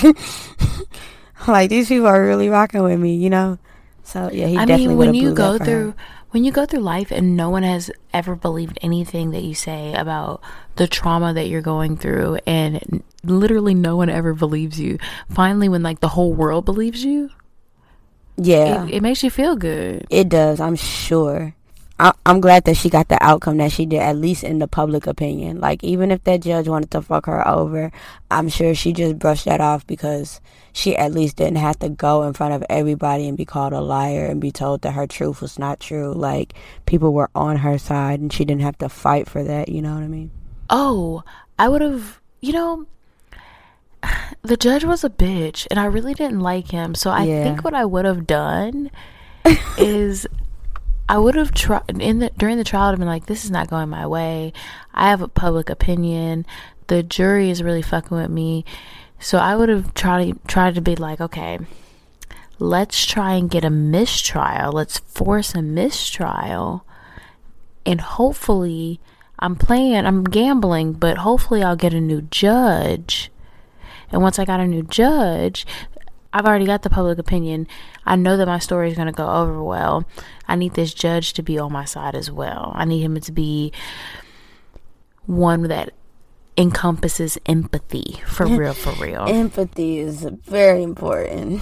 like 1.48 1.70
these 1.70 1.90
people 1.90 2.08
are 2.08 2.24
really 2.24 2.48
rocking 2.48 2.84
with 2.84 3.00
me, 3.00 3.16
you 3.16 3.30
know. 3.30 3.58
So 4.04 4.30
yeah, 4.32 4.48
he 4.48 4.58
I 4.58 4.66
definitely 4.66 4.90
mean, 4.90 4.98
when 4.98 5.14
you 5.14 5.34
go 5.34 5.58
through 5.58 5.92
her. 5.92 5.96
when 6.32 6.44
you 6.44 6.52
go 6.52 6.66
through 6.66 6.82
life 6.82 7.12
and 7.12 7.36
no 7.38 7.50
one 7.50 7.64
has 7.64 7.90
ever 8.14 8.36
believed 8.36 8.78
anything 8.82 9.32
that 9.32 9.44
you 9.44 9.56
say 9.56 9.94
about 9.94 10.42
the 10.76 10.88
trauma 10.88 11.34
that 11.34 11.48
you're 11.48 11.62
going 11.62 11.98
through, 11.98 12.38
and 12.46 13.04
literally 13.24 13.74
no 13.74 13.96
one 13.96 14.10
ever 14.10 14.34
believes 14.34 14.80
you. 14.80 14.98
Finally, 15.30 15.70
when 15.70 15.84
like 15.84 16.00
the 16.02 16.10
whole 16.10 16.34
world 16.34 16.66
believes 16.66 17.04
you, 17.04 17.30
Yeah, 18.38 18.86
it, 18.86 18.96
it 18.96 19.02
makes 19.04 19.24
you 19.24 19.30
feel 19.30 19.56
good. 19.56 20.06
It 20.10 20.30
does, 20.30 20.60
I'm 20.60 20.76
sure. 20.76 21.56
I, 22.00 22.12
I'm 22.26 22.42
glad 22.42 22.64
that 22.66 22.76
she 22.76 22.90
got 22.90 23.08
the 23.08 23.22
outcome 23.24 23.58
that 23.58 23.72
she 23.72 23.86
did, 23.86 24.00
at 24.00 24.18
least 24.18 24.44
in 24.44 24.60
the 24.60 24.68
public 24.68 25.06
opinion. 25.06 25.60
Like, 25.62 25.84
even 25.84 26.12
if 26.12 26.24
that 26.24 26.42
judge 26.42 26.68
wanted 26.68 26.90
to 26.92 27.02
fuck 27.02 27.28
her 27.28 27.48
over, 27.48 27.92
I'm 28.32 28.50
sure 28.50 28.74
she 28.74 28.94
just 28.94 29.20
brushed 29.20 29.46
that 29.46 29.62
off 29.62 29.86
because 29.86 30.42
she 30.74 30.98
at 30.98 31.14
least 31.14 31.36
didn't 31.38 31.58
have 31.58 31.78
to 31.80 31.90
go 31.90 32.24
in 32.24 32.34
front 32.34 32.56
of 32.56 32.64
everybody 32.70 33.28
and 33.28 33.38
be 33.38 33.46
called 33.46 33.74
a 33.74 33.82
liar 33.82 34.26
and 34.26 34.42
be 34.42 34.52
told 34.52 34.82
that 34.82 34.94
her 34.94 35.06
truth 35.06 35.40
was 35.40 35.60
not 35.60 35.80
true. 35.80 36.12
Like, 36.14 36.54
people 36.88 37.14
were 37.14 37.30
on 37.36 37.58
her 37.58 37.78
side 37.78 38.20
and 38.20 38.34
she 38.34 38.44
didn't 38.44 38.64
have 38.64 38.78
to 38.80 38.90
fight 38.90 39.30
for 39.30 39.44
that, 39.44 39.70
you 39.70 39.82
know 39.82 39.94
what 39.94 40.04
I 40.04 40.08
mean? 40.08 40.32
Oh, 40.72 41.24
I 41.60 41.70
would 41.70 41.82
have, 41.82 42.20
you 42.42 42.54
know, 42.54 42.88
the 44.42 44.58
judge 44.58 44.84
was 44.84 45.04
a 45.04 45.10
bitch 45.10 45.68
and 45.70 45.80
I 45.80 45.86
really 45.86 46.16
didn't 46.16 46.40
like 46.40 46.72
him. 46.72 46.96
So 46.96 47.12
I 47.12 47.26
Yeah. 47.26 47.44
think 47.44 47.64
what 47.64 47.76
I 47.76 47.86
would 47.86 48.06
have 48.06 48.26
done 48.26 48.90
is 49.78 50.26
I 51.08 51.18
would 51.18 51.36
have 51.36 51.52
tried 51.52 51.84
in 52.00 52.20
the 52.20 52.32
during 52.38 52.58
the 52.58 52.64
trial 52.64 52.92
I've 52.92 52.98
been 52.98 53.08
like, 53.08 53.26
this 53.26 53.46
is 53.46 53.52
not 53.52 53.70
going 53.70 53.90
my 53.90 54.08
way. 54.08 54.54
I 54.94 55.10
have 55.10 55.22
a 55.22 55.28
public 55.28 55.70
opinion. 55.70 56.46
The 56.88 57.04
jury 57.04 57.50
is 57.50 57.64
really 57.64 57.82
fucking 57.82 58.16
with 58.16 58.30
me. 58.30 58.66
So 59.20 59.38
I 59.38 59.56
would 59.56 59.70
have 59.70 59.94
tried 59.94 60.38
tried 60.48 60.76
to 60.76 60.82
be 60.82 60.96
like, 60.96 61.22
okay, 61.22 61.60
let's 62.60 63.06
try 63.06 63.34
and 63.36 63.50
get 63.50 63.66
a 63.66 63.70
mistrial. 63.70 64.72
Let's 64.72 65.00
force 65.00 65.56
a 65.56 65.62
mistrial 65.62 66.86
and 67.86 68.02
hopefully 68.02 69.00
I'm 69.40 69.56
playing, 69.56 70.06
I'm 70.06 70.24
gambling, 70.24 70.94
but 70.94 71.20
hopefully 71.20 71.64
I'll 71.64 71.76
get 71.76 71.94
a 71.94 72.02
new 72.02 72.22
judge. 72.22 73.30
And 74.12 74.22
once 74.22 74.40
I 74.40 74.46
got 74.46 74.60
a 74.60 74.68
new 74.68 74.84
judge, 74.84 75.66
I've 76.34 76.46
already 76.46 76.66
got 76.66 76.82
the 76.82 76.90
public 76.90 77.20
opinion. 77.20 77.68
I 78.06 78.16
know 78.16 78.36
that 78.38 78.48
my 78.48 78.58
story 78.60 78.90
is 78.90 78.96
going 78.96 79.06
to 79.08 79.14
go 79.14 79.30
over 79.30 79.64
well. 79.64 80.04
I 80.48 80.56
need 80.56 80.74
this 80.74 80.94
judge 80.94 81.34
to 81.34 81.44
be 81.44 81.60
on 81.60 81.72
my 81.72 81.86
side 81.86 82.16
as 82.16 82.32
well. 82.32 82.72
I 82.76 82.86
need 82.86 83.02
him 83.02 83.20
to 83.20 83.32
be 83.32 83.72
one 85.26 85.64
that 85.68 85.92
encompasses 86.58 87.38
empathy 87.46 88.22
for 88.26 88.46
real, 88.46 88.74
for 88.74 88.92
real. 89.04 89.26
Empathy 89.28 90.00
is 90.00 90.24
very 90.46 90.84
important. 90.84 91.62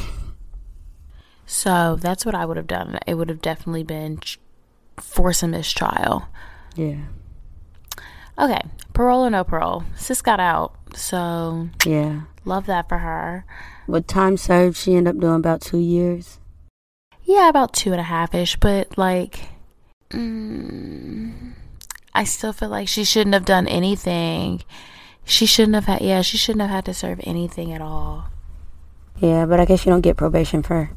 So 1.45 1.97
that's 1.99 2.25
what 2.25 2.33
I 2.35 2.45
would 2.45 2.57
have 2.57 2.67
done. 2.67 2.97
It 3.05 3.15
would 3.15 3.29
have 3.29 3.41
definitely 3.41 3.83
been 3.83 4.19
ch- 4.19 4.39
force 4.97 5.43
a 5.43 5.47
mistrial. 5.47 6.25
Yeah. 6.75 6.95
Okay, 8.39 8.61
parole 8.93 9.25
or 9.25 9.29
no 9.29 9.43
parole? 9.43 9.83
Sis 9.95 10.21
got 10.21 10.39
out, 10.39 10.73
so 10.95 11.67
Yeah. 11.85 12.21
love 12.45 12.65
that 12.67 12.87
for 12.87 12.99
her. 12.99 13.45
With 13.87 14.07
time 14.07 14.37
served, 14.37 14.77
she 14.77 14.95
ended 14.95 15.15
up 15.15 15.21
doing 15.21 15.35
about 15.35 15.61
two 15.61 15.79
years. 15.79 16.39
Yeah, 17.23 17.49
about 17.49 17.73
two 17.73 17.91
and 17.91 17.99
a 17.99 18.03
half 18.03 18.33
ish, 18.35 18.57
but 18.57 18.97
like, 18.97 19.49
mm, 20.09 21.53
I 22.13 22.23
still 22.23 22.53
feel 22.53 22.69
like 22.69 22.87
she 22.87 23.03
shouldn't 23.03 23.33
have 23.33 23.45
done 23.45 23.67
anything. 23.67 24.63
She 25.23 25.45
shouldn't 25.45 25.75
have 25.75 25.85
had, 25.85 26.01
yeah, 26.01 26.21
she 26.21 26.37
shouldn't 26.37 26.61
have 26.61 26.71
had 26.71 26.85
to 26.85 26.93
serve 26.93 27.21
anything 27.23 27.71
at 27.73 27.81
all. 27.81 28.25
Yeah, 29.17 29.45
but 29.45 29.59
I 29.59 29.65
guess 29.65 29.85
you 29.85 29.91
don't 29.91 30.01
get 30.01 30.17
probation 30.17 30.63
for 30.63 30.91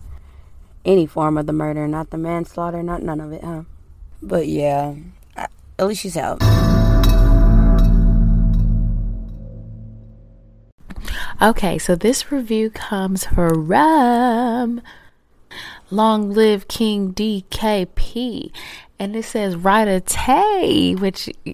any 0.85 1.07
form 1.07 1.39
of 1.39 1.47
the 1.47 1.53
murder, 1.53 1.87
not 1.87 2.11
the 2.11 2.19
manslaughter, 2.19 2.83
not 2.83 3.03
none 3.03 3.21
of 3.21 3.33
it, 3.33 3.45
huh? 3.45 3.63
But 4.23 4.49
yeah, 4.49 4.95
at 5.37 5.87
least 5.87 6.03
she's 6.03 6.17
out. 6.17 6.43
Okay, 11.45 11.77
so 11.77 11.95
this 11.95 12.33
review 12.33 12.71
comes 12.71 13.27
from 13.27 13.69
Long 15.91 16.31
Live 16.31 16.69
King 16.69 17.13
DKP. 17.13 18.51
And 18.99 19.15
it 19.15 19.25
says 19.25 19.55
Ryder 19.55 20.01
Tay, 20.01 20.95
which 20.95 21.29
if 21.29 21.37
y'all 21.45 21.53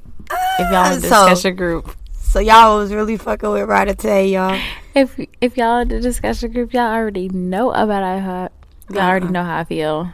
in 0.61 0.75
ah, 0.75 0.95
the 0.95 1.01
So- 1.01 1.29
discussion 1.29 1.57
group. 1.57 1.97
So 2.13 2.39
y'all 2.39 2.79
was 2.79 2.95
really 2.95 3.17
fucking 3.17 3.51
with 3.51 3.69
Ryder 3.69 3.95
Tay, 3.95 4.29
y'all. 4.29 4.57
If 4.95 5.19
if 5.41 5.57
y'all 5.57 5.79
in 5.81 5.89
the 5.89 5.99
discussion 5.99 6.53
group, 6.53 6.73
y'all 6.73 6.95
already 6.95 7.29
know 7.29 7.73
about 7.73 8.21
how 8.21 8.49
y'all 8.95 9.09
already 9.09 9.27
know 9.27 9.43
how 9.43 9.59
I 9.59 9.65
feel. 9.65 10.13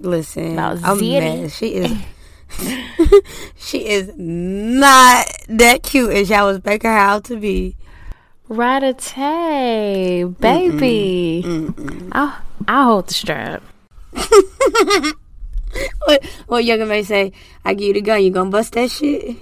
Listen, 0.00 0.54
About 0.54 0.82
I'm 0.82 0.96
Zitty. 0.98 1.42
mad. 1.42 1.52
She 1.52 1.74
is. 1.74 1.92
she 3.56 3.86
is 3.86 4.10
not 4.16 5.26
that 5.48 5.82
cute 5.82 6.14
as 6.14 6.30
y'all 6.30 6.46
was 6.46 6.64
making 6.64 6.90
her 6.90 6.96
out 6.96 7.24
to 7.24 7.36
be. 7.36 7.76
Tay, 8.48 10.24
baby. 10.24 11.44
I'll, 12.12 12.38
I'll 12.68 12.84
hold 12.84 13.08
the 13.08 13.14
strap. 13.14 13.62
What, 16.06 16.24
what 16.46 16.64
younger 16.64 16.86
may 16.86 17.02
say? 17.02 17.32
I 17.64 17.74
give 17.74 17.88
you 17.88 17.94
the 17.94 18.00
gun. 18.00 18.22
You 18.22 18.30
gonna 18.30 18.50
bust 18.50 18.74
that 18.74 18.88
shit? 18.90 19.36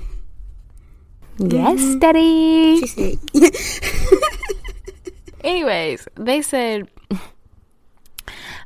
Yes, 1.39 1.81
mm-hmm. 1.81 1.99
daddy. 1.99 2.81
She 2.81 2.87
said. 2.87 3.19
Anyways, 5.45 6.09
they 6.15 6.41
said 6.43 6.89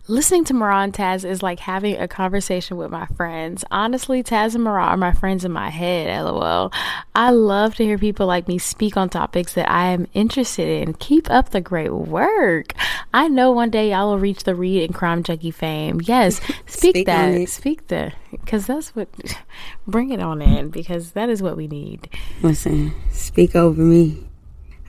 listening 0.09 0.43
to 0.43 0.55
Mara 0.55 0.79
and 0.79 0.93
Taz 0.93 1.29
is 1.29 1.43
like 1.43 1.61
having 1.61 1.97
a 1.99 2.09
conversation 2.09 2.79
with 2.79 2.91
my 2.91 3.07
friends. 3.07 3.63
Honestly, 3.71 4.23
Taz 4.23 4.55
and 4.55 4.65
Mara 4.65 4.85
are 4.85 4.97
my 4.97 5.13
friends 5.13 5.45
in 5.45 5.53
my 5.53 5.69
head, 5.69 6.25
lol. 6.25 6.73
I 7.15 7.31
love 7.31 7.75
to 7.77 7.85
hear 7.85 7.99
people 7.99 8.27
like 8.27 8.49
me 8.49 8.59
speak 8.59 8.97
on 8.97 9.11
topics 9.11 9.53
that 9.55 9.71
I 9.71 9.89
am 9.89 10.07
interested 10.15 10.67
in. 10.67 10.95
Keep 10.95 11.31
up 11.31 11.51
the 11.51 11.61
great 11.61 11.93
work. 11.93 12.73
I 13.13 13.29
know 13.29 13.53
one 13.53 13.71
day 13.71 13.91
y'all 13.91 14.09
will 14.09 14.19
reach 14.19 14.45
the 14.45 14.55
read 14.55 14.83
and 14.83 14.95
crime 14.95 15.23
junkie 15.23 15.51
fame. 15.51 16.01
Yes, 16.03 16.37
speak, 16.37 16.57
Speak 16.67 17.07
that. 17.07 17.49
Speak 17.49 17.87
that. 17.89 18.15
Because 18.31 18.67
that's 18.67 18.97
what, 18.97 19.09
bring 19.87 20.11
it 20.11 20.21
on 20.21 20.41
in, 20.41 20.71
because 20.71 21.13
that 21.13 21.29
is 21.29 21.43
what 21.43 21.57
we 21.57 21.69
need. 21.69 22.09
Listen, 22.43 22.95
speak 23.13 23.55
over 23.55 23.83
me. 23.83 24.27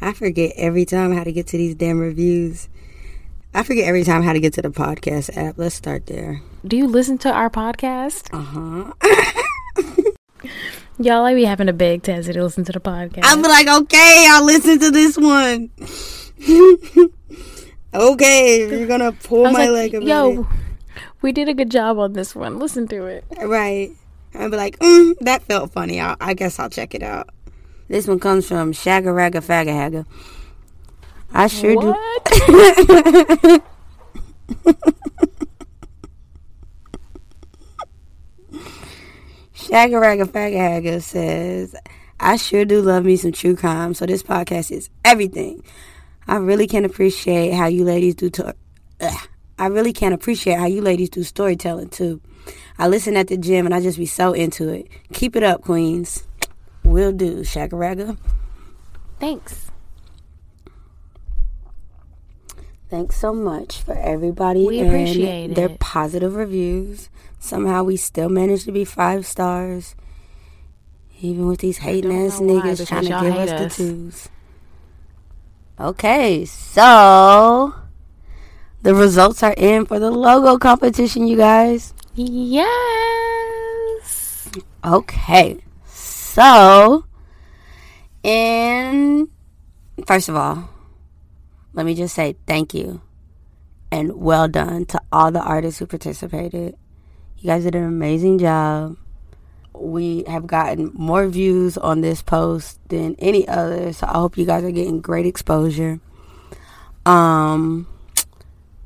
I 0.01 0.13
forget 0.13 0.53
every 0.55 0.85
time 0.85 1.13
how 1.13 1.25
to 1.25 1.31
get 1.33 1.47
to 1.47 1.57
these 1.57 1.75
damn 1.75 1.99
reviews. 1.99 2.69
I 3.53 3.63
forget 3.63 3.87
every 3.87 4.03
time 4.03 4.21
how 4.21 4.33
to 4.33 4.39
get 4.39 4.53
to 4.53 4.61
the 4.61 4.69
podcast 4.69 5.35
app. 5.35 5.57
Let's 5.57 5.73
start 5.73 6.05
there. 6.05 6.41
Do 6.65 6.77
you 6.77 6.87
listen 6.87 7.17
to 7.19 7.31
our 7.31 7.49
podcast? 7.49 8.29
Uh 8.31 8.93
huh. 8.93 8.93
Y'all, 10.99 11.25
I 11.25 11.33
be 11.33 11.45
having 11.45 11.67
to 11.67 11.73
beg 11.73 12.03
Tazzy 12.03 12.33
to 12.33 12.43
listen 12.43 12.63
to 12.65 12.71
the 12.71 12.79
podcast. 12.79 13.23
I'll 13.23 13.37
be 13.37 13.47
like, 13.47 13.67
okay, 13.67 14.27
I'll 14.29 14.45
listen 14.45 14.79
to 14.79 14.91
this 14.91 15.17
one. 15.17 15.71
okay, 17.93 18.69
you're 18.69 18.87
gonna 18.87 19.13
pull 19.13 19.45
my 19.45 19.67
like, 19.67 19.69
leg 19.69 19.95
about 19.95 20.07
Yo, 20.07 20.47
we 21.21 21.31
did 21.31 21.49
a 21.49 21.53
good 21.55 21.71
job 21.71 21.97
on 21.97 22.13
this 22.13 22.35
one. 22.35 22.59
Listen 22.59 22.87
to 22.89 23.05
it. 23.05 23.25
Right. 23.41 23.91
I'll 24.35 24.51
be 24.51 24.57
like, 24.57 24.77
mm, 24.77 25.17
that 25.21 25.41
felt 25.43 25.71
funny. 25.71 25.99
I'll, 25.99 26.15
I 26.21 26.35
guess 26.35 26.59
I'll 26.59 26.69
check 26.69 26.93
it 26.93 27.01
out. 27.01 27.29
This 27.87 28.07
one 28.07 28.19
comes 28.19 28.47
from 28.47 28.73
Fagga 28.73 29.73
Hagga. 29.73 30.05
I 31.33 31.47
sure 31.47 31.75
do. 31.75 31.91
What? 31.91 32.25
Shagga 39.53 40.01
Ragga 40.01 40.25
Fagga 40.25 40.57
Hagga 40.57 41.01
says, 41.01 41.75
I 42.19 42.37
sure 42.37 42.65
do 42.65 42.81
love 42.81 43.05
me 43.05 43.15
some 43.17 43.31
true 43.31 43.55
crime, 43.55 43.93
so 43.93 44.05
this 44.05 44.23
podcast 44.23 44.71
is 44.71 44.89
everything. 45.05 45.63
I 46.27 46.37
really 46.37 46.67
can 46.67 46.85
appreciate 46.85 47.53
how 47.53 47.67
you 47.67 47.83
ladies 47.83 48.15
do 48.15 48.29
to 48.31 48.55
Ugh. 49.01 49.27
I 49.57 49.67
really 49.67 49.93
can't 49.93 50.13
appreciate 50.13 50.57
how 50.57 50.65
you 50.65 50.81
ladies 50.81 51.09
do 51.09 51.23
storytelling 51.23 51.89
too. 51.89 52.21
I 52.77 52.87
listen 52.87 53.17
at 53.17 53.27
the 53.27 53.37
gym 53.37 53.65
and 53.65 53.75
I 53.75 53.81
just 53.81 53.97
be 53.97 54.05
so 54.05 54.33
into 54.33 54.69
it. 54.69 54.87
Keep 55.13 55.35
it 55.35 55.43
up, 55.43 55.61
queens. 55.61 56.25
Will 56.83 57.11
do, 57.11 57.41
shaggaraga 57.41 58.17
Thanks. 59.19 59.68
Thanks 62.89 63.17
so 63.17 63.33
much 63.33 63.81
for 63.83 63.93
everybody 63.95 64.65
We 64.65 64.79
and 64.79 64.89
appreciate 64.89 65.53
their 65.53 65.69
it. 65.69 65.79
positive 65.79 66.35
reviews. 66.35 67.09
Somehow 67.37 67.83
we 67.83 67.97
still 67.97 68.29
managed 68.29 68.65
to 68.65 68.71
be 68.71 68.83
five 68.83 69.27
stars. 69.27 69.95
Even 71.21 71.47
with 71.47 71.59
these 71.59 71.77
hating 71.79 72.11
ass 72.11 72.39
niggas 72.39 72.87
trying 72.87 73.03
to 73.03 73.09
give 73.09 73.33
hate 73.33 73.49
us 73.49 73.75
the 73.77 73.83
twos. 73.83 74.29
Okay, 75.79 76.45
so 76.45 77.75
the 78.81 78.95
results 78.95 79.43
are 79.43 79.53
in 79.55 79.85
for 79.85 79.99
the 79.99 80.09
logo 80.11 80.57
competition, 80.57 81.27
you 81.27 81.37
guys. 81.37 81.93
Yes. 82.15 82.69
Okay, 84.83 85.59
so, 85.85 87.05
and 88.23 89.27
first 90.07 90.27
of 90.29 90.35
all, 90.35 90.69
let 91.73 91.85
me 91.85 91.95
just 91.95 92.15
say 92.15 92.35
thank 92.45 92.73
you 92.73 93.01
and 93.91 94.13
well 94.15 94.47
done 94.47 94.85
to 94.85 95.01
all 95.11 95.31
the 95.31 95.41
artists 95.41 95.79
who 95.79 95.87
participated. 95.87 96.75
You 97.37 97.47
guys 97.47 97.63
did 97.63 97.75
an 97.75 97.83
amazing 97.83 98.39
job. 98.39 98.97
We 99.73 100.23
have 100.27 100.45
gotten 100.45 100.91
more 100.93 101.27
views 101.27 101.77
on 101.77 102.01
this 102.01 102.21
post 102.21 102.79
than 102.89 103.15
any 103.19 103.47
other, 103.47 103.93
so 103.93 104.07
I 104.07 104.13
hope 104.13 104.37
you 104.37 104.45
guys 104.45 104.63
are 104.63 104.71
getting 104.71 104.99
great 104.99 105.25
exposure. 105.25 105.99
Um, 107.05 107.87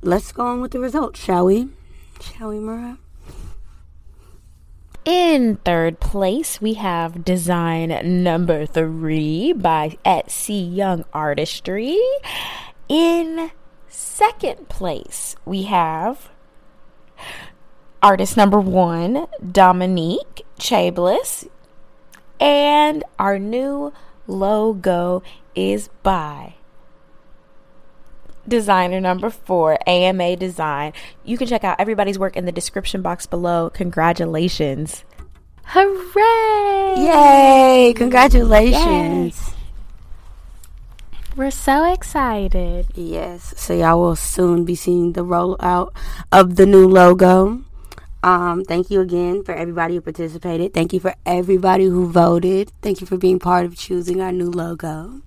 let's 0.02 0.32
go 0.32 0.46
on 0.46 0.62
with 0.62 0.72
the 0.72 0.80
results, 0.80 1.20
shall 1.20 1.46
we? 1.46 1.70
Shall 2.22 2.50
we, 2.50 2.60
Mara? 2.60 3.00
In 5.06 5.58
third 5.66 6.00
place, 6.00 6.62
we 6.62 6.76
have 6.76 7.26
design 7.26 8.24
number 8.24 8.66
three 8.66 9.52
by 9.52 9.98
at 10.06 10.32
C 10.32 10.62
Young 10.62 11.04
Artistry. 11.14 12.00
In 12.94 13.50
second 13.88 14.70
place, 14.70 15.36
we 15.46 15.64
have 15.64 16.30
artist 18.04 18.38
number 18.38 18.60
one, 18.60 19.26
Dominique 19.52 20.46
Chabliss. 20.60 21.48
And 22.40 23.04
our 23.18 23.40
new 23.40 23.94
logo 24.28 25.24
is 25.56 25.90
by 26.04 26.54
designer 28.48 29.02
number 29.02 29.32
four, 29.32 29.80
AMA 29.88 30.36
Design. 30.36 30.94
You 31.24 31.40
can 31.40 31.48
check 31.48 31.64
out 31.64 31.80
everybody's 31.80 32.20
work 32.20 32.38
in 32.38 32.46
the 32.46 32.52
description 32.52 33.02
box 33.02 33.26
below. 33.26 33.72
Congratulations. 33.72 35.04
Hooray! 35.64 36.94
Yay! 36.98 37.94
Congratulations. 37.96 39.53
We're 41.36 41.52
so 41.52 41.92
excited. 41.92 42.88
Yes, 42.94 43.54
so 43.58 43.74
y'all 43.74 44.00
will 44.00 44.16
soon 44.16 44.66
be 44.66 44.76
seeing 44.76 45.14
the 45.14 45.26
rollout 45.26 45.90
of 46.32 46.56
the 46.58 46.66
new 46.68 46.88
logo. 46.88 47.62
Um, 48.22 48.64
thank 48.64 48.90
you 48.92 49.02
again 49.02 49.44
for 49.44 49.54
everybody 49.54 49.96
who 49.96 50.02
participated. 50.02 50.74
Thank 50.74 50.94
you 50.94 51.00
for 51.00 51.16
everybody 51.26 51.86
who 51.86 52.08
voted. 52.08 52.72
Thank 52.82 53.02
you 53.02 53.08
for 53.08 53.18
being 53.18 53.40
part 53.40 53.66
of 53.66 53.76
choosing 53.76 54.22
our 54.22 54.32
new 54.32 54.50
logo. 54.52 55.22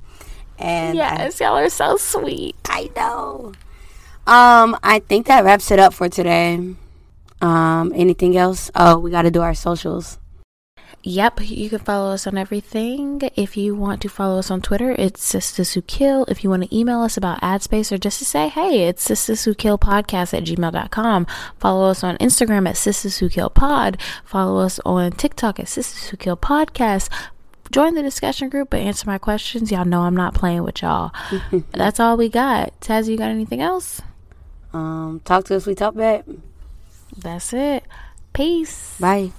And 0.59 0.99
I- 0.99 1.27
Yes, 1.27 1.41
y'all 1.41 1.57
are 1.59 1.69
so 1.69 1.97
sweet. 1.97 2.55
I 2.67 2.89
know. 2.97 3.53
Um, 4.27 4.77
I 4.83 5.01
think 5.01 5.27
that 5.27 5.45
wraps 5.45 5.71
it 5.71 5.79
up 5.79 5.93
for 5.93 6.09
today. 6.09 6.75
Um, 7.43 7.93
anything 7.95 8.37
else? 8.37 8.71
Oh, 8.75 8.99
we 8.99 9.11
got 9.11 9.23
to 9.23 9.31
do 9.31 9.43
our 9.43 9.55
socials. 9.55 10.19
Yep, 11.03 11.41
you 11.49 11.71
can 11.71 11.79
follow 11.79 12.13
us 12.13 12.27
on 12.27 12.37
everything. 12.37 13.21
If 13.37 13.57
you 13.57 13.77
want 13.77 14.03
to 14.03 14.09
follow 14.09 14.39
us 14.41 14.51
on 14.51 14.61
Twitter, 14.61 14.91
it's 14.91 15.33
Sistas 15.33 15.75
Who 15.75 15.83
Kill. 15.83 16.25
If 16.25 16.43
you 16.43 16.51
want 16.51 16.65
to 16.65 16.77
email 16.77 17.01
us 17.03 17.17
about 17.17 17.39
ad 17.43 17.63
space 17.63 17.93
or 17.93 17.99
just 17.99 18.19
to 18.19 18.25
say, 18.25 18.49
hey, 18.49 18.89
it's 18.89 19.07
Sistas 19.07 19.45
Who 19.45 19.55
Kill 19.55 19.79
Podcast 19.79 20.37
at 20.37 20.45
gmail.com. 20.45 21.27
Follow 21.59 21.89
us 21.89 22.03
on 22.03 22.17
Instagram 22.19 22.69
at 22.69 22.75
Sistas 22.75 23.19
Who 23.19 23.29
Kill 23.29 23.51
Pod. 23.51 23.99
Follow 24.25 24.61
us 24.61 24.81
on 24.85 25.13
TikTok 25.13 25.61
at 25.61 25.67
Sistas 25.67 26.09
Who 26.09 26.17
Kill 26.17 26.37
Podcast. 26.37 27.09
Join 27.71 27.95
the 27.95 28.03
discussion 28.03 28.49
group 28.49 28.73
and 28.73 28.87
answer 28.87 29.07
my 29.07 29.19
questions. 29.19 29.71
Y'all 29.71 29.85
know 29.85 30.03
I'm 30.03 30.17
not 30.17 30.35
playing 30.35 30.65
with 30.65 30.83
y'all. 30.83 31.13
That's 31.73 32.01
all 32.01 32.17
we 32.17 32.29
got. 32.29 32.79
Taz, 32.81 33.09
you 33.09 33.17
got 33.17 33.31
anything 33.31 33.61
else? 33.61 34.01
Um, 34.73 35.21
talk 35.25 35.45
to 35.47 35.57
us. 35.57 35.67
We 35.67 35.75
talk 35.75 35.95
back. 35.95 36.25
That's 37.17 37.53
it. 37.53 37.85
Peace. 38.33 38.97
Bye. 39.01 39.33